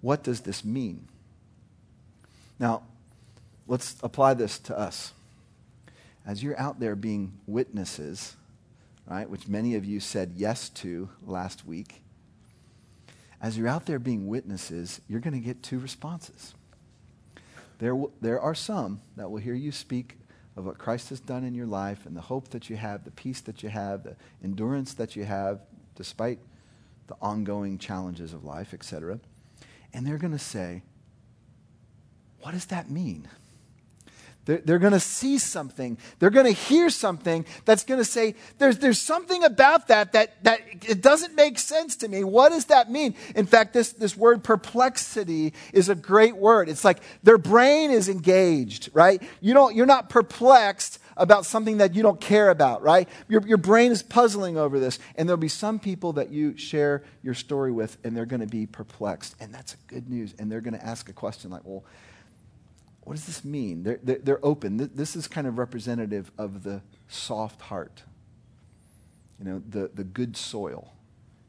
What 0.00 0.24
does 0.24 0.40
this 0.40 0.64
mean? 0.64 1.06
Now, 2.58 2.82
let's 3.68 3.96
apply 4.02 4.34
this 4.34 4.58
to 4.60 4.76
us. 4.76 5.12
As 6.26 6.42
you're 6.42 6.58
out 6.58 6.80
there 6.80 6.96
being 6.96 7.34
witnesses, 7.46 8.34
right, 9.06 9.28
which 9.28 9.48
many 9.48 9.74
of 9.74 9.84
you 9.84 10.00
said 10.00 10.32
yes 10.36 10.68
to 10.70 11.08
last 11.24 11.66
week, 11.66 12.02
as 13.40 13.56
you're 13.56 13.68
out 13.68 13.86
there 13.86 13.98
being 13.98 14.26
witnesses, 14.26 15.00
you're 15.08 15.20
going 15.20 15.34
to 15.34 15.40
get 15.40 15.62
two 15.62 15.78
responses. 15.78 16.54
There, 17.78 17.90
w- 17.90 18.12
there 18.20 18.40
are 18.40 18.54
some 18.54 19.00
that 19.16 19.30
will 19.30 19.38
hear 19.38 19.54
you 19.54 19.70
speak 19.70 20.16
of 20.56 20.64
what 20.64 20.78
Christ 20.78 21.10
has 21.10 21.20
done 21.20 21.44
in 21.44 21.54
your 21.54 21.66
life 21.66 22.06
and 22.06 22.16
the 22.16 22.22
hope 22.22 22.48
that 22.48 22.70
you 22.70 22.76
have, 22.76 23.04
the 23.04 23.10
peace 23.10 23.42
that 23.42 23.62
you 23.62 23.68
have, 23.68 24.04
the 24.04 24.16
endurance 24.42 24.94
that 24.94 25.14
you 25.14 25.24
have, 25.24 25.60
despite 25.94 26.38
the 27.06 27.16
ongoing 27.20 27.78
challenges 27.78 28.32
of 28.32 28.44
life, 28.44 28.72
etc. 28.72 29.20
And 29.92 30.06
they're 30.06 30.18
going 30.18 30.32
to 30.32 30.38
say, 30.38 30.82
What 32.40 32.52
does 32.52 32.66
that 32.66 32.90
mean? 32.90 33.28
They're, 34.46 34.62
they're 34.64 34.78
going 34.78 34.94
to 34.94 35.00
see 35.00 35.38
something. 35.38 35.98
They're 36.18 36.30
going 36.30 36.46
to 36.46 36.52
hear 36.52 36.88
something 36.88 37.44
that's 37.64 37.84
going 37.84 37.98
to 37.98 38.04
say, 38.04 38.34
there's, 38.58 38.78
there's 38.78 39.00
something 39.00 39.44
about 39.44 39.88
that, 39.88 40.12
that 40.12 40.42
that 40.44 40.60
it 40.88 41.02
doesn't 41.02 41.34
make 41.34 41.58
sense 41.58 41.96
to 41.96 42.08
me. 42.08 42.24
What 42.24 42.50
does 42.50 42.66
that 42.66 42.90
mean? 42.90 43.14
In 43.34 43.46
fact, 43.46 43.74
this, 43.74 43.92
this 43.92 44.16
word 44.16 44.42
perplexity 44.42 45.52
is 45.72 45.88
a 45.88 45.94
great 45.94 46.36
word. 46.36 46.68
It's 46.68 46.84
like 46.84 47.00
their 47.22 47.38
brain 47.38 47.90
is 47.90 48.08
engaged, 48.08 48.90
right? 48.94 49.22
You 49.40 49.52
don't, 49.52 49.74
you're 49.74 49.86
not 49.86 50.08
perplexed 50.08 51.00
about 51.16 51.46
something 51.46 51.78
that 51.78 51.94
you 51.94 52.02
don't 52.02 52.20
care 52.20 52.50
about, 52.50 52.82
right? 52.82 53.08
Your, 53.28 53.46
your 53.46 53.58
brain 53.58 53.90
is 53.90 54.02
puzzling 54.02 54.56
over 54.56 54.78
this. 54.78 54.98
And 55.16 55.28
there'll 55.28 55.38
be 55.38 55.48
some 55.48 55.78
people 55.78 56.12
that 56.14 56.30
you 56.30 56.56
share 56.56 57.02
your 57.22 57.34
story 57.34 57.72
with, 57.72 57.96
and 58.04 58.16
they're 58.16 58.26
going 58.26 58.40
to 58.40 58.46
be 58.46 58.66
perplexed. 58.66 59.34
And 59.40 59.52
that's 59.52 59.76
good 59.86 60.08
news. 60.08 60.34
And 60.38 60.52
they're 60.52 60.60
going 60.60 60.78
to 60.78 60.86
ask 60.86 61.08
a 61.08 61.12
question 61.12 61.50
like, 61.50 61.62
well, 61.64 61.84
what 63.06 63.14
does 63.14 63.26
this 63.26 63.44
mean? 63.44 63.84
They're, 63.84 64.00
they're, 64.02 64.44
open. 64.44 64.90
This 64.92 65.14
is 65.14 65.28
kind 65.28 65.46
of 65.46 65.58
representative 65.58 66.32
of 66.36 66.64
the 66.64 66.82
soft 67.06 67.60
heart, 67.60 68.02
you 69.38 69.44
know, 69.44 69.62
the, 69.68 69.92
the 69.94 70.02
good 70.02 70.36
soil. 70.36 70.92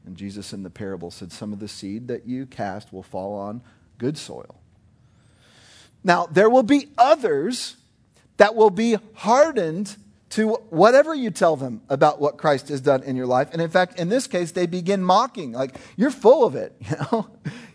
And 0.06 0.16
Jesus 0.16 0.54
in 0.54 0.62
the 0.62 0.70
parable 0.70 1.10
said, 1.10 1.32
Some 1.32 1.52
of 1.54 1.60
the 1.60 1.68
seed 1.68 2.10
that 2.10 2.28
you 2.28 2.46
cast 2.46 2.94
will 2.94 3.02
fall 3.02 3.34
on 3.34 3.64
good 3.98 4.20
soil. 4.20 4.60
Now, 6.04 6.28
there 6.28 6.48
will 6.48 6.62
be 6.62 6.90
others 6.96 7.78
that 8.38 8.54
will 8.54 8.70
be 8.70 8.98
hardened 9.16 9.96
to 10.30 10.50
whatever 10.70 11.16
you 11.16 11.32
tell 11.32 11.56
them 11.56 11.82
about 11.90 12.22
what 12.22 12.38
Christ 12.38 12.70
has 12.70 12.82
done 12.82 13.02
in 13.02 13.16
your 13.16 13.26
life. 13.26 13.50
And 13.52 13.64
in 13.64 13.72
fact, 13.72 14.00
in 14.00 14.10
this 14.10 14.28
case, 14.28 14.52
they 14.52 14.68
begin 14.68 15.04
mocking, 15.04 15.54
like, 15.54 15.76
you're 15.96 16.12
full 16.12 16.46
of 16.46 16.56
it, 16.56 16.76
you 16.82 16.98
know? 17.12 17.30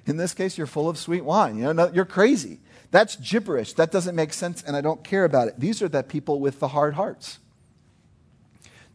In 0.06 0.18
this 0.18 0.34
case, 0.34 0.56
you're 0.56 0.68
full 0.68 0.88
of 0.88 0.98
sweet 0.98 1.24
wine, 1.24 1.58
you 1.58 1.74
know, 1.74 1.90
you're 1.92 2.04
crazy. 2.04 2.60
That's 2.92 3.16
gibberish. 3.16 3.72
That 3.72 3.90
doesn't 3.90 4.14
make 4.14 4.34
sense, 4.34 4.62
and 4.62 4.76
I 4.76 4.82
don't 4.82 5.02
care 5.02 5.24
about 5.24 5.48
it. 5.48 5.58
These 5.58 5.80
are 5.80 5.88
the 5.88 6.02
people 6.02 6.40
with 6.40 6.60
the 6.60 6.68
hard 6.68 6.92
hearts. 6.94 7.38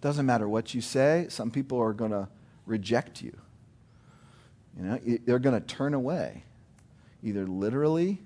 Doesn't 0.01 0.25
matter 0.25 0.47
what 0.47 0.75
you 0.75 0.81
say, 0.81 1.25
some 1.29 1.49
people 1.49 1.79
are 1.79 1.93
going 1.93 2.11
to 2.11 2.27
reject 2.67 3.23
you. 3.23 3.35
You 4.77 4.83
know, 4.83 4.99
they're 5.25 5.39
going 5.39 5.59
to 5.59 5.65
turn 5.65 5.95
away, 5.95 6.43
either 7.23 7.47
literally 7.47 8.19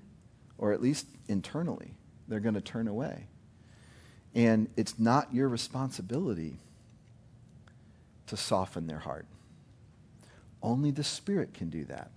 or 0.58 0.74
at 0.74 0.82
least 0.82 1.06
internally. 1.26 1.94
They're 2.28 2.40
going 2.40 2.54
to 2.54 2.60
turn 2.60 2.86
away. 2.86 3.24
And 4.34 4.68
it's 4.76 4.98
not 4.98 5.32
your 5.32 5.48
responsibility 5.48 6.58
to 8.26 8.36
soften 8.36 8.86
their 8.86 8.98
heart. 8.98 9.24
Only 10.62 10.90
the 10.90 11.04
Spirit 11.04 11.54
can 11.54 11.70
do 11.70 11.86
that. 11.86 12.10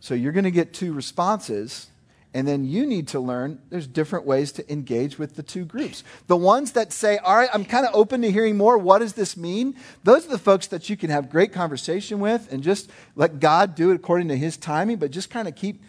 So 0.00 0.14
you're 0.14 0.32
going 0.32 0.44
to 0.44 0.50
get 0.50 0.72
two 0.72 0.94
responses 0.94 1.89
and 2.32 2.46
then 2.46 2.64
you 2.64 2.86
need 2.86 3.08
to 3.08 3.18
learn 3.18 3.60
there's 3.70 3.88
different 3.88 4.24
ways 4.24 4.52
to 4.52 4.72
engage 4.72 5.18
with 5.18 5.34
the 5.34 5.42
two 5.42 5.64
groups. 5.64 6.04
The 6.28 6.36
ones 6.36 6.72
that 6.72 6.92
say, 6.92 7.18
All 7.18 7.36
right, 7.36 7.50
I'm 7.52 7.64
kind 7.64 7.84
of 7.84 7.94
open 7.94 8.22
to 8.22 8.30
hearing 8.30 8.56
more. 8.56 8.78
What 8.78 9.00
does 9.00 9.14
this 9.14 9.36
mean? 9.36 9.74
Those 10.04 10.26
are 10.26 10.30
the 10.30 10.38
folks 10.38 10.68
that 10.68 10.88
you 10.88 10.96
can 10.96 11.10
have 11.10 11.28
great 11.28 11.52
conversation 11.52 12.20
with 12.20 12.52
and 12.52 12.62
just 12.62 12.88
let 13.16 13.40
God 13.40 13.74
do 13.74 13.90
it 13.90 13.96
according 13.96 14.28
to 14.28 14.36
his 14.36 14.56
timing, 14.56 14.98
but 14.98 15.10
just 15.10 15.28
kind 15.28 15.48
of 15.48 15.56
keep 15.56 15.82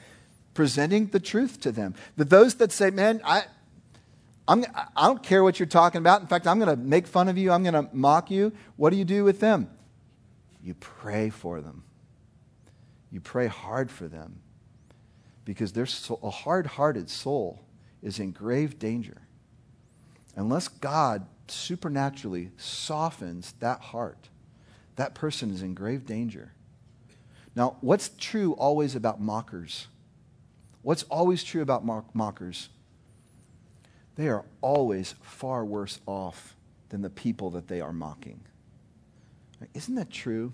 presenting 0.56 1.08
the 1.08 1.19
truth 1.19 1.60
to 1.62 1.71
them. 1.71 1.93
But 2.17 2.32
those 2.32 2.56
that 2.56 2.71
say, 2.71 2.89
Man, 2.89 3.21
I, 3.23 3.43
I'm, 4.47 4.65
I 4.95 5.06
don't 5.06 5.21
care 5.21 5.43
what 5.43 5.60
you're 5.60 5.67
talking 5.67 5.99
about. 5.99 6.21
In 6.21 6.27
fact, 6.27 6.47
I'm 6.47 6.58
going 6.58 6.75
to 6.75 6.82
make 6.82 7.06
fun 7.06 7.30
of 7.30 7.38
you, 7.38 7.51
I'm 7.51 7.62
going 7.62 7.75
to 7.75 7.88
mock 7.93 8.32
you. 8.32 8.51
What 8.77 8.89
do 8.89 8.95
you 8.95 9.06
do 9.06 9.23
with 9.23 9.39
them? 9.39 9.69
You 10.63 10.73
pray 10.73 11.29
for 11.29 11.62
them. 11.62 11.83
You 13.12 13.19
pray 13.19 13.46
hard 13.46 13.92
for 13.92 14.08
them 14.08 14.42
because 15.52 15.73
their 15.73 15.85
soul, 15.85 16.17
a 16.23 16.29
hard 16.29 16.65
hearted 16.65 17.10
soul 17.10 17.60
is 18.02 18.19
in 18.19 18.31
grave 18.31 18.79
danger. 18.79 19.17
Unless 20.37 20.69
God 20.69 21.27
supernaturally 21.49 22.52
softens 22.56 23.54
that 23.60 23.81
heart, 23.81 24.29
that 24.95 25.13
person 25.13 25.52
is 25.52 25.62
in 25.62 25.73
grave 25.73 26.06
danger. 26.06 26.54
Now, 27.54 27.75
what's 27.81 28.12
true 28.17 28.54
always 28.54 28.95
about 28.95 29.19
mockers? 29.19 29.87
What's 30.83 31.04
always 31.04 31.43
true 31.43 31.62
about 31.62 31.83
mockers? 32.13 32.69
They 34.15 34.29
are 34.29 34.45
always 34.62 35.15
far 35.21 35.65
worse 35.65 35.99
off 36.06 36.56
than 36.87 37.02
the 37.02 37.10
people 37.10 37.49
that 37.49 37.67
they 37.67 37.81
are 37.81 37.91
mocking. 37.91 38.39
Isn't 39.73 39.95
that 39.95 40.12
true? 40.12 40.54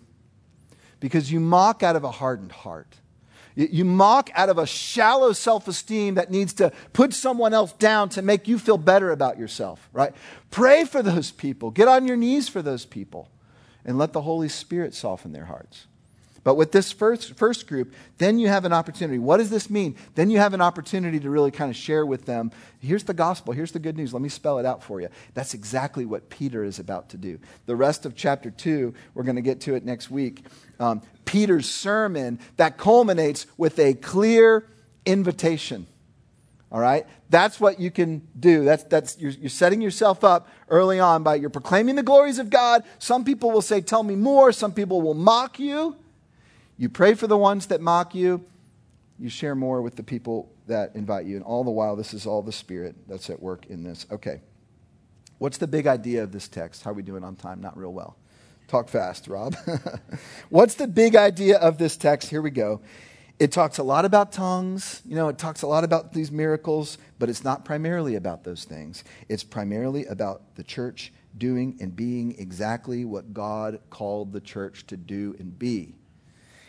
Because 1.00 1.32
you 1.32 1.40
mock 1.40 1.84
out 1.84 1.96
of 1.96 2.04
a 2.04 2.10
hardened 2.10 2.52
heart. 2.52 2.96
You 3.58 3.86
mock 3.86 4.30
out 4.36 4.50
of 4.50 4.60
a 4.60 4.68
shallow 4.68 5.34
self 5.34 5.68
esteem 5.68 6.14
that 6.16 6.30
needs 6.30 6.54
to 6.54 6.72
put 6.94 7.12
someone 7.12 7.56
else 7.56 7.74
down 7.74 8.10
to 8.10 8.22
make 8.22 8.48
you 8.48 8.60
feel 8.60 8.78
better 8.78 9.12
about 9.12 9.40
yourself, 9.40 9.90
right? 9.92 10.14
Pray 10.52 10.86
for 10.86 11.02
those 11.02 11.32
people. 11.32 11.72
Get 11.72 11.88
on 11.88 12.06
your 12.06 12.18
knees 12.18 12.48
for 12.48 12.62
those 12.62 12.86
people 12.86 13.32
and 13.84 13.98
let 13.98 14.14
the 14.14 14.22
Holy 14.22 14.48
Spirit 14.48 14.94
soften 14.94 15.32
their 15.32 15.46
hearts. 15.46 15.87
But 16.48 16.56
with 16.56 16.72
this 16.72 16.94
first, 16.94 17.34
first 17.34 17.68
group, 17.68 17.94
then 18.20 18.40
you 18.40 18.48
have 18.48 18.64
an 18.64 18.72
opportunity. 18.72 19.20
What 19.20 19.36
does 19.36 19.50
this 19.50 19.70
mean? 19.70 19.98
Then 20.16 20.30
you 20.30 20.38
have 20.38 20.54
an 20.54 20.62
opportunity 20.62 21.20
to 21.20 21.30
really 21.30 21.52
kind 21.52 21.70
of 21.70 21.76
share 21.76 22.06
with 22.06 22.24
them 22.24 22.54
here's 22.80 23.04
the 23.04 23.14
gospel, 23.14 23.52
here's 23.52 23.74
the 23.74 23.80
good 23.80 23.98
news. 23.98 24.14
Let 24.14 24.22
me 24.22 24.30
spell 24.30 24.58
it 24.58 24.66
out 24.66 24.82
for 24.82 25.02
you. 25.02 25.10
That's 25.34 25.54
exactly 25.54 26.06
what 26.06 26.30
Peter 26.30 26.64
is 26.64 26.80
about 26.80 27.10
to 27.10 27.18
do. 27.18 27.38
The 27.66 27.76
rest 27.76 28.06
of 28.06 28.16
chapter 28.16 28.50
2, 28.50 28.94
we're 29.14 29.24
going 29.24 29.36
to 29.36 29.42
get 29.42 29.60
to 29.62 29.76
it 29.76 29.84
next 29.84 30.10
week. 30.10 30.46
Um, 30.80 31.02
Peter's 31.26 31.70
sermon 31.70 32.40
that 32.56 32.78
culminates 32.78 33.46
with 33.58 33.78
a 33.78 33.94
clear 33.96 34.70
invitation. 35.06 35.86
All 36.72 36.80
right? 36.80 37.06
That's 37.30 37.60
what 37.60 37.78
you 37.78 37.92
can 37.92 38.26
do. 38.40 38.64
That's, 38.64 38.86
that's, 38.86 39.20
you're, 39.20 39.32
you're 39.32 39.50
setting 39.50 39.82
yourself 39.82 40.24
up 40.24 40.48
early 40.70 41.02
on 41.02 41.24
by 41.24 41.36
you're 41.36 41.50
proclaiming 41.50 41.96
the 41.96 42.04
glories 42.04 42.40
of 42.40 42.50
God. 42.50 42.86
Some 43.00 43.26
people 43.26 43.52
will 43.52 43.62
say, 43.62 43.82
Tell 43.82 44.02
me 44.02 44.16
more. 44.16 44.54
Some 44.54 44.72
people 44.72 45.02
will 45.02 45.14
mock 45.14 45.60
you. 45.60 45.98
You 46.78 46.90
pray 46.90 47.16
for 47.16 47.28
the 47.28 47.38
ones 47.38 47.68
that 47.68 47.82
mock 47.82 48.14
you. 48.14 48.46
You 49.20 49.30
share 49.30 49.56
more 49.56 49.82
with 49.82 49.96
the 49.96 50.04
people 50.04 50.52
that 50.68 50.96
invite 50.96 51.26
you. 51.26 51.36
And 51.36 51.44
all 51.44 51.64
the 51.64 51.72
while, 51.72 51.96
this 51.96 52.14
is 52.14 52.28
all 52.28 52.44
the 52.44 52.52
Spirit 52.52 52.96
that's 53.08 53.30
at 53.30 53.42
work 53.42 53.66
in 53.66 53.84
this. 53.84 54.06
Okay. 54.12 54.42
What's 55.40 55.58
the 55.58 55.68
big 55.68 55.88
idea 55.88 56.24
of 56.24 56.32
this 56.32 56.48
text? 56.48 56.84
How 56.84 56.92
are 56.92 56.94
we 56.94 57.04
doing 57.04 57.24
on 57.24 57.36
time? 57.36 57.62
Not 57.62 57.78
real 57.78 57.94
well. 57.94 58.16
Talk 58.68 58.90
fast, 58.90 59.28
Rob. 59.28 59.56
What's 60.50 60.76
the 60.76 60.88
big 60.88 61.16
idea 61.16 61.58
of 61.58 61.78
this 61.78 61.96
text? 61.96 62.30
Here 62.30 62.42
we 62.42 62.52
go. 62.52 62.82
It 63.40 63.52
talks 63.52 63.78
a 63.78 63.84
lot 63.84 64.04
about 64.04 64.32
tongues. 64.32 65.02
You 65.06 65.16
know, 65.16 65.30
it 65.30 65.38
talks 65.38 65.62
a 65.62 65.68
lot 65.68 65.84
about 65.84 66.14
these 66.14 66.32
miracles, 66.32 66.98
but 67.20 67.30
it's 67.30 67.44
not 67.44 67.66
primarily 67.66 68.16
about 68.16 68.44
those 68.44 68.66
things. 68.66 69.04
It's 69.30 69.44
primarily 69.44 70.06
about 70.06 70.56
the 70.56 70.64
church 70.64 71.14
doing 71.38 71.78
and 71.80 71.96
being 71.96 72.36
exactly 72.40 73.06
what 73.06 73.34
God 73.34 73.80
called 73.90 74.34
the 74.34 74.42
church 74.42 74.88
to 74.88 74.98
do 74.98 75.36
and 75.40 75.58
be. 75.58 75.97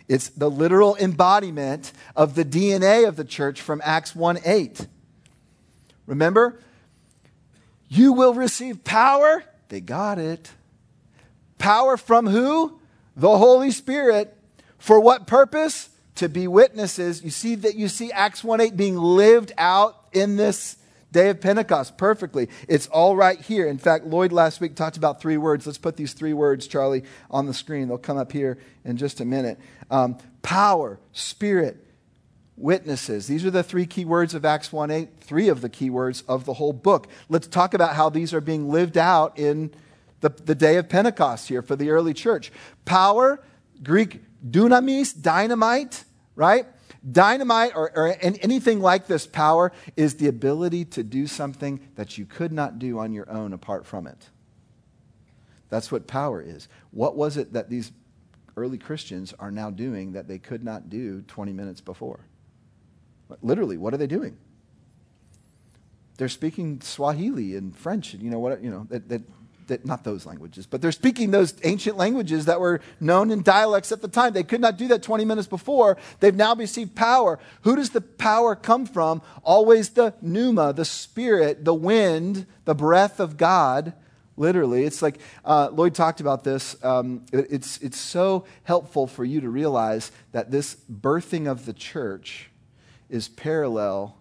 It's 0.09 0.31
the 0.31 0.51
literal 0.51 0.97
embodiment 0.97 1.93
of 2.17 2.35
the 2.35 2.45
DNA 2.45 3.07
of 3.07 3.17
the 3.17 3.25
church 3.25 3.61
from 3.61 3.83
Acts 3.85 4.17
1 4.17 4.39
8. 4.45 4.87
Remember? 6.07 6.59
You 7.89 8.15
will 8.15 8.33
receive 8.33 8.85
power. 8.85 9.45
They 9.69 9.81
got 9.81 10.19
it. 10.19 10.51
Power 11.59 11.99
from 11.99 12.27
who? 12.27 12.81
The 13.17 13.37
Holy 13.37 13.71
Spirit. 13.71 14.35
For 14.79 14.99
what 14.99 15.27
purpose? 15.27 15.91
To 16.17 16.29
be 16.29 16.49
witnesses. 16.49 17.23
You 17.23 17.31
see 17.31 17.55
that 17.57 17.77
you 17.77 17.89
see 17.89 18.11
Acts 18.11 18.43
1 18.43 18.61
8 18.61 18.77
being 18.77 18.97
lived 18.97 19.53
out 19.59 20.09
in 20.13 20.37
this 20.37 20.78
Day 21.11 21.31
of 21.31 21.41
Pentecost, 21.41 21.97
perfectly. 21.97 22.49
It's 22.69 22.87
all 22.89 23.17
right 23.17 23.41
here. 23.41 23.67
In 23.67 23.79
fact, 23.79 24.05
Lloyd 24.05 24.31
last 24.31 24.61
week 24.61 24.77
talked 24.77 24.97
about 24.97 25.21
three 25.21 25.39
words. 25.39 25.67
Let's 25.67 25.79
put 25.79 25.97
these 25.97 26.13
three 26.13 26.35
words, 26.35 26.67
Charlie, 26.67 27.05
on 27.31 27.47
the 27.47 27.55
screen. 27.55 27.89
They'll 27.89 27.99
come 27.99 28.19
up 28.19 28.31
here 28.31 28.59
in 28.85 28.97
just 28.99 29.21
a 29.21 29.25
minute. 29.25 29.59
Um, 29.91 30.19
power, 30.43 31.01
spirit, 31.13 31.83
witnesses. 32.59 33.27
These 33.27 33.45
are 33.47 33.51
the 33.51 33.63
three 33.63 33.87
key 33.87 34.05
words 34.05 34.35
of 34.35 34.45
Acts 34.45 34.73
1 34.73 34.91
8, 34.91 35.09
three 35.21 35.49
of 35.49 35.61
the 35.61 35.69
key 35.69 35.91
words 35.91 36.23
of 36.29 36.45
the 36.45 36.55
whole 36.55 36.73
book. 36.73 37.09
Let's 37.29 37.47
talk 37.47 37.73
about 37.73 37.95
how 37.95 38.11
these 38.11 38.35
are 38.35 38.41
being 38.41 38.69
lived 38.69 38.99
out 38.99 39.39
in 39.39 39.71
the, 40.21 40.31
the 40.31 40.55
day 40.55 40.77
of 40.77 40.89
Pentecost 40.89 41.49
here 41.49 41.63
for 41.63 41.77
the 41.77 41.91
early 41.91 42.13
church. 42.13 42.53
Power, 42.85 43.43
Greek 43.83 44.21
dunamis, 44.47 45.21
dynamite, 45.21 46.05
right? 46.35 46.67
Dynamite 47.11 47.73
or, 47.75 47.93
or, 47.97 48.17
anything 48.21 48.81
like 48.81 49.07
this 49.07 49.27
power 49.27 49.73
is 49.97 50.17
the 50.17 50.27
ability 50.27 50.85
to 50.87 51.03
do 51.03 51.27
something 51.27 51.81
that 51.95 52.19
you 52.19 52.27
could 52.27 52.53
not 52.53 52.79
do 52.79 52.99
on 52.99 53.13
your 53.13 53.31
own 53.31 53.53
apart 53.53 53.87
from 53.87 54.07
it. 54.07 54.31
That's 55.69 55.93
what 55.93 56.07
power 56.07 56.43
is. 56.43 56.69
What 56.91 57.17
was 57.17 57.37
it 57.37 57.53
that 57.53 57.71
these 57.71 57.93
early 58.57 58.79
Christians 58.79 59.35
are 59.39 59.51
now 59.51 59.71
doing 59.71 60.13
that 60.13 60.27
they 60.27 60.39
could 60.39 60.65
not 60.65 60.89
do 60.91 61.23
20 61.23 61.53
minutes 61.53 61.81
before? 61.81 62.21
Literally, 63.43 63.77
what 63.77 63.95
are 63.95 63.99
they 63.99 64.07
doing? 64.07 64.37
They're 66.17 66.29
speaking 66.29 66.81
Swahili 66.81 67.55
and 67.55 67.77
French, 67.77 68.15
and 68.15 68.23
you 68.23 68.31
know 68.31 68.41
what? 68.41 68.63
You 68.63 68.71
know 68.71 68.87
that, 68.89 69.09
that 69.09 69.23
that, 69.69 69.87
not 69.87 70.05
those 70.05 70.27
languages, 70.27 70.67
but 70.67 70.83
they're 70.83 70.93
speaking 70.93 71.31
those 71.31 71.55
ancient 71.65 71.97
languages 71.97 72.47
that 72.47 72.61
were 72.61 72.81
known 73.01 73.31
in 73.31 73.43
dialects 73.43 73.93
at 73.93 74.03
the 74.03 74.09
time. 74.09 74.33
They 74.33 74.43
could 74.43 74.61
not 74.61 74.77
do 74.77 74.89
that 74.89 75.03
20 75.03 75.25
minutes 75.25 75.49
before. 75.49 75.97
They've 76.21 76.35
now 76.35 76.55
received 76.55 76.95
power. 76.95 77.39
Who 77.63 77.77
does 77.77 77.91
the 77.91 78.01
power 78.01 78.55
come 78.55 78.87
from? 78.87 79.23
Always 79.43 79.91
the 79.91 80.15
pneuma, 80.21 80.73
the 80.73 80.85
spirit, 80.85 81.65
the 81.65 81.75
wind, 81.75 82.47
the 82.65 82.75
breath 82.75 83.21
of 83.21 83.37
God. 83.37 83.95
Literally, 84.37 84.85
it's 84.85 85.03
like 85.03 85.19
uh, 85.45 85.71
Lloyd 85.73 85.95
talked 85.95 86.21
about 86.21 86.45
this. 86.45 86.77
Um, 86.85 87.25
it, 87.33 87.47
it's, 87.51 87.79
it's 87.79 87.99
so 87.99 88.45
helpful 88.63 89.07
for 89.07 89.25
you 89.25 89.41
to 89.41 89.49
realize 89.49 90.13
that 90.33 90.51
this 90.51 90.77
birthing 90.91 91.51
of 91.51 91.67
the 91.67 91.73
church 91.73 92.51
is 93.09 93.29
parallel 93.29 94.19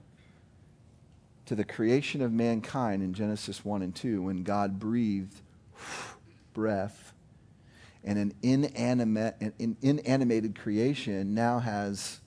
to 1.48 1.56
the 1.56 1.64
creation 1.64 2.22
of 2.22 2.32
mankind 2.32 3.02
in 3.02 3.14
Genesis 3.14 3.64
1 3.64 3.82
and 3.82 3.96
2 3.96 4.22
when 4.22 4.44
God 4.44 4.80
breathed 4.80 5.42
breath 6.54 7.14
and 8.04 8.20
an 8.20 8.34
inanimate, 8.42 9.36
an 9.40 9.78
inanimated 9.82 10.60
creation 10.60 11.34
now 11.34 11.60
has 11.60 12.20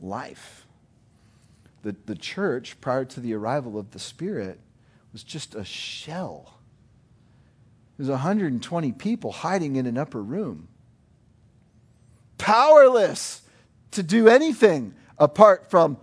life. 0.00 0.66
The, 1.82 1.94
the 2.06 2.16
church, 2.16 2.80
prior 2.80 3.04
to 3.06 3.20
the 3.20 3.34
arrival 3.34 3.78
of 3.78 3.92
the 3.92 3.98
Spirit, 3.98 4.60
was 5.12 5.22
just 5.22 5.54
a 5.54 5.64
shell. 5.64 6.58
There's 7.96 8.10
120 8.10 8.92
people 8.92 9.30
hiding 9.30 9.76
in 9.76 9.86
an 9.86 9.96
upper 9.96 10.22
room, 10.22 10.68
powerless 12.36 13.42
to 13.92 14.02
do 14.02 14.28
anything 14.28 14.94
apart 15.18 15.70
from 15.70 15.98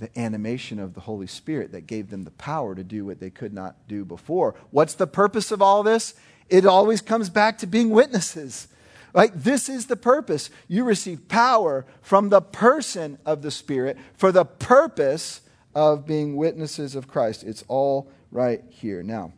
the 0.00 0.18
animation 0.18 0.80
of 0.80 0.94
the 0.94 1.00
Holy 1.00 1.26
Spirit 1.26 1.72
that 1.72 1.86
gave 1.86 2.10
them 2.10 2.24
the 2.24 2.30
power 2.32 2.74
to 2.74 2.82
do 2.82 3.04
what 3.04 3.20
they 3.20 3.30
could 3.30 3.52
not 3.52 3.76
do 3.86 4.04
before. 4.04 4.54
What's 4.70 4.94
the 4.94 5.06
purpose 5.06 5.52
of 5.52 5.60
all 5.60 5.82
this? 5.82 6.14
It 6.48 6.66
always 6.66 7.02
comes 7.02 7.28
back 7.28 7.58
to 7.58 7.66
being 7.66 7.90
witnesses. 7.90 8.66
Right? 9.12 9.30
This 9.34 9.68
is 9.68 9.86
the 9.86 9.96
purpose. 9.96 10.50
You 10.68 10.84
receive 10.84 11.28
power 11.28 11.84
from 12.00 12.28
the 12.30 12.40
person 12.40 13.18
of 13.26 13.42
the 13.42 13.50
Spirit 13.50 13.98
for 14.16 14.32
the 14.32 14.44
purpose 14.44 15.42
of 15.74 16.06
being 16.06 16.36
witnesses 16.36 16.94
of 16.94 17.06
Christ. 17.06 17.44
It's 17.44 17.64
all 17.68 18.10
right 18.30 18.62
here. 18.70 19.02
Now, 19.02 19.32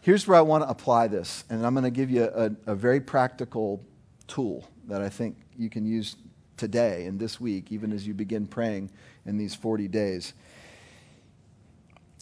here's 0.00 0.26
where 0.26 0.38
I 0.38 0.42
want 0.42 0.64
to 0.64 0.70
apply 0.70 1.08
this, 1.08 1.44
and 1.50 1.66
I'm 1.66 1.74
going 1.74 1.84
to 1.84 1.90
give 1.90 2.10
you 2.10 2.24
a, 2.24 2.50
a 2.66 2.74
very 2.74 3.00
practical 3.00 3.84
tool 4.26 4.68
that 4.88 5.02
I 5.02 5.08
think 5.08 5.36
you 5.58 5.68
can 5.68 5.84
use 5.84 6.16
today 6.62 7.06
and 7.06 7.18
this 7.18 7.40
week, 7.40 7.72
even 7.72 7.90
as 7.90 8.06
you 8.06 8.14
begin 8.14 8.46
praying 8.46 8.88
in 9.26 9.36
these 9.36 9.52
40 9.52 9.88
days. 9.88 10.32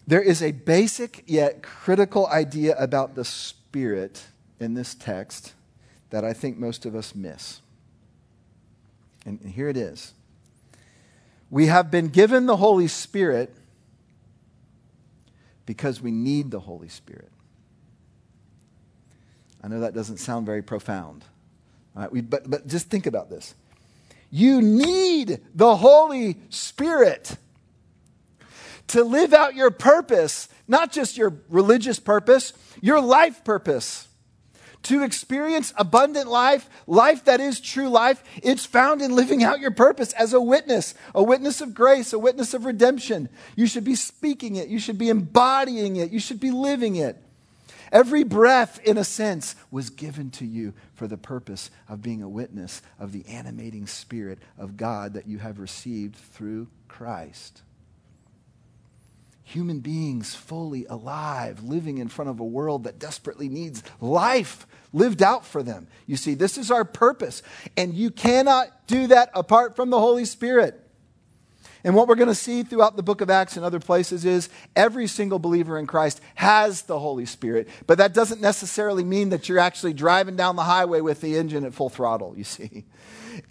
There 0.06 0.22
is 0.22 0.42
a 0.42 0.52
basic 0.52 1.22
yet 1.26 1.62
critical 1.62 2.26
idea 2.26 2.74
about 2.78 3.16
the 3.16 3.24
Spirit 3.24 4.24
in 4.58 4.72
this 4.72 4.94
text 4.94 5.52
that 6.08 6.24
I 6.24 6.32
think 6.32 6.56
most 6.56 6.86
of 6.86 6.94
us 6.94 7.14
miss. 7.14 7.60
And 9.26 9.42
here 9.42 9.68
it 9.68 9.76
is. 9.76 10.14
We 11.50 11.66
have 11.66 11.90
been 11.90 12.08
given 12.08 12.46
the 12.46 12.56
Holy 12.56 12.88
Spirit 12.88 13.54
because 15.66 16.00
we 16.00 16.10
need 16.10 16.50
the 16.50 16.60
Holy 16.60 16.88
Spirit. 16.88 17.30
I 19.62 19.68
know 19.68 19.80
that 19.80 19.92
doesn't 19.92 20.16
sound 20.16 20.46
very 20.46 20.62
profound, 20.62 21.26
we, 22.10 22.22
but, 22.22 22.48
but 22.48 22.66
just 22.66 22.88
think 22.88 23.04
about 23.04 23.28
this. 23.28 23.54
You 24.30 24.62
need 24.62 25.40
the 25.54 25.76
Holy 25.76 26.38
Spirit 26.50 27.36
to 28.88 29.04
live 29.04 29.32
out 29.32 29.54
your 29.54 29.70
purpose, 29.70 30.48
not 30.68 30.92
just 30.92 31.16
your 31.16 31.40
religious 31.48 31.98
purpose, 31.98 32.52
your 32.80 33.00
life 33.00 33.44
purpose. 33.44 34.06
To 34.84 35.02
experience 35.02 35.74
abundant 35.76 36.28
life, 36.28 36.68
life 36.86 37.24
that 37.26 37.38
is 37.38 37.60
true 37.60 37.88
life, 37.88 38.24
it's 38.42 38.64
found 38.64 39.02
in 39.02 39.14
living 39.14 39.44
out 39.44 39.60
your 39.60 39.72
purpose 39.72 40.12
as 40.14 40.32
a 40.32 40.40
witness, 40.40 40.94
a 41.14 41.22
witness 41.22 41.60
of 41.60 41.74
grace, 41.74 42.14
a 42.14 42.18
witness 42.18 42.54
of 42.54 42.64
redemption. 42.64 43.28
You 43.56 43.66
should 43.66 43.84
be 43.84 43.94
speaking 43.94 44.56
it, 44.56 44.68
you 44.68 44.78
should 44.78 44.96
be 44.96 45.10
embodying 45.10 45.96
it, 45.96 46.10
you 46.10 46.18
should 46.18 46.40
be 46.40 46.50
living 46.50 46.96
it. 46.96 47.22
Every 47.92 48.22
breath, 48.22 48.80
in 48.84 48.98
a 48.98 49.04
sense, 49.04 49.56
was 49.70 49.90
given 49.90 50.30
to 50.32 50.46
you 50.46 50.74
for 50.94 51.06
the 51.06 51.16
purpose 51.16 51.70
of 51.88 52.02
being 52.02 52.22
a 52.22 52.28
witness 52.28 52.82
of 52.98 53.12
the 53.12 53.26
animating 53.26 53.86
spirit 53.86 54.38
of 54.58 54.76
God 54.76 55.14
that 55.14 55.26
you 55.26 55.38
have 55.38 55.58
received 55.58 56.16
through 56.16 56.68
Christ 56.88 57.62
human 59.50 59.80
beings 59.80 60.34
fully 60.34 60.86
alive, 60.86 61.64
living 61.64 61.98
in 61.98 62.08
front 62.08 62.30
of 62.30 62.38
a 62.38 62.44
world 62.44 62.84
that 62.84 62.98
desperately 62.98 63.48
needs 63.48 63.82
life 64.00 64.66
lived 64.92 65.22
out 65.22 65.44
for 65.44 65.62
them. 65.62 65.88
You 66.06 66.16
see, 66.16 66.34
this 66.34 66.56
is 66.56 66.70
our 66.70 66.84
purpose. 66.84 67.42
And 67.76 67.94
you 67.94 68.10
cannot 68.10 68.86
do 68.86 69.08
that 69.08 69.30
apart 69.34 69.76
from 69.76 69.90
the 69.90 69.98
Holy 69.98 70.24
Spirit. 70.24 70.79
And 71.84 71.94
what 71.94 72.08
we're 72.08 72.14
going 72.14 72.28
to 72.28 72.34
see 72.34 72.62
throughout 72.62 72.96
the 72.96 73.02
book 73.02 73.20
of 73.20 73.30
Acts 73.30 73.56
and 73.56 73.64
other 73.64 73.80
places 73.80 74.24
is 74.24 74.48
every 74.76 75.06
single 75.06 75.38
believer 75.38 75.78
in 75.78 75.86
Christ 75.86 76.20
has 76.34 76.82
the 76.82 76.98
Holy 76.98 77.26
Spirit. 77.26 77.68
But 77.86 77.98
that 77.98 78.14
doesn't 78.14 78.40
necessarily 78.40 79.04
mean 79.04 79.30
that 79.30 79.48
you're 79.48 79.58
actually 79.58 79.94
driving 79.94 80.36
down 80.36 80.56
the 80.56 80.64
highway 80.64 81.00
with 81.00 81.20
the 81.20 81.36
engine 81.36 81.64
at 81.64 81.74
full 81.74 81.88
throttle, 81.88 82.34
you 82.36 82.44
see. 82.44 82.84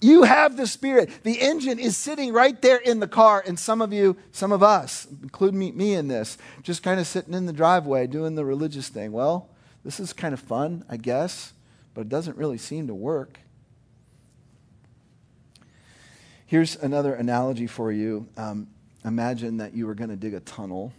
You 0.01 0.23
have 0.23 0.57
the 0.57 0.67
Spirit. 0.67 1.09
The 1.23 1.39
engine 1.39 1.80
is 1.80 1.97
sitting 1.97 2.34
right 2.34 2.61
there 2.61 2.77
in 2.77 2.99
the 2.99 3.07
car. 3.07 3.43
And 3.45 3.57
some 3.57 3.82
of 3.82 3.91
you, 3.91 4.17
some 4.32 4.51
of 4.51 4.61
us, 4.61 5.07
including 5.23 5.59
me, 5.59 5.71
me 5.71 5.93
in 5.93 6.07
this, 6.07 6.38
just 6.61 6.84
kind 6.84 6.99
of 6.99 7.07
sitting 7.07 7.34
in 7.34 7.45
the 7.45 7.53
driveway 7.53 8.07
doing 8.07 8.36
the 8.36 8.45
religious 8.45 8.89
thing. 8.89 9.11
Well, 9.11 9.49
this 9.84 9.99
is 9.99 10.13
kind 10.13 10.34
of 10.34 10.39
fun, 10.39 10.84
I 10.89 10.97
guess, 10.97 11.53
but 11.93 12.01
it 12.01 12.09
doesn't 12.09 12.38
really 12.38 12.57
seem 12.57 12.88
to 12.88 12.93
work. 12.93 13.39
Here's 16.49 16.77
another 16.77 17.13
analogy 17.13 17.67
for 17.67 17.91
you. 17.91 18.27
Um, 18.35 18.69
imagine 19.05 19.57
that 19.57 19.75
you 19.75 19.85
were 19.85 19.93
going 19.93 20.09
to 20.09 20.15
dig 20.15 20.33
a 20.33 20.39
tunnel. 20.39 20.91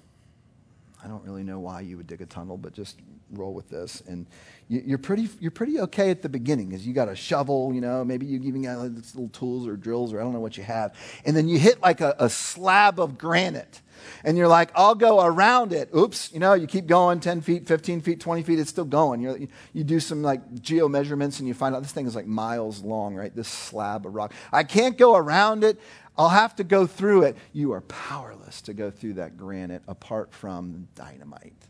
I 1.03 1.09
don't 1.09 1.25
really 1.25 1.43
know 1.43 1.59
why 1.59 1.81
you 1.81 1.97
would 1.97 2.07
dig 2.07 2.23
a 2.23 2.27
tunnel, 2.27 2.57
but 2.57 2.73
just 2.73 3.01
roll 3.31 3.55
with 3.55 3.69
this. 3.69 4.03
And 4.07 4.27
you, 4.69 4.95
are 4.95 4.99
pretty, 4.99 5.29
you're 5.41 5.51
pretty 5.51 5.81
okay 5.81 6.11
at 6.11 6.23
the 6.23 6.29
beginning 6.29 6.69
because 6.69 6.87
you 6.87 6.95
got 6.95 7.09
a 7.09 7.17
shovel, 7.17 7.73
you 7.75 7.81
know, 7.81 8.05
maybe 8.05 8.27
you 8.27 8.41
even 8.43 8.63
got 8.63 8.79
like, 8.79 8.93
little 8.93 9.29
tools 9.31 9.67
or 9.67 9.77
drills 9.77 10.13
or 10.13 10.21
I 10.21 10.23
don't 10.23 10.33
know 10.33 10.41
what 10.41 10.57
you 10.57 10.63
have. 10.63 10.95
And 11.25 11.37
then 11.37 11.49
you 11.49 11.59
hit 11.59 11.81
like 11.81 12.01
a, 12.01 12.15
a 12.19 12.31
slab 12.31 13.01
of 13.01 13.19
granite. 13.19 13.81
And 14.25 14.39
you're 14.39 14.49
like, 14.49 14.71
I'll 14.75 14.95
go 14.95 15.25
around 15.25 15.73
it. 15.73 15.91
Oops, 15.95 16.33
you 16.33 16.39
know, 16.39 16.55
you 16.55 16.67
keep 16.67 16.87
going 16.87 17.21
10 17.21 17.41
feet, 17.41 17.67
15 17.67 18.01
feet, 18.01 18.21
20 18.21 18.43
feet, 18.43 18.59
it's 18.59 18.71
still 18.71 18.85
going. 18.85 19.21
You're, 19.21 19.39
you 19.73 19.85
do 19.85 20.01
some 20.01 20.23
like 20.23 20.63
geo 20.63 20.89
measurements 20.89 21.39
and 21.39 21.49
you 21.49 21.55
find 21.55 21.75
out 21.75 21.83
this 21.83 21.93
thing 21.93 22.07
is 22.07 22.15
like 22.15 22.27
miles 22.27 22.81
long, 22.83 23.15
right? 23.15 23.35
This 23.35 23.49
slab 23.49 24.07
of 24.07 24.15
rock. 24.15 24.33
I 24.53 24.63
can't 24.63 24.97
go 24.97 25.17
around 25.17 25.65
it. 25.65 25.81
I'll 26.17 26.29
have 26.29 26.55
to 26.57 26.65
go 26.65 26.87
through 26.87 27.23
it. 27.23 27.37
You 27.53 27.73
are 27.73 27.81
powerless 27.83 28.63
to 28.63 28.75
go 28.75 28.91
through 28.91 29.15
that 29.15 29.37
granite 29.37 29.83
apart 29.89 30.33
from 30.33 30.89
dynamite 30.95 31.70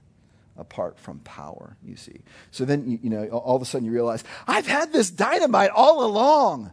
apart 0.60 0.98
from 0.98 1.18
power, 1.20 1.76
you 1.82 1.96
see. 1.96 2.20
So 2.50 2.64
then, 2.64 3.00
you, 3.02 3.10
know, 3.10 3.26
all 3.28 3.56
of 3.56 3.62
a 3.62 3.64
sudden 3.64 3.86
you 3.86 3.92
realize, 3.92 4.22
I've 4.46 4.66
had 4.66 4.92
this 4.92 5.10
dynamite 5.10 5.70
all 5.70 6.04
along. 6.04 6.70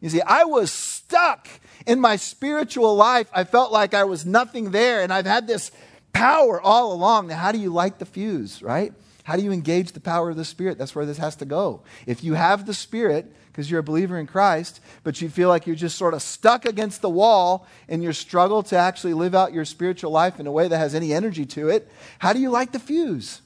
You 0.00 0.10
see, 0.10 0.20
I 0.20 0.44
was 0.44 0.72
stuck 0.72 1.48
in 1.86 2.00
my 2.00 2.16
spiritual 2.16 2.96
life. 2.96 3.28
I 3.32 3.44
felt 3.44 3.72
like 3.72 3.94
I 3.94 4.04
was 4.04 4.26
nothing 4.26 4.72
there, 4.72 5.02
and 5.02 5.12
I've 5.12 5.26
had 5.26 5.46
this 5.46 5.70
power 6.12 6.60
all 6.60 6.92
along. 6.92 7.28
Now, 7.28 7.36
how 7.36 7.52
do 7.52 7.58
you 7.58 7.72
light 7.72 7.98
the 7.98 8.06
fuse, 8.06 8.62
right? 8.62 8.92
How 9.22 9.36
do 9.36 9.42
you 9.42 9.52
engage 9.52 9.92
the 9.92 10.00
power 10.00 10.30
of 10.30 10.36
the 10.36 10.44
Spirit? 10.44 10.76
That's 10.76 10.94
where 10.94 11.06
this 11.06 11.18
has 11.18 11.36
to 11.36 11.44
go. 11.44 11.82
If 12.06 12.24
you 12.24 12.34
have 12.34 12.66
the 12.66 12.74
Spirit, 12.74 13.32
because 13.60 13.70
you're 13.70 13.80
a 13.80 13.82
believer 13.82 14.18
in 14.18 14.26
Christ, 14.26 14.80
but 15.04 15.20
you 15.20 15.28
feel 15.28 15.50
like 15.50 15.66
you're 15.66 15.76
just 15.76 15.98
sort 15.98 16.14
of 16.14 16.22
stuck 16.22 16.64
against 16.64 17.02
the 17.02 17.10
wall 17.10 17.66
in 17.88 18.00
your 18.00 18.14
struggle 18.14 18.62
to 18.62 18.74
actually 18.74 19.12
live 19.12 19.34
out 19.34 19.52
your 19.52 19.66
spiritual 19.66 20.10
life 20.10 20.40
in 20.40 20.46
a 20.46 20.50
way 20.50 20.66
that 20.66 20.78
has 20.78 20.94
any 20.94 21.12
energy 21.12 21.44
to 21.44 21.68
it, 21.68 21.86
how 22.20 22.32
do 22.32 22.40
you 22.40 22.48
light 22.48 22.72
the 22.72 22.78
fuse? 22.78 23.42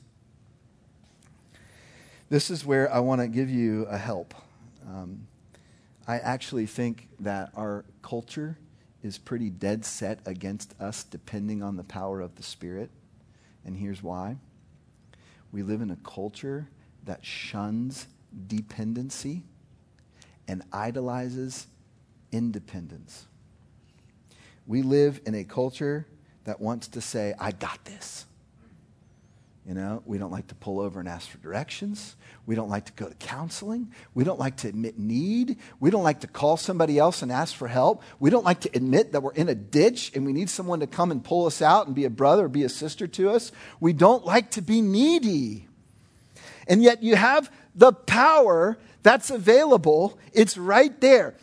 This 2.31 2.49
is 2.49 2.65
where 2.65 2.93
I 2.95 3.01
want 3.01 3.23
to 3.23 3.27
give 3.27 3.51
you 3.51 3.87
a 3.87 3.99
help. 3.99 4.35
Um, 4.87 5.27
I 6.07 6.21
actually 6.21 6.67
think 6.67 7.09
that 7.19 7.51
our 7.57 7.85
culture 8.01 8.57
is 9.03 9.19
pretty 9.19 9.51
dead 9.51 9.85
set 9.85 10.21
against 10.27 10.81
us 10.81 11.03
depending 11.03 11.61
on 11.61 11.77
the 11.77 11.83
power 11.83 12.21
of 12.21 12.37
the 12.37 12.45
Spirit. 12.45 12.89
And 13.65 13.77
here's 13.77 14.01
why 14.01 14.37
we 15.51 15.65
live 15.65 15.81
in 15.81 15.91
a 15.91 15.99
culture 16.05 16.69
that 17.05 17.27
shuns 17.27 18.07
dependency 18.47 19.43
and 20.49 20.63
idolizes 20.73 21.67
independence. 22.33 23.27
We 24.67 24.83
live 24.83 25.21
in 25.27 25.35
a 25.35 25.45
culture 25.45 26.07
that 26.45 26.61
wants 26.61 26.89
to 26.89 27.01
say, 27.01 27.35
I 27.39 27.53
got 27.53 27.85
this. 27.85 28.27
You 29.67 29.73
know, 29.73 30.03
we 30.05 30.19
don't 30.19 30.31
like 30.31 30.49
to 30.49 30.55
pull 30.55 30.79
over 30.79 31.01
and 31.01 31.09
ask 31.09 31.27
for 31.29 31.39
directions. 31.39 32.17
We 32.45 32.55
don't 32.55 32.69
like 32.69 32.85
to 32.85 32.93
go 32.93 33.09
to 33.09 33.15
counseling. 33.15 33.93
We 34.13 34.23
don't 34.23 34.39
like 34.39 34.59
to 34.59 34.69
admit 34.69 34.99
need. 34.99 35.57
We 35.81 35.91
don't 35.91 36.03
like 36.03 36.21
to 36.21 36.27
call 36.27 36.59
somebody 36.59 36.99
else 36.99 37.23
and 37.23 37.33
ask 37.33 37.55
for 37.55 37.67
help. 37.67 38.03
We 38.21 38.29
don't 38.29 38.45
like 38.45 38.61
to 38.61 38.71
admit 38.75 39.13
that 39.13 39.23
we're 39.23 39.33
in 39.33 39.49
a 39.49 39.55
ditch 39.55 40.13
and 40.15 40.27
we 40.27 40.35
need 40.35 40.51
someone 40.51 40.81
to 40.81 40.87
come 40.87 41.11
and 41.11 41.25
pull 41.25 41.47
us 41.47 41.63
out 41.63 41.87
and 41.87 41.95
be 41.95 42.05
a 42.05 42.11
brother 42.11 42.45
or 42.45 42.49
be 42.49 42.65
a 42.65 42.69
sister 42.69 43.07
to 43.07 43.31
us. 43.31 43.53
We 43.81 43.95
don't 43.95 44.27
like 44.27 44.51
to 44.53 44.63
be 44.63 44.83
needy. 44.83 45.67
And 46.69 46.83
yet 46.83 47.03
you 47.03 47.17
have 47.17 47.51
the 47.75 47.93
power 47.93 48.77
that's 49.05 49.31
available. 49.31 50.19
It's 50.33 50.59
right 50.59 51.01
there. 51.01 51.35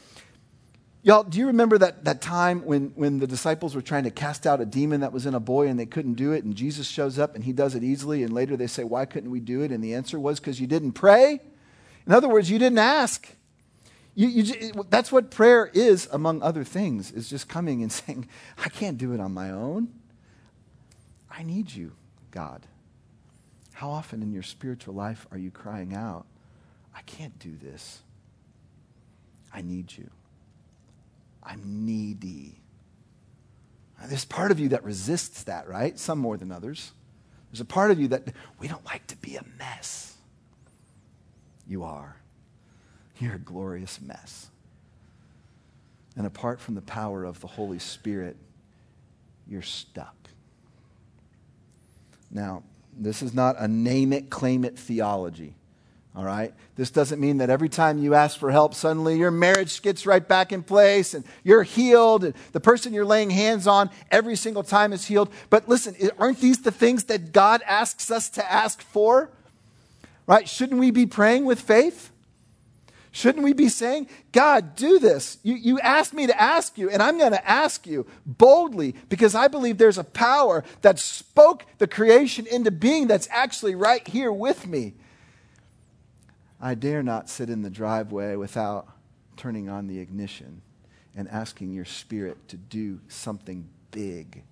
Y'all, 1.04 1.24
do 1.24 1.40
you 1.40 1.48
remember 1.48 1.78
that, 1.78 2.04
that 2.06 2.22
time 2.22 2.64
when, 2.66 2.92
when 2.96 3.20
the 3.20 3.26
disciples 3.26 3.74
were 3.74 3.82
trying 3.82 4.04
to 4.04 4.12
cast 4.12 4.46
out 4.46 4.60
a 4.60 4.66
demon 4.66 5.02
that 5.02 5.14
was 5.14 5.26
in 5.26 5.34
a 5.34 5.40
boy 5.40 5.68
and 5.68 5.80
they 5.80 5.86
couldn't 5.86 6.16
do 6.16 6.32
it, 6.32 6.44
and 6.44 6.56
Jesus 6.56 6.88
shows 6.88 7.18
up 7.18 7.34
and 7.34 7.44
he 7.44 7.54
does 7.54 7.74
it 7.74 7.84
easily, 7.84 8.24
and 8.24 8.34
later 8.34 8.58
they 8.58 8.68
say, 8.68 8.84
Why 8.84 9.06
couldn't 9.06 9.32
we 9.32 9.40
do 9.40 9.62
it? 9.62 9.72
And 9.72 9.84
the 9.84 9.96
answer 9.96 10.20
was, 10.20 10.40
Because 10.40 10.60
you 10.60 10.68
didn't 10.68 10.92
pray. 10.92 11.40
In 12.06 12.14
other 12.14 12.28
words, 12.28 12.50
you 12.50 12.60
didn't 12.60 12.80
ask. 12.80 13.28
You, 14.14 14.28
you, 14.28 14.84
that's 14.90 15.12
what 15.12 15.32
prayer 15.32 15.72
is, 15.74 16.10
among 16.12 16.42
other 16.42 16.64
things, 16.64 17.12
is 17.12 17.30
just 17.30 17.48
coming 17.48 17.82
and 17.82 17.92
saying, 17.92 18.28
I 18.58 18.70
can't 18.70 18.98
do 18.98 19.14
it 19.14 19.20
on 19.20 19.34
my 19.34 19.52
own. 19.52 19.88
I 21.30 21.44
need 21.44 21.72
you, 21.72 21.94
God. 22.32 22.66
How 23.74 23.90
often 23.90 24.22
in 24.22 24.32
your 24.32 24.44
spiritual 24.44 24.94
life 24.94 25.26
are 25.32 25.38
you 25.38 25.50
crying 25.50 25.94
out, 25.94 26.26
I 26.96 27.02
can't 27.04 27.38
do 27.40 27.56
this? 27.62 28.02
I 29.54 29.62
need 29.62 29.96
you. 29.96 30.10
I'm 31.44 31.86
needy. 31.86 32.62
There's 34.06 34.26
part 34.26 34.52
of 34.52 34.60
you 34.60 34.70
that 34.70 34.84
resists 34.84 35.44
that, 35.44 35.68
right? 35.68 35.98
Some 35.98 36.20
more 36.20 36.38
than 36.38 36.52
others. 36.52 36.92
There's 37.52 37.62
a 37.62 37.66
part 37.66 37.92
of 37.92 38.00
you 38.00 38.08
that 38.10 38.28
we 38.60 38.68
don't 38.68 38.86
like 38.86 39.06
to 39.08 39.18
be 39.18 39.36
a 39.36 39.44
mess. 39.60 40.16
You 41.68 41.84
are. 41.84 42.16
You're 43.20 43.36
a 43.36 43.40
glorious 43.40 44.00
mess. 44.02 44.50
And 46.18 46.26
apart 46.26 46.60
from 46.60 46.76
the 46.76 46.82
power 46.82 47.24
of 47.24 47.40
the 47.40 47.48
Holy 47.48 47.80
Spirit, 47.80 48.36
you're 49.48 49.62
stuck. 49.62 50.16
Now, 52.32 52.64
this 52.98 53.22
is 53.22 53.34
not 53.34 53.56
a 53.60 53.68
name 53.68 54.14
it, 54.14 54.30
claim 54.30 54.66
it 54.66 54.78
theology. 54.78 55.56
All 56.14 56.26
right? 56.26 56.54
This 56.76 56.92
doesn't 56.92 57.22
mean 57.22 57.38
that 57.38 57.50
every 57.50 57.70
time 57.70 57.98
you 57.98 58.16
ask 58.16 58.38
for 58.38 58.52
help, 58.52 58.74
suddenly 58.74 59.18
your 59.18 59.32
marriage 59.32 59.82
gets 59.82 60.06
right 60.06 60.26
back 60.26 60.52
in 60.52 60.62
place 60.62 61.14
and 61.14 61.24
you're 61.44 61.64
healed 61.64 62.26
and 62.26 62.34
the 62.52 62.60
person 62.60 62.94
you're 62.94 63.06
laying 63.06 63.30
hands 63.30 63.66
on 63.66 63.90
every 64.10 64.36
single 64.36 64.64
time 64.64 64.92
is 64.92 65.06
healed. 65.06 65.30
But 65.50 65.70
listen, 65.70 65.96
aren't 66.18 66.42
these 66.42 66.64
the 66.64 66.72
things 66.72 67.06
that 67.06 67.32
God 67.32 67.62
asks 67.66 68.12
us 68.12 68.30
to 68.32 68.52
ask 68.52 68.82
for? 68.82 69.30
Right? 70.28 70.50
Shouldn't 70.50 70.80
we 70.80 70.92
be 70.92 71.06
praying 71.06 71.46
with 71.46 71.62
faith? 71.62 72.12
Shouldn't 73.14 73.44
we 73.44 73.54
be 73.54 73.68
saying, 73.68 74.08
God, 74.32 74.76
do 74.76 74.98
this? 74.98 75.38
You, 75.44 75.56
you 75.56 75.80
asked 75.80 76.14
me 76.14 76.28
to 76.28 76.42
ask 76.42 76.78
you, 76.78 76.90
and 76.90 77.04
I'm 77.04 77.18
going 77.18 77.34
to 77.34 77.50
ask 77.50 77.86
you 77.86 78.06
boldly 78.26 78.96
because 79.10 79.36
I 79.36 79.50
believe 79.50 79.78
there's 79.78 79.98
a 79.98 80.04
power 80.06 80.64
that 80.82 80.98
spoke 80.98 81.66
the 81.78 81.88
creation 81.88 82.48
into 82.48 82.72
being 82.72 83.08
that's 83.08 83.28
actually 83.30 83.76
right 83.76 84.06
here 84.08 84.32
with 84.32 84.66
me. 84.66 84.94
I 86.62 86.76
dare 86.76 87.02
not 87.02 87.30
sit 87.30 87.50
in 87.50 87.64
the 87.64 87.70
driveway 87.70 88.36
without 88.36 88.88
turning 89.36 89.68
on 89.70 89.88
the 89.88 90.00
ignition 90.00 90.62
and 91.16 91.28
asking 91.28 91.74
your 91.74 91.86
spirit 91.86 92.48
to 92.50 92.58
do 92.58 93.00
something 93.08 93.68
big. 93.90 94.44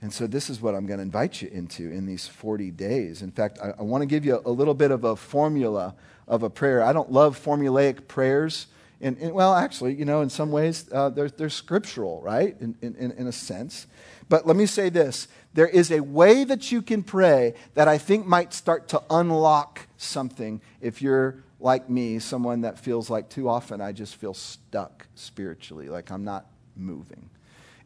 And 0.00 0.12
so, 0.12 0.28
this 0.28 0.48
is 0.48 0.60
what 0.60 0.76
I'm 0.76 0.86
going 0.86 0.98
to 0.98 1.02
invite 1.02 1.42
you 1.42 1.48
into 1.48 1.90
in 1.90 2.06
these 2.06 2.28
40 2.28 2.70
days. 2.70 3.20
In 3.20 3.32
fact, 3.32 3.58
I, 3.60 3.74
I 3.78 3.82
want 3.82 4.02
to 4.02 4.06
give 4.06 4.24
you 4.24 4.36
a, 4.36 4.48
a 4.48 4.52
little 4.52 4.74
bit 4.74 4.92
of 4.92 5.02
a 5.02 5.16
formula 5.16 5.96
of 6.28 6.44
a 6.44 6.50
prayer. 6.50 6.82
I 6.82 6.92
don't 6.92 7.10
love 7.10 7.42
formulaic 7.42 8.06
prayers 8.06 8.68
And, 9.00 9.16
and 9.18 9.32
well, 9.32 9.54
actually, 9.54 9.94
you 9.94 10.04
know, 10.04 10.22
in 10.22 10.30
some 10.30 10.50
ways, 10.50 10.88
uh, 10.92 11.10
they're, 11.10 11.28
they're 11.28 11.50
scriptural, 11.50 12.20
right? 12.22 12.56
In, 12.60 12.76
in, 12.80 12.94
in 13.12 13.26
a 13.26 13.32
sense. 13.32 13.86
But 14.28 14.46
let 14.46 14.56
me 14.56 14.66
say 14.66 14.88
this 14.88 15.28
there 15.54 15.68
is 15.68 15.90
a 15.90 16.00
way 16.00 16.44
that 16.44 16.70
you 16.70 16.82
can 16.82 17.02
pray 17.02 17.54
that 17.74 17.88
I 17.88 17.98
think 17.98 18.26
might 18.26 18.52
start 18.52 18.88
to 18.88 19.02
unlock 19.10 19.87
something 19.98 20.62
if 20.80 21.02
you're 21.02 21.42
like 21.60 21.90
me, 21.90 22.18
someone 22.18 22.62
that 22.62 22.78
feels 22.78 23.10
like 23.10 23.28
too 23.28 23.48
often 23.48 23.80
I 23.80 23.92
just 23.92 24.16
feel 24.16 24.32
stuck 24.32 25.06
spiritually, 25.14 25.88
like 25.88 26.10
I'm 26.10 26.24
not 26.24 26.46
moving. 26.76 27.28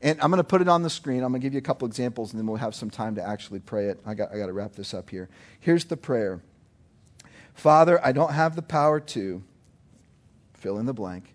And 0.02 0.20
I'm 0.20 0.30
going 0.30 0.38
to 0.38 0.44
put 0.44 0.60
it 0.60 0.68
on 0.68 0.82
the 0.82 0.90
screen. 0.90 1.22
I'm 1.22 1.30
going 1.30 1.40
to 1.40 1.44
give 1.44 1.54
you 1.54 1.58
a 1.58 1.62
couple 1.62 1.86
examples, 1.86 2.32
and 2.32 2.40
then 2.40 2.46
we'll 2.46 2.56
have 2.56 2.74
some 2.74 2.90
time 2.90 3.14
to 3.14 3.22
actually 3.26 3.60
pray 3.60 3.86
it. 3.86 4.00
I 4.04 4.14
got, 4.14 4.32
I 4.32 4.38
got 4.38 4.46
to 4.46 4.52
wrap 4.52 4.72
this 4.72 4.94
up 4.94 5.10
here. 5.10 5.28
Here's 5.58 5.84
the 5.84 5.96
prayer 5.96 6.42
Father, 7.54 8.04
I 8.04 8.12
don't 8.12 8.32
have 8.32 8.56
the 8.56 8.62
power 8.62 8.98
to 8.98 9.42
fill 10.54 10.78
in 10.78 10.86
the 10.86 10.94
blank, 10.94 11.34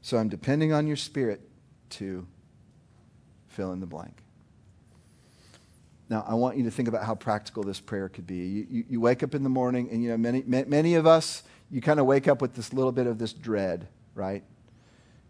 so 0.00 0.18
I'm 0.18 0.28
depending 0.28 0.72
on 0.72 0.86
your 0.86 0.96
Spirit 0.96 1.40
to 1.90 2.26
fill 3.48 3.72
in 3.72 3.80
the 3.80 3.86
blank. 3.86 4.21
Now, 6.12 6.26
I 6.28 6.34
want 6.34 6.58
you 6.58 6.64
to 6.64 6.70
think 6.70 6.88
about 6.88 7.04
how 7.04 7.14
practical 7.14 7.62
this 7.62 7.80
prayer 7.80 8.10
could 8.10 8.26
be. 8.26 8.36
You, 8.36 8.66
you, 8.68 8.84
you 8.90 9.00
wake 9.00 9.22
up 9.22 9.34
in 9.34 9.42
the 9.42 9.48
morning, 9.48 9.88
and 9.90 10.02
you 10.02 10.10
know, 10.10 10.18
many, 10.18 10.42
many 10.46 10.94
of 10.94 11.06
us, 11.06 11.42
you 11.70 11.80
kind 11.80 11.98
of 11.98 12.04
wake 12.04 12.28
up 12.28 12.42
with 12.42 12.52
this 12.52 12.74
little 12.74 12.92
bit 12.92 13.06
of 13.06 13.16
this 13.16 13.32
dread, 13.32 13.88
right? 14.14 14.44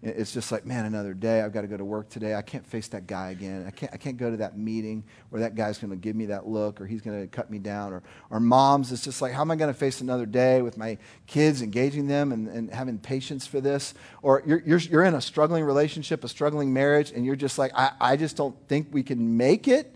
It's 0.03 0.33
just 0.33 0.51
like, 0.51 0.67
man, 0.67 0.85
another 0.85 1.15
day. 1.15 1.41
I've 1.41 1.53
got 1.53 1.61
to 1.61 1.69
go 1.69 1.77
to 1.77 1.85
work 1.85 2.09
today. 2.09 2.35
I 2.35 2.43
can't 2.43 2.67
face 2.67 2.89
that 2.89 3.07
guy 3.07 3.31
again. 3.31 3.65
I 3.65 3.71
can't, 3.71 3.93
I 3.95 3.97
can't 3.97 4.17
go 4.17 4.29
to 4.29 4.39
that 4.39 4.59
meeting 4.59 5.05
where 5.31 5.43
that 5.43 5.55
guy's 5.55 5.79
going 5.79 5.93
to 5.93 5.97
give 5.97 6.17
me 6.17 6.27
that 6.27 6.49
look 6.49 6.81
or 6.81 6.87
he's 6.87 7.01
going 7.01 7.21
to 7.21 7.29
cut 7.29 7.49
me 7.49 7.61
down. 7.61 7.93
Or, 7.93 8.03
or 8.29 8.41
moms, 8.41 8.91
it's 8.91 9.05
just 9.05 9.23
like, 9.23 9.33
how 9.33 9.43
am 9.43 9.53
I 9.53 9.55
going 9.55 9.73
to 9.73 9.79
face 9.79 10.01
another 10.01 10.27
day 10.27 10.63
with 10.63 10.77
my 10.77 10.99
kids, 11.29 11.63
engaging 11.63 12.09
them 12.09 12.33
and, 12.33 12.49
and 12.49 12.75
having 12.75 12.99
patience 12.99 13.47
for 13.47 13.61
this? 13.61 13.95
Or 14.21 14.43
you're, 14.45 14.65
you're, 14.67 14.81
you're 14.81 15.05
in 15.05 15.15
a 15.15 15.21
struggling 15.21 15.63
relationship, 15.63 16.25
a 16.25 16.29
struggling 16.29 16.73
marriage, 16.73 17.13
and 17.13 17.25
you're 17.25 17.37
just 17.37 17.57
like, 17.57 17.71
I, 17.73 17.93
I 18.01 18.17
just 18.17 18.37
don't 18.37 18.57
think 18.67 18.89
we 18.91 19.05
can 19.05 19.37
make 19.37 19.69
it. 19.69 19.95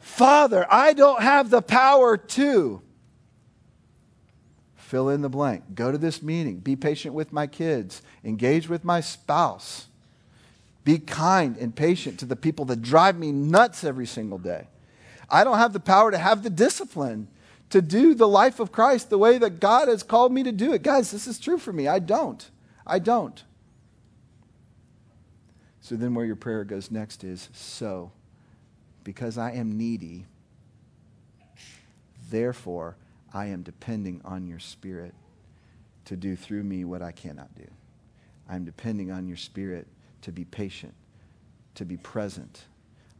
Father, 0.00 0.66
I 0.70 0.92
don't 0.92 1.22
have 1.22 1.50
the 1.50 1.62
power 1.62 2.16
to 2.16 2.82
fill 4.74 5.08
in 5.08 5.20
the 5.20 5.28
blank. 5.28 5.74
Go 5.74 5.92
to 5.92 5.98
this 5.98 6.22
meeting. 6.22 6.58
Be 6.58 6.74
patient 6.74 7.14
with 7.14 7.32
my 7.32 7.46
kids. 7.46 8.02
Engage 8.24 8.68
with 8.68 8.82
my 8.82 9.00
spouse. 9.00 9.86
Be 10.82 10.98
kind 10.98 11.56
and 11.58 11.76
patient 11.76 12.18
to 12.18 12.26
the 12.26 12.34
people 12.34 12.64
that 12.64 12.82
drive 12.82 13.16
me 13.16 13.30
nuts 13.30 13.84
every 13.84 14.06
single 14.06 14.38
day. 14.38 14.66
I 15.28 15.44
don't 15.44 15.58
have 15.58 15.72
the 15.72 15.80
power 15.80 16.10
to 16.10 16.18
have 16.18 16.42
the 16.42 16.50
discipline 16.50 17.28
to 17.68 17.80
do 17.80 18.14
the 18.14 18.26
life 18.26 18.58
of 18.58 18.72
Christ 18.72 19.10
the 19.10 19.18
way 19.18 19.38
that 19.38 19.60
God 19.60 19.88
has 19.88 20.02
called 20.02 20.32
me 20.32 20.42
to 20.42 20.52
do 20.52 20.72
it. 20.72 20.82
Guys, 20.82 21.10
this 21.10 21.26
is 21.26 21.38
true 21.38 21.58
for 21.58 21.72
me. 21.72 21.86
I 21.86 22.00
don't. 22.00 22.50
I 22.86 22.98
don't. 22.98 23.44
So 25.80 25.94
then, 25.94 26.14
where 26.14 26.26
your 26.26 26.36
prayer 26.36 26.64
goes 26.64 26.90
next 26.90 27.24
is 27.24 27.48
so, 27.52 28.12
because 29.10 29.38
I 29.38 29.50
am 29.54 29.76
needy, 29.76 30.24
therefore 32.30 32.96
I 33.34 33.46
am 33.46 33.64
depending 33.64 34.20
on 34.24 34.46
your 34.46 34.60
Spirit 34.60 35.14
to 36.04 36.14
do 36.14 36.36
through 36.36 36.62
me 36.62 36.84
what 36.84 37.02
I 37.02 37.10
cannot 37.10 37.52
do. 37.56 37.66
I'm 38.48 38.64
depending 38.64 39.10
on 39.10 39.26
your 39.26 39.36
Spirit 39.36 39.88
to 40.22 40.30
be 40.30 40.44
patient, 40.44 40.94
to 41.74 41.84
be 41.84 41.96
present. 41.96 42.66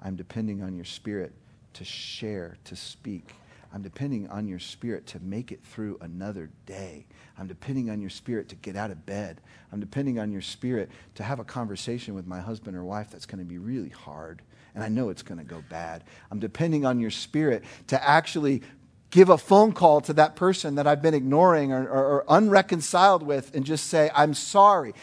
I'm 0.01 0.15
depending 0.15 0.63
on 0.63 0.77
your 0.77 0.85
Spirit 0.85 1.33
to 1.73 1.85
share, 1.85 2.57
to 2.67 2.77
speak. 2.77 3.35
I'm 3.75 3.83
depending 3.83 4.29
on 4.29 4.47
your 4.47 4.59
spirit 4.61 5.07
to 5.09 5.21
make 5.21 5.51
it 5.51 5.65
through 5.65 5.99
another 6.01 6.51
day. 6.67 7.07
I'm 7.39 7.47
depending 7.47 7.91
on 7.91 8.01
your 8.01 8.11
spirit 8.11 8.49
to 8.51 8.57
get 8.57 8.75
out 8.75 8.91
of 8.91 9.07
bed. 9.07 9.41
I'm 9.73 9.79
depending 9.79 10.19
on 10.19 10.33
your 10.33 10.43
spirit 10.43 10.91
to 11.17 11.23
have 11.23 11.39
a 11.39 11.45
conversation 11.45 12.15
with 12.15 12.27
my 12.27 12.41
husband 12.41 12.77
or 12.77 12.85
wife 12.85 13.11
that's 13.11 13.27
going 13.27 13.39
to 13.39 13.45
be 13.45 13.59
really 13.59 13.89
hard. 13.89 14.43
And 14.75 14.85
I 14.85 14.89
know 14.89 15.09
it's 15.09 15.23
going 15.23 15.39
to 15.39 15.45
go 15.45 15.63
bad. 15.69 16.05
I'm 16.31 16.39
depending 16.39 16.85
on 16.85 17.01
your 17.01 17.11
spirit 17.11 17.65
to 17.89 18.09
actually 18.09 18.63
give 19.11 19.29
a 19.29 19.39
phone 19.39 19.73
call 19.73 20.01
to 20.03 20.13
that 20.15 20.37
person 20.37 20.77
that 20.77 20.87
I've 20.87 21.03
been 21.03 21.15
ignoring 21.15 21.73
or, 21.73 21.83
or, 21.89 22.05
or, 22.05 22.25
unreconciled 22.29 23.23
with 23.23 23.55
and 23.55 23.65
just 23.65 23.89
say, 23.89 24.11
I'm 24.15 24.35
sorry. 24.35 24.95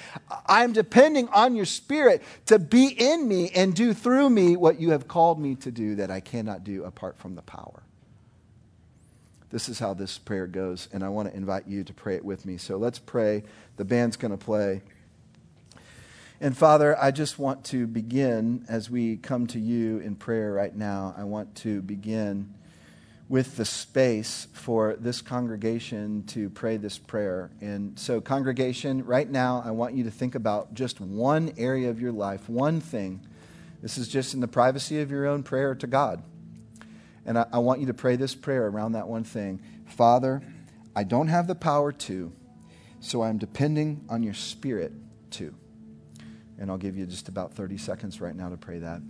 I'm 0.46 0.72
depending 0.74 1.28
on 1.30 1.56
your 1.56 1.66
spirit 1.66 2.24
to 2.46 2.58
be 2.58 2.88
in 2.88 3.28
me 3.28 3.50
and 3.54 3.76
do 3.76 3.94
through 3.94 4.30
me 4.30 4.56
what 4.56 4.80
you 4.80 4.92
have 4.92 5.08
called 5.08 5.40
me 5.40 5.56
to 5.56 5.72
do 5.72 5.96
that 5.96 6.10
I 6.10 6.22
cannot 6.22 6.64
do 6.64 6.84
apart 6.86 7.18
from 7.18 7.36
the 7.36 7.42
power. 7.42 7.84
This 9.50 9.70
is 9.70 9.80
how 9.80 9.94
this 9.94 10.18
prayer 10.18 10.48
goes, 10.48 10.90
and 10.92 11.04
I 11.04 11.10
want 11.10 11.30
to 11.30 11.36
invite 11.36 11.68
you 11.68 11.84
to 11.86 11.94
pray 11.94 12.16
it 12.16 12.26
with 12.26 12.46
me. 12.46 12.58
So 12.58 12.78
let's 12.78 13.00
pray. 13.00 13.44
The 13.78 13.86
band's 13.86 14.18
going 14.18 14.32
to 14.32 14.38
play. 14.38 14.82
And 16.40 16.56
Father, 16.56 16.96
I 17.02 17.10
just 17.10 17.40
want 17.40 17.66
to 17.66 17.88
begin 17.88 18.64
as 18.70 18.92
we 18.92 19.18
come 19.18 19.48
to 19.48 19.60
you 19.60 19.98
in 19.98 20.16
prayer 20.16 20.54
right 20.54 20.76
now. 20.76 21.16
I 21.18 21.24
want 21.24 21.56
to 21.56 21.82
begin 21.82 22.54
with 23.28 23.58
the 23.58 23.66
space 23.66 24.48
for 24.54 24.96
this 25.00 25.20
congregation 25.20 26.26
to 26.28 26.52
pray 26.52 26.78
this 26.78 27.00
prayer. 27.00 27.50
And 27.60 27.98
so, 27.98 28.22
congregation, 28.22 29.04
right 29.04 29.28
now, 29.28 29.64
I 29.66 29.72
want 29.72 29.96
you 29.96 30.04
to 30.04 30.12
think 30.12 30.36
about 30.36 30.76
just 30.76 31.02
one 31.02 31.54
area 31.58 31.90
of 31.90 32.00
your 32.00 32.12
life, 32.12 32.48
one 32.48 32.82
thing. 32.82 33.26
This 33.82 33.98
is 33.98 34.08
just 34.08 34.36
in 34.36 34.40
the 34.40 34.48
privacy 34.48 35.02
of 35.02 35.10
your 35.10 35.26
own 35.26 35.42
prayer 35.42 35.74
to 35.74 35.88
God. 35.88 36.22
And 37.26 37.40
I, 37.40 37.48
I 37.52 37.58
want 37.58 37.80
you 37.80 37.88
to 37.88 37.96
pray 37.96 38.16
this 38.16 38.36
prayer 38.36 38.68
around 38.68 38.92
that 38.92 39.08
one 39.08 39.24
thing 39.24 39.60
Father, 39.88 40.44
I 40.96 41.04
don't 41.04 41.30
have 41.30 41.48
the 41.48 41.56
power 41.56 41.92
to, 41.92 42.32
so 43.00 43.24
I'm 43.24 43.40
depending 43.40 44.06
on 44.08 44.22
your 44.22 44.36
Spirit 44.36 44.92
to. 45.32 45.56
And 46.60 46.72
I'll 46.72 46.78
give 46.78 46.98
you 46.98 47.06
just 47.06 47.30
about 47.30 47.54
30 47.54 47.78
seconds 47.78 48.20
right 48.20 48.36
now 48.36 48.50
to 48.50 48.58
pray 48.58 48.80
that. 48.80 49.02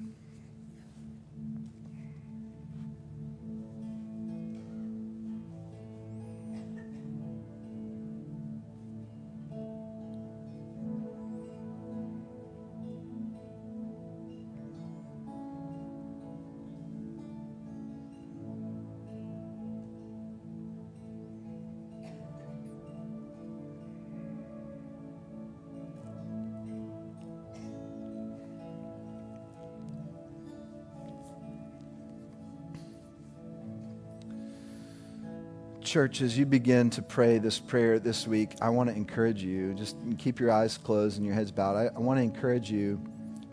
Church, 35.88 36.22
as 36.22 36.38
you 36.38 36.46
begin 36.46 36.90
to 36.90 37.02
pray 37.02 37.38
this 37.38 37.60
prayer 37.60 37.98
this 37.98 38.28
week, 38.28 38.58
I 38.62 38.70
want 38.70 38.90
to 38.90 38.96
encourage 38.96 39.42
you, 39.42 39.74
just 39.74 39.96
keep 40.18 40.38
your 40.38 40.52
eyes 40.52 40.78
closed 40.78 41.16
and 41.16 41.26
your 41.26 41.34
heads 41.34 41.50
bowed. 41.50 41.78
I, 41.78 41.96
I 41.96 42.00
want 42.00 42.18
to 42.18 42.24
encourage 42.24 42.70
you 42.70 43.02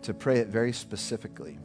to 0.01 0.13
pray 0.13 0.39
it 0.39 0.49
very 0.49 0.73
specifically. 0.73 1.57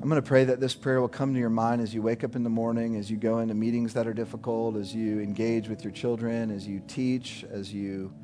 I'm 0.00 0.08
going 0.08 0.22
to 0.22 0.26
pray 0.26 0.44
that 0.44 0.60
this 0.60 0.74
prayer 0.74 1.00
will 1.00 1.08
come 1.08 1.34
to 1.34 1.40
your 1.40 1.50
mind 1.50 1.82
as 1.82 1.92
you 1.92 2.00
wake 2.00 2.22
up 2.22 2.36
in 2.36 2.44
the 2.44 2.50
morning, 2.50 2.94
as 2.94 3.10
you 3.10 3.16
go 3.16 3.40
into 3.40 3.54
meetings 3.54 3.92
that 3.94 4.06
are 4.06 4.14
difficult, 4.14 4.76
as 4.76 4.94
you 4.94 5.20
engage 5.20 5.68
with 5.68 5.82
your 5.82 5.92
children, 5.92 6.52
as 6.52 6.64
you 6.64 6.80
teach, 6.86 7.44
as 7.50 7.72
you 7.72 8.14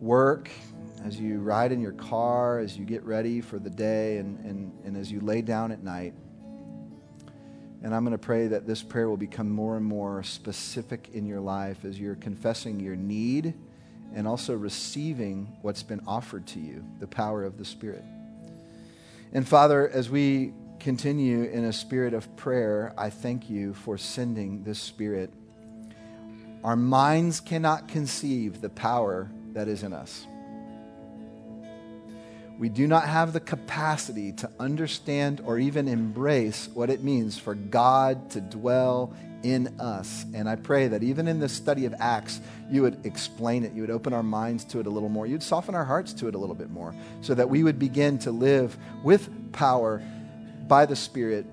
work, 0.00 0.50
as 1.06 1.18
you 1.18 1.38
ride 1.38 1.72
in 1.72 1.80
your 1.80 1.92
car, 1.92 2.58
as 2.58 2.76
you 2.76 2.84
get 2.84 3.02
ready 3.04 3.40
for 3.40 3.58
the 3.58 3.70
day, 3.70 4.18
and, 4.18 4.38
and, 4.44 4.78
and 4.84 4.96
as 4.98 5.10
you 5.10 5.20
lay 5.20 5.40
down 5.40 5.72
at 5.72 5.82
night. 5.82 6.12
And 7.82 7.94
I'm 7.94 8.04
going 8.04 8.12
to 8.12 8.18
pray 8.18 8.48
that 8.48 8.66
this 8.66 8.82
prayer 8.82 9.08
will 9.08 9.16
become 9.16 9.50
more 9.50 9.76
and 9.76 9.84
more 9.84 10.22
specific 10.22 11.10
in 11.12 11.26
your 11.26 11.40
life 11.40 11.84
as 11.84 11.98
you're 11.98 12.16
confessing 12.16 12.80
your 12.80 12.96
need 12.96 13.54
and 14.14 14.26
also 14.26 14.54
receiving 14.54 15.56
what's 15.62 15.82
been 15.82 16.00
offered 16.06 16.46
to 16.48 16.58
you, 16.58 16.84
the 16.98 17.06
power 17.06 17.44
of 17.44 17.58
the 17.58 17.64
Spirit. 17.64 18.04
And 19.32 19.46
Father, 19.46 19.88
as 19.88 20.08
we 20.08 20.52
continue 20.80 21.44
in 21.44 21.64
a 21.64 21.72
spirit 21.72 22.14
of 22.14 22.34
prayer, 22.36 22.94
I 22.96 23.10
thank 23.10 23.50
you 23.50 23.74
for 23.74 23.98
sending 23.98 24.64
this 24.64 24.78
Spirit. 24.78 25.32
Our 26.64 26.76
minds 26.76 27.40
cannot 27.40 27.88
conceive 27.88 28.60
the 28.60 28.70
power 28.70 29.30
that 29.52 29.68
is 29.68 29.82
in 29.82 29.92
us 29.92 30.27
we 32.58 32.68
do 32.68 32.86
not 32.86 33.04
have 33.04 33.32
the 33.32 33.40
capacity 33.40 34.32
to 34.32 34.50
understand 34.58 35.40
or 35.44 35.58
even 35.58 35.86
embrace 35.86 36.68
what 36.74 36.90
it 36.90 37.04
means 37.04 37.38
for 37.38 37.54
God 37.54 38.30
to 38.30 38.40
dwell 38.40 39.14
in 39.44 39.78
us. 39.80 40.26
And 40.34 40.48
I 40.48 40.56
pray 40.56 40.88
that 40.88 41.04
even 41.04 41.28
in 41.28 41.38
this 41.38 41.52
study 41.52 41.84
of 41.86 41.94
Acts, 42.00 42.40
you 42.68 42.82
would 42.82 43.06
explain 43.06 43.64
it. 43.64 43.72
You 43.72 43.82
would 43.82 43.90
open 43.90 44.12
our 44.12 44.24
minds 44.24 44.64
to 44.66 44.80
it 44.80 44.86
a 44.86 44.90
little 44.90 45.08
more. 45.08 45.26
You'd 45.26 45.42
soften 45.42 45.76
our 45.76 45.84
hearts 45.84 46.12
to 46.14 46.26
it 46.28 46.34
a 46.34 46.38
little 46.38 46.56
bit 46.56 46.70
more 46.70 46.94
so 47.20 47.34
that 47.34 47.48
we 47.48 47.62
would 47.62 47.78
begin 47.78 48.18
to 48.20 48.32
live 48.32 48.76
with 49.04 49.52
power 49.52 50.02
by 50.66 50.84
the 50.84 50.96
Spirit 50.96 51.46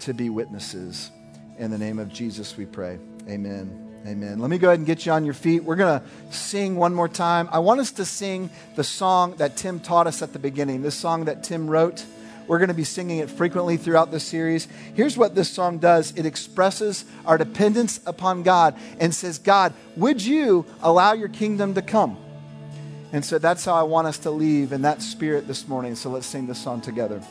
to 0.00 0.14
be 0.14 0.30
witnesses. 0.30 1.10
In 1.58 1.72
the 1.72 1.78
name 1.78 1.98
of 1.98 2.12
Jesus, 2.12 2.56
we 2.56 2.66
pray. 2.66 2.98
Amen. 3.28 3.83
Amen. 4.06 4.38
Let 4.38 4.50
me 4.50 4.58
go 4.58 4.68
ahead 4.68 4.80
and 4.80 4.86
get 4.86 5.06
you 5.06 5.12
on 5.12 5.24
your 5.24 5.32
feet. 5.32 5.64
We're 5.64 5.76
going 5.76 5.98
to 5.98 6.06
sing 6.30 6.76
one 6.76 6.92
more 6.92 7.08
time. 7.08 7.48
I 7.50 7.60
want 7.60 7.80
us 7.80 7.90
to 7.92 8.04
sing 8.04 8.50
the 8.76 8.84
song 8.84 9.34
that 9.36 9.56
Tim 9.56 9.80
taught 9.80 10.06
us 10.06 10.20
at 10.20 10.34
the 10.34 10.38
beginning, 10.38 10.82
this 10.82 10.94
song 10.94 11.24
that 11.24 11.42
Tim 11.42 11.70
wrote. 11.70 12.04
We're 12.46 12.58
going 12.58 12.68
to 12.68 12.74
be 12.74 12.84
singing 12.84 13.20
it 13.20 13.30
frequently 13.30 13.78
throughout 13.78 14.10
this 14.10 14.24
series. 14.24 14.68
Here's 14.92 15.16
what 15.16 15.34
this 15.34 15.48
song 15.48 15.78
does 15.78 16.12
it 16.16 16.26
expresses 16.26 17.06
our 17.24 17.38
dependence 17.38 18.00
upon 18.04 18.42
God 18.42 18.76
and 19.00 19.14
says, 19.14 19.38
God, 19.38 19.72
would 19.96 20.22
you 20.22 20.66
allow 20.82 21.14
your 21.14 21.28
kingdom 21.28 21.72
to 21.72 21.80
come? 21.80 22.18
And 23.12 23.24
so 23.24 23.38
that's 23.38 23.64
how 23.64 23.74
I 23.74 23.84
want 23.84 24.06
us 24.06 24.18
to 24.18 24.30
leave 24.30 24.72
in 24.72 24.82
that 24.82 25.00
spirit 25.00 25.46
this 25.46 25.66
morning. 25.66 25.94
So 25.94 26.10
let's 26.10 26.26
sing 26.26 26.46
this 26.46 26.58
song 26.58 26.82
together. 26.82 27.22